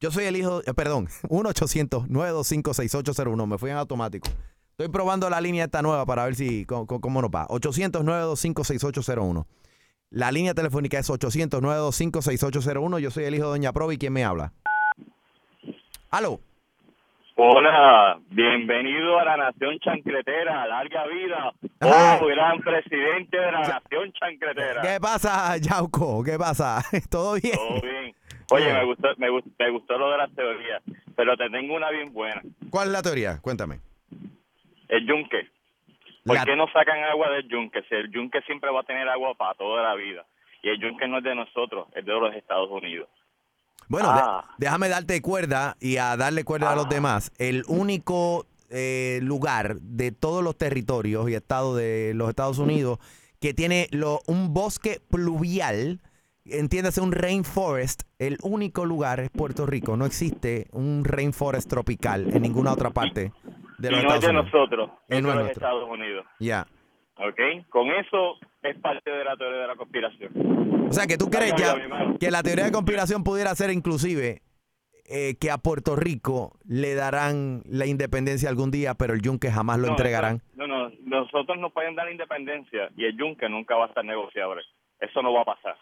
Yo 0.00 0.10
soy 0.12 0.26
el 0.26 0.36
hijo, 0.36 0.60
eh, 0.66 0.74
perdón, 0.74 1.08
1-800-925-6801. 1.28 3.46
Me 3.46 3.58
fui 3.58 3.70
en 3.70 3.76
automático. 3.78 4.28
Estoy 4.72 4.88
probando 4.88 5.28
la 5.30 5.40
línea 5.40 5.64
esta 5.64 5.80
nueva 5.82 6.04
para 6.06 6.24
ver 6.26 6.36
si 6.36 6.64
cómo, 6.66 6.86
cómo- 6.86 7.00
cómo 7.00 7.22
nos 7.22 7.30
va. 7.30 7.46
800-925-6801. 7.48 9.46
La 10.10 10.32
línea 10.32 10.54
telefónica 10.54 10.98
es 10.98 11.08
800-925-6801. 11.08 12.98
Yo 12.98 13.12
soy 13.12 13.24
el 13.24 13.36
hijo 13.36 13.44
de 13.44 13.50
Doña 13.50 13.72
Provi. 13.72 13.96
¿Quién 13.96 14.12
me 14.12 14.24
habla? 14.24 14.52
Aló. 16.10 16.40
Hola, 17.36 18.18
bienvenido 18.28 19.20
a 19.20 19.24
la 19.24 19.36
Nación 19.36 19.78
Chancletera, 19.78 20.66
larga 20.66 21.06
vida. 21.06 21.52
Oh, 21.80 22.26
gran 22.26 22.58
presidente 22.60 23.36
de 23.38 23.52
la 23.52 23.60
Nación 23.60 24.12
Chancletera. 24.12 24.82
¿Qué 24.82 24.98
pasa, 25.00 25.56
Yauco? 25.58 26.24
¿Qué 26.24 26.36
pasa? 26.36 26.82
¿Todo 27.10 27.34
bien? 27.34 27.54
Todo 27.54 27.80
bien. 27.80 28.12
Oye, 28.50 28.72
me 28.72 28.84
gustó, 28.84 29.08
me, 29.16 29.30
gustó, 29.30 29.50
me 29.60 29.70
gustó 29.70 29.96
lo 29.96 30.10
de 30.10 30.18
las 30.18 30.34
teorías, 30.34 30.82
pero 31.14 31.36
te 31.36 31.48
tengo 31.50 31.76
una 31.76 31.88
bien 31.90 32.12
buena. 32.12 32.42
¿Cuál 32.68 32.88
es 32.88 32.92
la 32.94 33.02
teoría? 33.02 33.38
Cuéntame. 33.40 33.78
El 34.88 35.06
yunque. 35.06 35.48
¿Por 36.24 36.36
La- 36.36 36.44
qué 36.44 36.54
no 36.56 36.66
sacan 36.72 37.02
agua 37.04 37.30
del 37.30 37.48
yunque? 37.48 37.82
Si 37.88 37.94
el 37.94 38.10
yunque 38.10 38.40
siempre 38.42 38.70
va 38.70 38.80
a 38.80 38.84
tener 38.84 39.08
agua 39.08 39.34
para 39.34 39.54
toda 39.54 39.82
la 39.82 39.94
vida. 39.94 40.26
Y 40.62 40.68
el 40.68 40.78
yunque 40.80 41.08
no 41.08 41.18
es 41.18 41.24
de 41.24 41.34
nosotros, 41.34 41.88
es 41.94 42.04
de 42.04 42.12
los 42.12 42.34
Estados 42.34 42.70
Unidos. 42.70 43.08
Bueno, 43.88 44.12
de- 44.14 44.20
Ah. 44.22 44.44
déjame 44.58 44.88
darte 44.88 45.20
cuerda 45.22 45.76
y 45.80 45.96
a 45.96 46.16
darle 46.16 46.44
cuerda 46.44 46.72
a 46.72 46.76
los 46.76 46.88
demás. 46.88 47.32
El 47.38 47.64
único 47.66 48.46
eh, 48.72 49.18
lugar 49.24 49.80
de 49.80 50.12
todos 50.12 50.44
los 50.44 50.56
territorios 50.56 51.28
y 51.28 51.34
estados 51.34 51.76
de 51.76 52.12
los 52.14 52.28
Estados 52.28 52.58
Unidos 52.60 53.00
que 53.40 53.52
tiene 53.52 53.88
lo- 53.90 54.20
un 54.28 54.54
bosque 54.54 55.00
pluvial, 55.10 55.98
entiéndase 56.44 57.00
un 57.00 57.10
rainforest, 57.10 58.02
el 58.20 58.36
único 58.44 58.84
lugar 58.84 59.18
es 59.18 59.30
Puerto 59.30 59.66
Rico. 59.66 59.96
No 59.96 60.06
existe 60.06 60.68
un 60.70 61.02
rainforest 61.04 61.68
tropical 61.68 62.28
en 62.32 62.42
ninguna 62.42 62.72
otra 62.72 62.90
parte 62.90 63.32
de 63.80 63.88
y 63.88 63.90
los 63.92 64.02
no 64.04 64.08
es 64.10 64.14
Estados 64.14 64.20
de 64.22 64.28
Unidos. 64.30 64.52
nosotros, 64.52 64.90
es 65.08 65.08
no 65.08 65.14
de 65.14 65.18
es 65.18 65.24
los 65.24 65.34
nuestro. 65.44 65.66
Estados 65.66 65.88
Unidos. 65.90 66.26
Ya. 66.38 66.66
¿Ok? 67.16 67.68
Con 67.68 67.90
eso 67.90 68.38
es 68.62 68.76
parte 68.78 69.10
de 69.10 69.24
la 69.24 69.36
teoría 69.36 69.60
de 69.62 69.66
la 69.66 69.76
conspiración. 69.76 70.86
O 70.88 70.92
sea, 70.92 71.06
que 71.06 71.16
tú 71.18 71.28
crees 71.30 71.54
ya 71.56 71.74
que 72.18 72.30
la 72.30 72.42
teoría 72.42 72.64
de 72.64 72.72
conspiración 72.72 73.22
pudiera 73.24 73.54
ser 73.54 73.70
inclusive 73.70 74.42
eh, 75.12 75.34
que 75.40 75.50
a 75.50 75.58
Puerto 75.58 75.96
Rico 75.96 76.58
le 76.66 76.94
darán 76.94 77.62
la 77.66 77.86
independencia 77.86 78.48
algún 78.48 78.70
día, 78.70 78.94
pero 78.94 79.12
el 79.14 79.20
yunque 79.22 79.50
jamás 79.50 79.78
lo 79.78 79.86
No, 79.86 79.92
entregarán. 79.92 80.40
No, 80.54 80.66
no, 80.66 80.90
nosotros 81.04 81.58
nos 81.58 81.72
pueden 81.72 81.94
dar 81.94 82.10
independencia 82.10 82.90
y 82.96 83.04
el 83.04 83.16
yunque 83.16 83.48
nunca 83.48 83.76
va 83.76 83.84
a 83.86 83.88
estar 83.88 84.04
negociable. 84.04 84.62
Eso 85.00 85.20
no 85.22 85.32
va 85.32 85.42
a 85.42 85.44
pasar. 85.46 85.76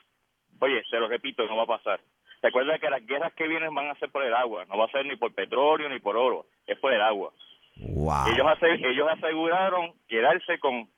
Oye, 0.61 0.83
te 0.91 0.99
lo 0.99 1.09
repito, 1.09 1.47
no 1.47 1.57
va 1.57 1.65
a 1.65 1.79
pasar. 1.79 2.01
Recuerda 2.43 2.79
que 2.79 2.89
las 2.91 3.05
guerras 3.07 3.33
que 3.35 3.47
vienen 3.49 3.75
van 3.75 3.89
a 3.89 3.95
ser 3.97 4.11
por 4.11 4.25
el 4.25 4.35
agua, 4.35 4.65
no 4.67 4.77
va 4.79 4.87
a 4.87 4.91
ser 4.91 5.05
ni 5.07 5.17
por 5.17 5.33
petróleo 5.35 5.89
ni 5.89 5.99
por 6.01 6.17
oro, 6.17 6.47
es 6.67 6.79
por 6.79 6.93
el 6.93 7.01
agua. 7.03 7.33
Wow. 7.81 8.29
Ellos, 8.29 8.47
ellos 8.63 9.09
aseguraron 9.11 9.93
quedarse 10.09 10.59
con 10.59 10.89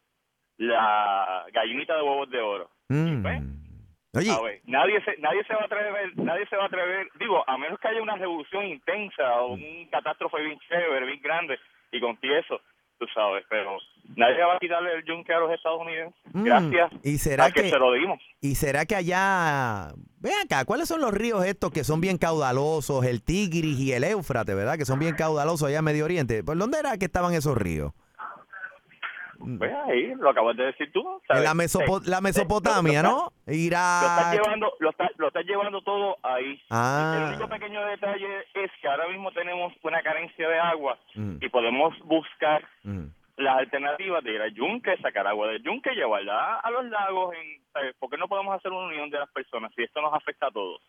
la 0.57 1.47
gallinita 1.53 1.97
de 1.97 2.03
huevos 2.03 2.31
de 2.31 2.41
oro. 2.41 2.71
Mm. 2.89 3.27
Oye, 4.13 4.31
A 4.31 4.41
ver, 4.41 4.61
nadie 4.65 5.01
se, 5.05 5.17
nadie 5.19 5.45
se 5.45 5.55
va 5.55 5.63
a 5.63 5.65
atrever, 5.67 6.17
nadie 6.19 6.47
se 6.47 6.57
va 6.57 6.65
a 6.65 6.67
atrever, 6.67 7.09
digo, 7.19 7.49
a 7.49 7.57
menos 7.57 7.79
que 7.79 7.89
haya 7.89 8.03
una 8.03 8.17
revolución 8.17 8.67
intensa 8.67 9.41
o 9.43 9.53
un 9.53 9.87
catástrofe 9.91 10.43
bien 10.43 10.59
chévere, 10.69 11.07
bien 11.07 11.23
grande 11.23 11.59
y 11.93 12.01
con 12.01 12.19
eso, 12.23 12.61
tú 13.01 13.07
sabes, 13.15 13.43
pero 13.49 13.79
nadie 14.15 14.45
va 14.45 14.55
a 14.57 14.59
quitarle 14.59 14.93
el 14.95 15.05
yunque 15.05 15.33
a 15.33 15.39
los 15.41 15.51
Estados 15.53 15.81
Unidos. 15.81 16.13
Mm, 16.33 16.45
Gracias 16.45 16.93
¿y 17.03 17.17
será 17.19 17.47
a 17.47 17.51
que, 17.51 17.63
que- 17.63 17.71
se 17.71 17.79
lo 17.79 17.93
dimos. 17.93 18.21
¿y 18.43 18.55
será 18.55 18.85
que 18.87 18.95
allá... 18.95 19.93
Ven 20.19 20.35
acá, 20.45 20.65
¿cuáles 20.67 20.87
son 20.87 21.01
los 21.01 21.13
ríos 21.15 21.45
estos 21.47 21.73
que 21.73 21.83
son 21.83 22.01
bien 22.03 22.19
caudalosos? 22.19 23.05
El 23.07 23.23
Tigris 23.23 23.79
y 23.81 23.93
el 23.95 24.05
Éufrates, 24.05 24.55
¿verdad? 24.55 24.77
Que 24.77 24.85
son 24.85 24.99
bien 24.99 25.15
caudalosos 25.17 25.67
allá 25.69 25.79
en 25.79 25.85
Medio 25.85 26.05
Oriente. 26.05 26.45
¿Por 26.45 26.59
dónde 26.59 26.79
era 26.79 26.99
que 26.99 27.07
estaban 27.07 27.33
esos 27.33 27.57
ríos? 27.57 27.93
Pues 29.59 29.73
ahí, 29.89 30.15
lo 30.17 30.31
acabas 30.31 30.57
de 30.57 30.65
decir 30.67 30.93
tú. 30.93 31.03
¿sabes? 31.27 31.41
En 31.41 31.45
la, 31.45 31.55
Mesopo- 31.55 32.03
Sí. 32.03 32.11
la 32.11 32.21
Mesopotamia, 32.21 33.03
Lo- 33.03 33.09
lo- 33.09 33.17
¿no? 33.17 33.33
Lo 33.47 33.53
estás 33.53 34.33
llevando, 34.35 34.73
lo 34.79 34.91
estás, 34.91 35.11
lo 35.17 35.29
estás 35.29 35.45
llevando 35.47 35.81
todo 35.83 36.17
ahí. 36.23 36.53
El 36.53 36.59
Ah. 36.71 37.27
único 37.31 37.49
pequeño 37.49 37.85
detalle 37.87 38.41
es 38.55 38.71
que 38.81 38.89
ahora 38.89 39.09
mismo 39.09 39.33
tenemos 39.33 39.73
una 39.83 40.03
carencia 40.03 40.49
de 40.49 40.59
agua 40.59 40.99
Mm. 41.15 41.37
y 41.41 41.49
podemos 41.49 41.99
buscar 42.05 42.63
Mm. 42.85 43.07
las 43.39 43.59
alternativas 43.59 44.23
de 44.23 44.35
ir 44.35 44.43
al 44.43 44.53
yunque, 44.55 44.97
sacar 44.99 45.27
agua 45.27 45.49
del 45.49 45.63
yunque, 45.63 45.93
llevarla 45.95 46.57
a 46.61 46.71
los 46.71 46.85
lagos. 46.87 47.35
En, 47.35 47.63
¿sabes? 47.73 47.95
¿Por 47.99 48.11
qué 48.11 48.19
no 48.19 48.29
podemos 48.29 48.55
hacer 48.55 48.71
una 48.71 48.87
unión 48.89 49.09
de 49.11 49.19
las 49.19 49.31
personas 49.31 49.73
si 49.75 49.83
esto 49.83 50.01
nos 50.03 50.13
afecta 50.13 50.49
a 50.49 50.51
todos? 50.51 50.83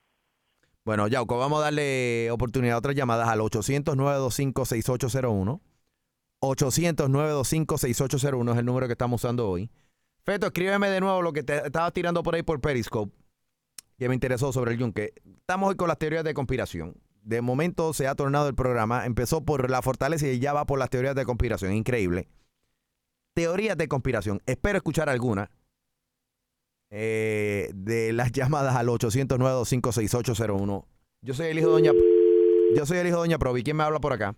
Bueno, 0.84 1.08
Yauco, 1.08 1.38
vamos 1.38 1.60
a 1.60 1.66
darle 1.66 2.30
oportunidad 2.32 2.74
a 2.76 2.80
otras 2.80 2.96
llamadas 2.96 3.30
al 3.30 3.40
800-925-6801. 3.42 5.62
800-925-6801 6.42 8.52
es 8.52 8.58
el 8.58 8.66
número 8.66 8.88
que 8.88 8.94
estamos 8.94 9.24
usando 9.24 9.48
hoy. 9.48 9.70
Feto, 10.24 10.48
escríbeme 10.48 10.90
de 10.90 11.00
nuevo 11.00 11.22
lo 11.22 11.32
que 11.34 11.44
te 11.44 11.66
estabas 11.66 11.94
tirando 11.94 12.24
por 12.24 12.34
ahí 12.36 12.44
por 12.44 12.62
Periscope, 12.62 13.14
que 13.98 14.10
me 14.10 14.16
interesó 14.16 14.52
sobre 14.52 14.74
el 14.74 14.80
yunque. 14.80 15.14
Estamos 15.24 15.70
hoy 15.70 15.76
con 15.76 15.88
las 15.88 15.98
teorías 15.98 16.24
de 16.24 16.34
conspiración. 16.34 16.96
De 17.24 17.42
momento 17.42 17.94
se 17.94 18.08
ha 18.08 18.16
tornado 18.16 18.48
el 18.48 18.56
programa. 18.56 19.06
Empezó 19.06 19.46
por 19.46 19.70
la 19.70 19.82
fortaleza 19.82 20.28
y 20.28 20.40
ya 20.40 20.54
va 20.54 20.66
por 20.66 20.80
las 20.80 20.90
teorías 20.90 21.16
de 21.16 21.26
conspiración. 21.26 21.74
Increíble. 21.74 22.30
Teorías 23.34 23.78
de 23.78 23.88
conspiración. 23.88 24.42
Espero 24.46 24.78
escuchar 24.78 25.10
alguna 25.10 25.50
eh, 26.90 27.70
de 27.74 28.14
las 28.14 28.32
llamadas 28.38 28.76
al 28.76 28.88
800-925-6801. 28.88 30.86
Yo 31.22 31.34
soy 31.36 31.48
el 31.48 31.60
hijo 31.60 31.68
de 31.68 31.74
Doña 31.74 31.92
Yo 32.76 32.86
soy 32.88 32.98
el 32.98 33.08
hijo 33.08 33.18
de 33.18 33.22
Doña 33.22 33.38
Provi. 33.38 33.62
¿Quién 33.64 33.78
me 33.78 33.84
habla 33.84 34.00
por 34.00 34.14
acá? 34.14 34.36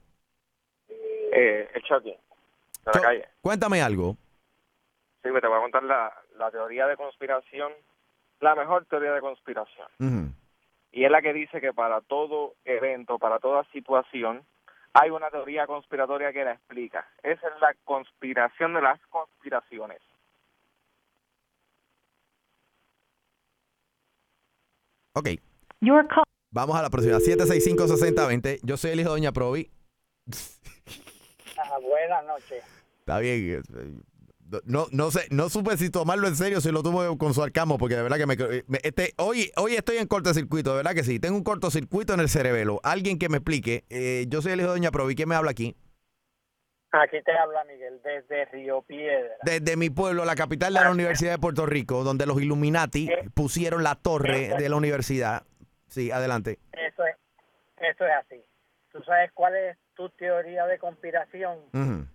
Eh, 1.35 1.67
el 1.73 1.81
Chucky, 1.81 2.11
de 2.11 2.91
la 2.93 3.01
calle. 3.01 3.27
Cuéntame 3.41 3.81
algo. 3.81 4.15
Sí, 5.23 5.29
te 5.41 5.47
voy 5.47 5.57
a 5.57 5.61
contar 5.61 5.83
la, 5.83 6.13
la 6.37 6.51
teoría 6.51 6.85
de 6.85 6.95
conspiración, 6.95 7.71
la 8.39 8.53
mejor 8.53 8.85
teoría 8.85 9.13
de 9.13 9.21
conspiración. 9.21 10.35
Y 10.91 11.05
es 11.05 11.09
la 11.09 11.23
que 11.23 11.33
dice 11.33 11.59
que 11.59 11.73
para 11.73 12.01
todo 12.01 12.53
evento, 12.65 13.17
para 13.17 13.39
toda 13.39 13.63
situación, 13.71 14.45
hay 14.93 15.09
una 15.09 15.31
teoría 15.31 15.65
conspiratoria 15.65 16.31
que 16.31 16.43
la 16.43 16.51
explica. 16.53 17.07
Esa 17.23 17.47
es 17.47 17.59
la 17.59 17.73
conspiración 17.83 18.75
de 18.75 18.81
las 18.81 18.99
conspiraciones. 19.07 20.01
Ok. 25.15 25.29
Vamos 26.51 26.75
a 26.75 26.83
la 26.83 26.89
próxima. 26.91 27.17
765-6020. 27.17 28.59
Yo 28.61 28.77
soy 28.77 28.91
el 28.91 28.99
hijo 28.99 29.09
de 29.09 29.15
Doña 29.15 29.31
Provi. 29.31 29.71
Buenas 31.81 32.25
noches. 32.25 32.63
Está 32.99 33.19
bien. 33.19 33.61
eh, 33.75 34.61
No, 34.65 34.85
no 34.91 35.09
sé, 35.11 35.27
no 35.31 35.49
supe 35.49 35.77
si 35.77 35.89
tomarlo 35.89 36.27
en 36.27 36.35
serio, 36.35 36.61
si 36.61 36.71
lo 36.71 36.83
tomo 36.83 37.17
con 37.17 37.33
su 37.33 37.41
arcamo, 37.41 37.77
porque 37.77 37.95
de 37.95 38.03
verdad 38.03 38.17
que 38.17 38.25
me, 38.27 38.35
me- 38.67 38.79
este, 38.83 39.13
hoy, 39.17 39.51
hoy 39.57 39.73
estoy 39.75 39.97
en 39.97 40.07
cortocircuito, 40.07 40.71
de 40.71 40.77
verdad 40.77 40.93
que 40.93 41.03
sí. 41.03 41.19
Tengo 41.19 41.35
un 41.37 41.43
cortocircuito 41.43 42.13
en 42.13 42.19
el 42.19 42.29
cerebelo. 42.29 42.79
Alguien 42.83 43.17
que 43.17 43.29
me 43.29 43.37
explique. 43.37 43.83
Eh, 43.89 44.25
yo 44.29 44.41
soy 44.41 44.51
el 44.53 44.59
hijo 44.59 44.69
de 44.69 44.75
Doña 44.75 44.91
Provi. 44.91 45.15
¿Quién 45.15 45.29
me 45.29 45.35
habla 45.35 45.51
aquí? 45.51 45.75
Aquí 46.91 47.17
te 47.23 47.31
habla 47.35 47.63
Miguel 47.65 47.99
desde 48.03 48.45
Río 48.51 48.83
Piedra. 48.83 49.33
Desde 49.43 49.75
mi 49.75 49.89
pueblo, 49.89 50.25
la 50.25 50.35
capital 50.35 50.75
de 50.75 50.81
la 50.81 50.91
Universidad 50.91 51.31
de 51.31 51.39
Puerto 51.39 51.65
Rico, 51.65 52.03
donde 52.03 52.27
los 52.27 52.39
Illuminati 52.39 53.09
pusieron 53.33 53.81
la 53.81 53.95
torre 53.95 54.49
de 54.59 54.69
la 54.69 54.75
universidad. 54.75 55.41
Sí, 55.87 56.11
adelante. 56.11 56.59
Eso 56.71 57.03
es, 57.05 57.15
eso 57.79 58.05
es 58.05 58.11
así. 58.23 58.45
¿Tú 58.91 59.01
sabes 59.03 59.31
cuál 59.33 59.55
es 59.55 59.77
tu 59.95 60.09
teoría 60.09 60.65
de 60.67 60.77
conspiración? 60.79 61.59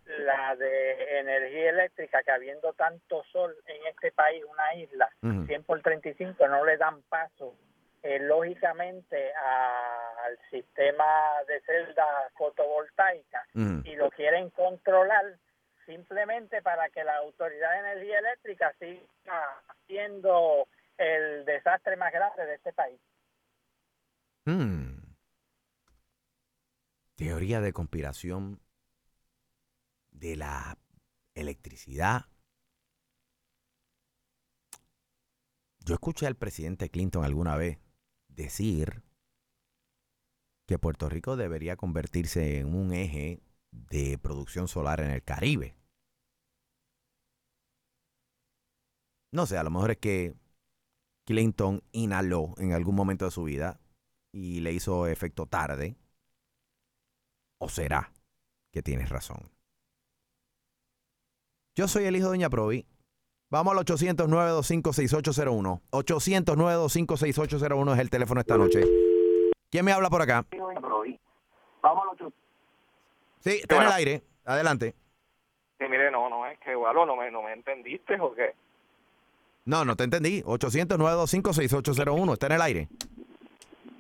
La 0.07 0.57
de 0.57 1.19
energía 1.21 1.71
eléctrica, 1.71 2.23
que 2.23 2.31
habiendo 2.31 2.73
tanto 2.73 3.23
sol 3.31 3.55
en 3.67 3.87
este 3.87 4.11
país, 4.13 4.43
una 4.45 4.75
isla, 4.75 5.09
Ujú. 5.23 5.45
100 5.47 5.65
por 5.65 5.81
35, 5.83 6.49
no 6.49 6.65
le 6.65 6.77
dan 6.77 7.03
paso 7.03 7.55
eh, 8.03 8.21
lógicamente 8.21 9.33
a- 9.35 10.13
al 10.25 10.39
sistema 10.51 11.05
de 11.49 11.61
celdas 11.63 12.33
fotovoltaicas 12.37 13.45
Ujú. 13.55 13.83
y 13.85 13.97
lo 13.97 14.09
quieren 14.11 14.51
controlar 14.51 15.25
simplemente 15.85 16.63
para 16.63 16.89
que 16.91 17.03
la 17.03 17.17
Autoridad 17.17 17.73
de 17.73 17.79
Energía 17.91 18.19
Eléctrica 18.21 18.73
siga 18.79 19.63
siendo 19.89 20.69
el 20.97 21.45
desastre 21.45 21.97
más 21.97 22.13
grande 22.13 22.47
de 22.47 22.55
este 22.55 22.73
país. 22.73 23.01
Teoría 27.19 27.61
de 27.61 27.73
conspiración 27.73 28.61
de 30.13 30.37
la 30.37 30.79
electricidad. 31.35 32.27
Yo 35.81 35.95
escuché 35.95 36.29
al 36.29 36.37
presidente 36.37 36.91
Clinton 36.91 37.25
alguna 37.25 37.57
vez 37.57 37.81
decir 38.29 39.03
que 40.65 40.79
Puerto 40.79 41.09
Rico 41.09 41.37
debería 41.37 41.77
convertirse 41.77 42.61
en 42.61 42.73
un 42.73 42.93
eje 42.93 43.43
de 43.73 44.17
producción 44.19 44.69
solar 44.69 45.01
en 45.01 45.11
el 45.11 45.25
Caribe. 45.25 45.75
No 49.33 49.45
sé, 49.47 49.59
a 49.59 49.65
lo 49.65 49.71
mejor 49.71 49.91
es 49.91 49.99
que 49.99 50.37
Clinton 51.27 51.83
inhaló 51.91 52.55
en 52.59 52.75
algún 52.75 52.95
momento 52.95 53.25
de 53.25 53.33
su 53.33 53.43
vida 53.43 53.81
y 54.31 54.61
le 54.61 54.73
hizo 54.73 55.09
efecto 55.09 55.47
tarde. 55.47 55.97
¿O 57.59 57.69
será 57.69 58.11
que 58.73 58.83
tienes 58.83 59.11
razón? 59.11 59.51
Yo 61.75 61.89
soy 61.89 62.05
el 62.05 62.15
hijo 62.17 62.27
de 62.27 62.31
Doña 62.31 62.51
Provi. 62.51 62.87
Vamos 63.51 63.77
al 63.77 63.85
800-925-6801. 63.85 65.81
800-925-6801 65.91 67.95
es 67.95 68.01
el 68.01 68.11
teléfono 68.11 68.41
esta 68.41 68.59
noche. 68.59 68.85
¿Quién 69.71 69.85
me 69.85 69.93
habla 69.93 70.11
por 70.11 70.23
acá? 70.23 70.45
Sí, 73.41 73.59
está 73.63 73.77
en 73.77 73.83
el 73.83 73.93
aire. 73.93 74.23
Adelante. 74.45 74.95
Sí, 75.79 75.85
mire, 75.89 76.11
no, 76.11 76.29
no, 76.29 76.45
es 76.47 76.59
que, 76.59 76.75
Walo, 76.75 77.07
no 77.07 77.15
me, 77.17 77.31
no 77.31 77.43
me 77.43 77.53
entendiste 77.53 78.19
o 78.21 78.35
qué. 78.35 78.55
No, 79.65 79.85
no 79.85 79.95
te 79.97 80.05
entendí. 80.05 80.43
800-925-6801. 80.43 82.33
Está 82.33 82.47
en 82.47 82.53
el 82.53 82.63
aire. 82.63 82.89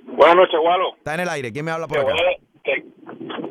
Buenas 0.05 0.37
noches, 0.37 0.59
Walo. 0.63 0.97
Está 0.97 1.15
en 1.15 1.21
el 1.21 1.29
aire. 1.29 1.53
¿Quién 1.53 1.65
me 1.65 1.71
habla 1.71 1.87
por 1.87 1.99
acá? 1.99 2.15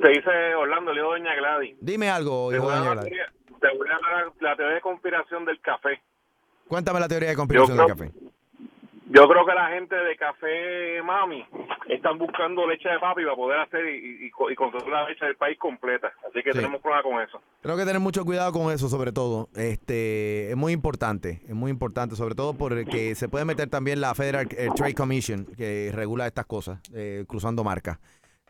Te- 0.01 0.09
dice 0.09 0.55
Orlando, 0.55 0.91
le 0.93 1.01
digo 1.01 1.11
Doña 1.11 1.35
Gladys. 1.35 1.75
Dime 1.81 2.09
algo, 2.09 2.53
hijo 2.53 2.69
de 2.69 2.77
Doña 2.77 2.93
Gladys. 2.93 3.13
te 3.59 3.77
voy 3.77 3.87
a 3.89 3.91
dar 3.93 4.31
la 4.39 4.55
teoría 4.55 4.75
de 4.75 4.81
conspiración 4.81 5.45
del 5.45 5.59
café. 5.61 6.01
Cuéntame 6.67 6.99
la 6.99 7.07
teoría 7.07 7.29
de 7.29 7.35
conspiración 7.35 7.77
del 7.77 7.85
creo- 7.85 7.97
café. 7.97 8.11
Yo 9.09 9.25
creo 9.29 9.45
que 9.45 9.53
la 9.53 9.69
gente 9.69 9.95
de 9.95 10.17
Café 10.17 11.01
Mami 11.01 11.41
están 11.87 12.17
buscando 12.17 12.67
leche 12.67 12.89
de 12.89 12.99
papi 12.99 13.23
para 13.23 13.37
poder 13.37 13.59
hacer 13.61 13.85
y, 13.85 14.25
y, 14.25 14.51
y 14.51 14.55
controlar 14.55 15.03
la 15.03 15.09
leche 15.09 15.23
del 15.25 15.37
país 15.37 15.57
completa. 15.57 16.11
Así 16.27 16.43
que 16.43 16.51
Sí. 16.51 16.57
tenemos 16.57 16.81
problema 16.81 17.03
con 17.03 17.21
eso. 17.21 17.41
Tengo 17.61 17.77
que 17.77 17.85
tener 17.85 18.01
mucho 18.01 18.25
cuidado 18.25 18.51
con 18.51 18.69
eso, 18.69 18.89
sobre 18.89 19.13
todo. 19.13 19.47
Este, 19.55 20.49
es 20.49 20.57
muy 20.57 20.73
importante, 20.73 21.39
es 21.47 21.53
muy 21.55 21.71
importante, 21.71 22.17
sobre 22.17 22.35
todo 22.35 22.53
porque 22.57 23.15
se 23.15 23.29
puede 23.29 23.45
meter 23.45 23.69
también 23.69 24.01
la 24.01 24.13
Federal 24.13 24.45
Trade 24.49 24.93
Commission, 24.93 25.45
que 25.55 25.89
regula 25.95 26.27
estas 26.27 26.45
cosas, 26.45 26.81
eh, 26.93 27.23
cruzando 27.29 27.63
marcas. 27.63 27.99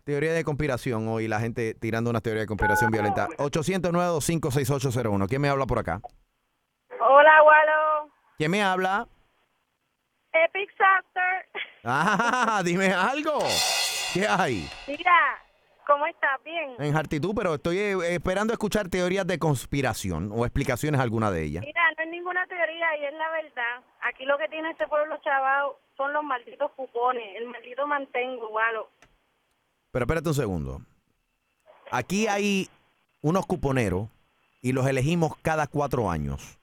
Teoría 0.07 0.31
de 0.31 0.45
conspiración 0.45 1.05
hoy, 1.09 1.27
la 1.27 1.41
gente 1.41 1.73
tirando 1.73 2.09
una 2.09 2.21
teoría 2.21 2.43
de 2.43 2.47
conspiración 2.47 2.91
violenta. 2.91 3.27
809-256-801. 3.39 5.27
¿Quién 5.27 5.41
me 5.41 5.49
habla 5.49 5.65
por 5.65 5.79
acá? 5.79 5.99
Hola, 6.97 7.43
Walo. 7.43 8.09
¿Quién 8.37 8.51
me 8.51 8.63
habla? 8.63 9.05
Epic 10.31 10.69
Factor. 10.77 11.23
Ah, 11.83 12.61
dime 12.63 12.93
algo. 12.93 13.39
¿Qué 14.13 14.25
hay? 14.25 14.69
Mira, 14.87 15.39
¿cómo 15.85 16.07
estás? 16.07 16.41
Bien. 16.45 16.75
En 16.79 16.95
Hartitud, 16.95 17.33
pero 17.35 17.55
estoy 17.55 17.77
eh, 17.77 18.13
esperando 18.15 18.53
escuchar 18.53 18.87
teorías 18.87 19.27
de 19.27 19.37
conspiración 19.39 20.31
o 20.33 20.45
explicaciones 20.45 21.01
alguna 21.01 21.31
de 21.31 21.43
ellas. 21.43 21.65
Mira, 21.65 21.81
no 21.97 22.03
es 22.03 22.09
ninguna 22.09 22.47
teoría 22.47 22.95
y 22.97 23.05
es 23.05 23.13
la 23.13 23.29
verdad. 23.29 23.81
Aquí 24.03 24.23
lo 24.23 24.37
que 24.37 24.47
tiene 24.47 24.71
este 24.71 24.87
pueblo 24.87 25.17
chaval 25.21 25.71
son 25.97 26.13
los 26.13 26.23
malditos 26.23 26.71
cupones, 26.77 27.23
el 27.35 27.47
maldito 27.47 27.85
mantengo, 27.85 28.47
Walo. 28.49 28.89
Pero 29.97 30.03
espérate 30.05 30.29
un 30.29 30.35
segundo. 30.35 30.81
Aquí 31.89 32.27
hay 32.27 32.69
unos 33.23 33.47
cuponeros 33.47 34.07
y 34.61 34.71
los 34.71 34.85
elegimos 34.85 35.35
cada 35.41 35.65
cuatro 35.65 36.11
años. 36.11 36.59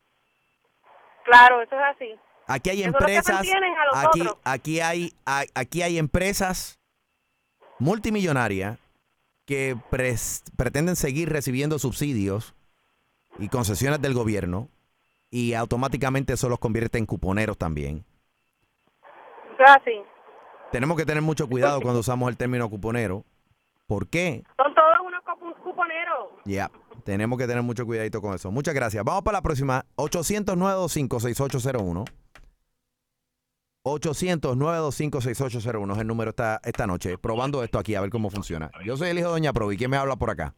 Claro, 1.24 1.60
eso 1.62 1.74
es 1.74 1.82
así. 1.96 2.14
Aquí 2.46 2.70
hay 2.70 2.82
Eso 2.82 2.90
empresas, 2.90 3.44
aquí, 3.92 4.20
otros. 4.20 4.36
aquí 4.44 4.78
hay, 4.78 5.12
hay- 5.24 5.48
aquí 5.52 5.82
hay 5.82 5.98
empresas 5.98 6.78
multimillonarias 7.80 8.78
que 9.46 9.74
pres- 9.90 10.44
pretenden 10.56 10.94
seguir 10.94 11.28
recibiendo 11.28 11.80
subsidios 11.80 12.54
y 13.40 13.48
concesiones 13.48 14.00
del 14.00 14.14
gobierno 14.14 14.68
y 15.32 15.54
automáticamente 15.54 16.34
eso 16.34 16.48
los 16.48 16.60
convierte 16.60 16.98
en 16.98 17.06
cuponeros 17.06 17.58
también. 17.58 18.04
Eso 19.54 19.64
es 19.64 19.70
así. 19.70 20.13
Tenemos 20.74 20.96
que 20.96 21.06
tener 21.06 21.22
mucho 21.22 21.46
cuidado 21.48 21.80
cuando 21.80 22.00
usamos 22.00 22.28
el 22.28 22.36
término 22.36 22.68
cuponero. 22.68 23.24
¿Por 23.86 24.08
qué? 24.08 24.42
Son 24.56 24.74
todos 24.74 24.94
unos 25.06 25.22
cup- 25.22 25.56
cuponeros. 25.62 26.30
Ya, 26.44 26.68
tenemos 27.04 27.38
que 27.38 27.46
tener 27.46 27.62
mucho 27.62 27.86
cuidadito 27.86 28.20
con 28.20 28.34
eso. 28.34 28.50
Muchas 28.50 28.74
gracias. 28.74 29.04
Vamos 29.04 29.22
para 29.22 29.38
la 29.38 29.42
próxima. 29.42 29.86
800-925-6801. 29.94 32.04
800-925-6801 33.86 35.92
es 35.92 35.98
el 35.98 36.06
número 36.08 36.30
esta, 36.30 36.60
esta 36.64 36.88
noche. 36.88 37.18
Probando 37.18 37.62
esto 37.62 37.78
aquí, 37.78 37.94
a 37.94 38.00
ver 38.00 38.10
cómo 38.10 38.28
funciona. 38.30 38.68
Yo 38.84 38.96
soy 38.96 39.10
el 39.10 39.18
hijo 39.18 39.28
de 39.28 39.34
Doña 39.34 39.52
Provi. 39.52 39.76
¿Quién 39.76 39.92
me 39.92 39.96
habla 39.96 40.16
por 40.16 40.30
acá? 40.30 40.56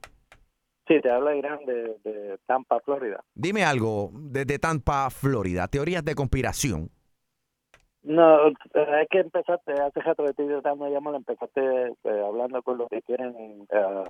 Sí, 0.89 0.95
te 1.03 1.11
habla 1.11 1.37
Irán 1.37 1.59
de, 1.67 1.99
de 2.05 2.39
Tampa, 2.47 2.81
Florida. 2.81 3.23
Dime 3.35 3.64
algo 3.64 4.11
desde 4.14 4.59
Tampa, 4.59 5.11
Florida. 5.11 5.69
Teorías 5.69 6.03
de 6.05 6.14
conspiración. 6.14 6.91
No, 8.07 8.47
eh, 8.49 8.55
es 9.03 9.09
que 9.11 9.19
empezaste, 9.19 9.73
hace 9.73 10.01
rato 10.01 10.23
que 10.23 10.31
estoy 10.31 10.47
tratando 10.47 10.85
de 10.85 10.95
empezaste 10.95 11.61
eh, 12.05 12.23
hablando 12.25 12.63
con 12.63 12.79
los 12.79 12.89
que 12.89 13.03
quieren 13.03 13.35
eh, 13.69 14.05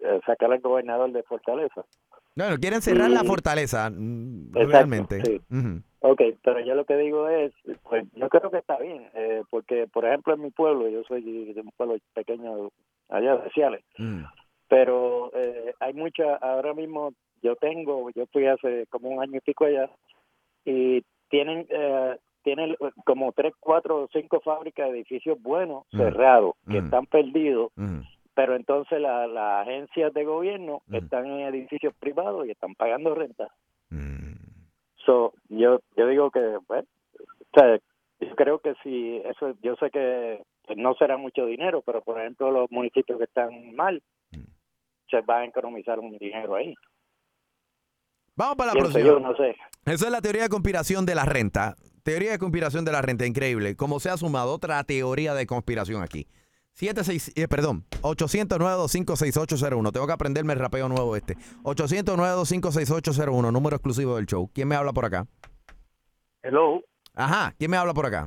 eh, 0.00 0.20
sacar 0.24 0.52
al 0.52 0.60
gobernador 0.60 1.10
de 1.10 1.24
Fortaleza. 1.24 1.84
No, 2.36 2.48
no, 2.50 2.56
quieren 2.58 2.80
cerrar 2.80 3.10
la 3.10 3.24
fortaleza, 3.24 3.90
mm, 3.90 4.50
Exacto, 4.50 4.68
realmente. 4.70 5.20
sí. 5.24 5.40
Ujú. 5.50 5.82
Ok, 6.00 6.22
pero 6.44 6.60
yo 6.60 6.76
lo 6.76 6.84
que 6.84 6.96
digo 6.96 7.28
es, 7.28 7.52
pues 7.82 8.04
yo 8.14 8.28
creo 8.28 8.52
que 8.52 8.58
está 8.58 8.78
bien, 8.78 9.10
eh, 9.14 9.42
porque 9.50 9.88
por 9.88 10.04
ejemplo 10.04 10.34
en 10.34 10.42
mi 10.42 10.50
pueblo, 10.50 10.88
yo 10.88 11.02
soy 11.02 11.22
de 11.52 11.60
un 11.60 11.72
pueblo 11.76 11.96
pequeño 12.14 12.70
allá 13.08 13.36
de 13.38 13.50
Ciales, 13.50 13.82
Mm. 13.98 14.22
pero 14.68 15.32
eh, 15.34 15.74
hay 15.80 15.92
mucha, 15.94 16.36
ahora 16.36 16.72
mismo 16.72 17.10
yo 17.42 17.56
tengo, 17.56 18.10
yo 18.10 18.26
fui 18.26 18.46
hace 18.46 18.86
como 18.90 19.08
un 19.08 19.20
año 19.20 19.38
y 19.38 19.40
pico 19.40 19.64
allá, 19.64 19.90
y 20.64 21.02
tienen, 21.30 21.66
eh, 21.68 22.16
tienen 22.42 22.76
como 23.04 23.32
tres, 23.32 23.52
cuatro 23.60 24.02
o 24.04 24.08
cinco 24.12 24.40
fábricas 24.40 24.86
de 24.90 24.96
edificios 24.98 25.40
buenos 25.42 25.84
Mm. 25.92 25.98
cerrados, 25.98 26.54
que 26.70 26.80
Mm. 26.80 26.84
están 26.84 27.06
perdidos, 27.06 27.72
Mm. 27.76 28.00
pero 28.34 28.54
entonces 28.56 29.00
la- 29.00 29.26
las 29.26 29.66
agencias 29.66 30.12
de 30.14 30.24
gobierno 30.24 30.82
están 30.92 31.26
en 31.26 31.40
edificios 31.40 31.94
privados 31.98 32.46
y 32.46 32.50
están 32.50 32.74
pagando 32.74 33.14
renta. 33.14 33.48
So, 35.04 35.32
yo, 35.48 35.80
yo 35.96 36.06
digo 36.06 36.30
que, 36.30 36.58
bueno, 36.68 36.86
o 37.16 37.58
sea, 37.58 37.78
yo 38.20 38.34
creo 38.36 38.58
que 38.58 38.74
si 38.82 39.16
eso, 39.24 39.54
yo 39.62 39.74
sé 39.76 39.90
que 39.90 40.42
no 40.76 40.94
será 40.94 41.16
mucho 41.16 41.46
dinero, 41.46 41.80
pero 41.82 42.02
por 42.02 42.20
ejemplo 42.20 42.50
los 42.50 42.70
municipios 42.70 43.16
que 43.18 43.24
están 43.24 43.74
mal, 43.74 44.02
se 45.10 45.20
va 45.22 45.38
a 45.38 45.44
economizar 45.46 45.98
un 45.98 46.18
dinero 46.18 46.54
ahí. 46.56 46.74
Vamos 48.36 48.56
para 48.56 48.74
la 48.74 48.78
próxima. 48.78 49.04
yo, 49.04 49.18
no 49.18 49.34
sé. 49.34 49.56
Esa 49.86 50.04
es 50.06 50.10
la 50.12 50.20
teoría 50.20 50.42
de 50.42 50.48
conspiración 50.50 51.06
de 51.06 51.14
la 51.14 51.24
renta. 51.24 51.74
Teoría 52.08 52.30
de 52.30 52.38
conspiración 52.38 52.86
de 52.86 52.92
la 52.92 53.02
renta, 53.02 53.26
increíble. 53.26 53.76
Como 53.76 54.00
se 54.00 54.08
ha 54.08 54.16
sumado 54.16 54.54
otra 54.54 54.82
teoría 54.82 55.34
de 55.34 55.46
conspiración 55.46 56.02
aquí. 56.02 56.26
76, 56.72 57.32
eh, 57.36 57.46
perdón, 57.48 57.84
809-256-801. 58.00 59.92
Tengo 59.92 60.06
que 60.06 60.12
aprenderme 60.14 60.54
el 60.54 60.58
rapeo 60.58 60.88
nuevo 60.88 61.16
este. 61.16 61.36
809-256-801, 61.64 63.52
número 63.52 63.76
exclusivo 63.76 64.16
del 64.16 64.24
show. 64.24 64.50
¿Quién 64.54 64.68
me 64.68 64.74
habla 64.74 64.94
por 64.94 65.04
acá? 65.04 65.26
Hello, 66.42 66.80
Ajá, 67.14 67.52
¿quién 67.58 67.70
me 67.70 67.76
habla 67.76 67.92
por 67.92 68.06
acá? 68.06 68.26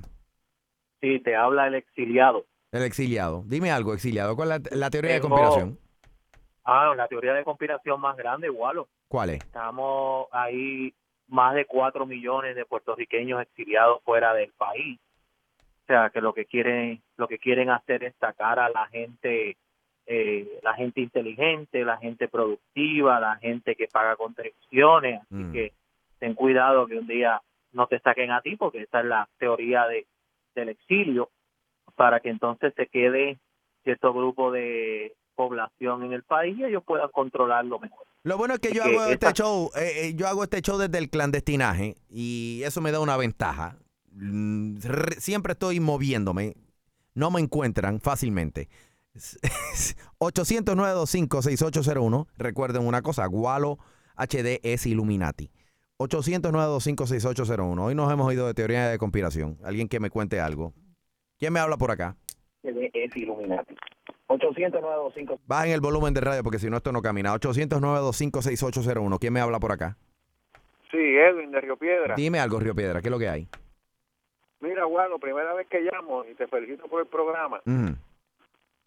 sí, 1.02 1.20
te 1.24 1.36
habla 1.36 1.66
el 1.66 1.74
exiliado. 1.74 2.46
El 2.72 2.84
exiliado. 2.84 3.44
Dime 3.48 3.72
algo, 3.72 3.96
exiliado. 3.96 4.36
¿Cuál 4.36 4.52
es 4.52 4.62
la, 4.70 4.78
la 4.78 4.92
teoría 4.92 5.14
de 5.16 5.22
conspiración? 5.22 5.80
Ah, 6.66 6.94
la 6.96 7.08
teoría 7.08 7.34
de 7.34 7.44
conspiración 7.44 8.00
más 8.00 8.16
grande, 8.16 8.48
Walo. 8.48 8.88
¿Cuál 9.08 9.32
es? 9.32 9.44
Estamos 9.44 10.28
ahí 10.32 10.94
más 11.32 11.56
de 11.56 11.66
cuatro 11.66 12.06
millones 12.06 12.56
de 12.56 12.66
puertorriqueños 12.66 13.42
exiliados 13.42 14.04
fuera 14.04 14.34
del 14.34 14.52
país. 14.52 15.00
O 15.84 15.86
sea, 15.88 16.10
que 16.10 16.22
lo 16.22 16.34
que 16.34 16.46
quieren, 16.46 17.02
lo 17.18 17.28
que 17.28 17.40
quieren 17.40 17.70
hacer 17.70 18.04
es 18.04 18.14
sacar 18.16 18.60
a 18.60 18.70
la 18.70 18.88
gente, 18.88 19.58
eh, 20.06 20.60
la 20.62 20.74
gente 20.74 21.02
inteligente, 21.02 21.84
la 21.84 21.98
gente 21.98 22.28
productiva, 22.28 23.20
la 23.20 23.38
gente 23.38 23.76
que 23.76 23.88
paga 23.88 24.16
contribuciones. 24.16 25.22
Así 25.22 25.34
Mm. 25.36 25.52
que 25.54 25.74
ten 26.20 26.34
cuidado 26.36 26.86
que 26.86 26.98
un 26.98 27.08
día 27.08 27.42
no 27.72 27.88
te 27.88 28.00
saquen 28.00 28.32
a 28.32 28.42
ti, 28.42 28.56
porque 28.56 28.82
esa 28.82 29.00
es 29.00 29.06
la 29.06 29.28
teoría 29.38 29.88
de, 29.88 30.06
del 30.54 30.70
exilio, 30.70 31.30
para 31.96 32.20
que 32.20 32.30
entonces 32.30 32.74
se 32.76 32.88
quede 32.88 33.38
cierto 33.84 34.14
grupo 34.14 34.52
de 34.52 35.14
población 35.36 36.04
en 36.04 36.14
el 36.14 36.24
país 36.24 36.58
y 36.58 36.66
ellos 36.66 36.84
puedan 36.84 37.10
controlarlo 37.10 37.80
mejor. 37.80 38.06
Lo 38.24 38.38
bueno 38.38 38.53
es 38.53 38.59
que 38.59 38.72
yo 38.74 38.84
Que 38.84 38.89
hago 38.89 39.01
este 39.03 39.13
esta- 39.13 39.34
show, 39.34 39.72
eh, 39.76 39.93
eh, 40.09 40.13
yo 40.15 40.28
hago 40.28 40.43
este 40.43 40.61
show 40.61 40.78
desde 40.78 40.97
el 40.99 41.09
clandestinaje 41.09 41.95
y 42.09 42.61
eso 42.63 42.80
me 42.82 42.91
da 42.91 42.99
una 42.99 43.17
ventaja. 43.17 43.78
Mm, 44.13 44.78
re- 44.82 45.19
Siempre 45.19 45.53
estoy 45.53 45.80
moviéndome. 45.80 46.55
No 47.15 47.32
me 47.32 47.41
encuentran 47.41 47.99
fácilmente. 47.99 48.69
809-256801. 50.19 52.28
Recuerden 52.38 52.86
una 52.86 53.01
cosa, 53.01 53.26
Gualo 53.26 53.80
HD 54.15 54.59
es 54.63 54.86
Illuminati. 54.86 55.51
809-256801. 55.99 57.80
Hoy 57.84 57.95
nos 57.95 58.11
hemos 58.11 58.32
ido 58.34 58.47
de 58.47 58.53
teoría 58.53 58.88
de 58.89 58.97
conspiración. 58.97 59.57
Alguien 59.63 59.88
que 59.88 59.99
me 59.99 60.09
cuente 60.09 60.39
algo. 60.39 60.74
¿Quién 61.38 61.53
me 61.53 61.59
habla 61.59 61.78
por 61.78 61.91
acá? 61.91 62.17
Es 62.64 63.16
Illuminati. 63.16 63.76
809 64.28 65.39
Bajen 65.45 65.74
el 65.74 65.82
volumen 65.82 66.14
de 66.14 66.22
radio 66.22 66.43
porque 66.43 66.59
si 66.59 66.70
no 66.70 66.78
esto 66.78 66.91
no 66.91 67.01
camina. 67.01 67.34
809-256801. 67.36 69.20
¿Quién 69.20 69.34
me 69.34 69.41
habla 69.41 69.59
por 69.59 69.72
acá? 69.72 69.97
Sí, 70.91 70.97
Edwin 70.97 71.51
de 71.51 71.62
Río 71.62 71.78
Piedra. 71.78 72.16
Dime 72.16 72.39
algo, 72.39 72.59
Río 72.59 72.76
Piedra, 72.76 73.01
¿qué 73.01 73.07
es 73.07 73.12
lo 73.12 73.20
que 73.20 73.30
hay? 73.30 73.47
Mira, 74.59 74.84
Guado, 74.86 75.18
primera 75.20 75.53
vez 75.53 75.68
que 75.68 75.82
llamo 75.82 76.24
y 76.26 76.36
te 76.36 76.47
felicito 76.47 76.88
por 76.88 77.01
el 77.01 77.07
programa. 77.07 77.62
Ujú. 77.66 77.95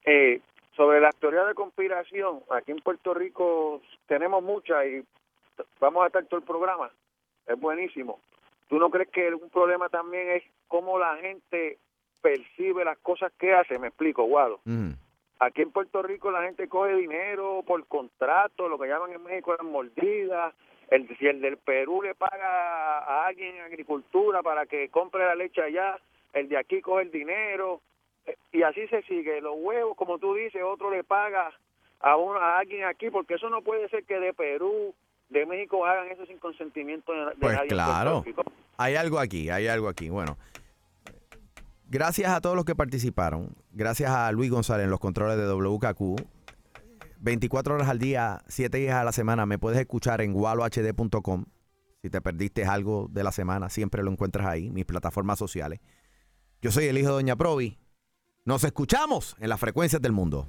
Eh, 0.05 0.41
sobre 0.77 1.01
las 1.01 1.17
teorías 1.17 1.47
de 1.47 1.55
conspiración, 1.55 2.41
aquí 2.51 2.73
en 2.73 2.79
Puerto 2.79 3.15
Rico 3.15 3.81
tenemos 4.07 4.43
muchas 4.43 4.87
y 4.87 5.05
vamos 5.81 6.05
a 6.05 6.07
estar 6.09 6.25
todo 6.27 6.41
el 6.41 6.47
programa. 6.47 6.91
Es 7.47 7.59
buenísimo. 7.59 8.21
¿Tú 8.69 8.79
no 8.79 8.91
crees 8.91 9.09
que 9.11 9.35
un 9.35 9.51
problema 9.51 9.89
también 9.89 10.31
es 10.31 10.43
cómo 10.69 10.99
la 10.99 11.17
gente 11.17 11.79
percibe 12.25 12.87
las 12.87 12.97
cosas 12.99 13.31
que 13.39 13.53
hace? 13.53 13.79
Me 13.79 13.89
explico, 13.89 14.25
Guado. 14.25 14.61
Aquí 15.41 15.61
en 15.61 15.73
Puerto 15.73 16.03
Rico 16.03 16.31
la 16.31 16.43
gente 16.43 16.69
coge 16.69 16.95
dinero 16.95 17.63
por 17.67 17.87
contrato, 17.87 18.67
lo 18.67 18.79
que 18.79 18.89
llaman 18.89 19.13
en 19.13 19.23
México 19.23 19.53
las 19.53 19.67
mordidas. 19.67 20.55
El, 20.89 21.07
si 21.19 21.27
el 21.27 21.43
del 21.43 21.59
Perú 21.59 22.03
le 22.03 22.15
paga 22.15 22.99
a 23.01 23.27
alguien 23.27 23.57
en 23.57 23.63
agricultura 23.63 24.43
para 24.43 24.65
que 24.65 24.89
compre 24.89 25.27
la 25.27 25.35
leche 25.35 25.61
allá, 25.63 25.99
el 26.33 26.49
de 26.49 26.57
aquí 26.57 26.81
coge 26.81 27.03
el 27.03 27.11
dinero. 27.11 27.83
Y 28.53 28.63
así 28.63 28.87
se 28.89 29.03
sigue. 29.03 29.43
Los 29.43 29.55
huevos, 29.59 29.95
como 29.97 30.19
tú 30.19 30.35
dices, 30.35 30.63
otro 30.63 30.91
le 30.91 31.05
paga 31.05 31.53
a, 32.01 32.17
uno, 32.17 32.39
a 32.39 32.59
alguien 32.59 32.85
aquí, 32.85 33.11
porque 33.11 33.35
eso 33.35 33.51
no 33.51 33.61
puede 33.61 33.89
ser 33.91 34.05
que 34.05 34.19
de 34.19 34.33
Perú, 34.33 34.95
de 35.29 35.45
México 35.45 35.85
hagan 35.85 36.09
eso 36.11 36.25
sin 36.25 36.39
consentimiento 36.39 37.13
de, 37.13 37.25
de 37.27 37.35
Pues 37.39 37.55
nadie 37.55 37.69
claro. 37.69 38.25
Hay 38.79 38.95
algo 38.95 39.19
aquí, 39.19 39.51
hay 39.51 39.69
algo 39.69 39.89
aquí. 39.89 40.09
Bueno, 40.09 40.37
gracias 41.95 42.33
a 42.33 42.41
todos 42.41 42.57
los 42.57 42.65
que 42.65 42.75
participaron. 42.75 43.55
Gracias 43.71 44.11
a 44.11 44.33
Luis 44.33 44.51
González 44.51 44.85
en 44.85 44.91
los 44.91 44.99
controles 44.99 45.39
de 45.39 45.47
WKQ. 45.47 46.27
24 47.21 47.77
horas 47.77 47.89
al 47.89 48.01
día, 48.01 48.43
7 48.49 48.79
días 48.79 48.97
a 48.97 49.05
la 49.05 49.13
semana. 49.13 49.47
Me 49.47 49.61
puedes 49.61 49.79
escuchar 49.79 50.21
en 50.21 50.33
gualohd.com. 50.33 51.45
Si 52.03 52.11
te 52.11 52.21
perdiste 52.21 52.65
algo 52.65 53.07
de 53.13 53.23
la 53.23 53.31
semana, 53.31 53.71
siempre 53.71 54.03
lo 54.03 54.11
encuentras 54.11 54.45
ahí, 54.45 54.71
mis 54.71 54.85
plataformas 54.85 55.39
sociales. 55.39 55.79
Yo 56.61 56.73
soy 56.73 56.87
el 56.87 56.99
hijo 56.99 57.11
de 57.11 57.15
Doña 57.15 57.37
Provi. 57.37 57.79
Nos 58.45 58.65
escuchamos 58.65 59.37
en 59.39 59.49
las 59.49 59.61
frecuencias 59.61 60.03
del 60.03 60.13
mundo. 60.13 60.49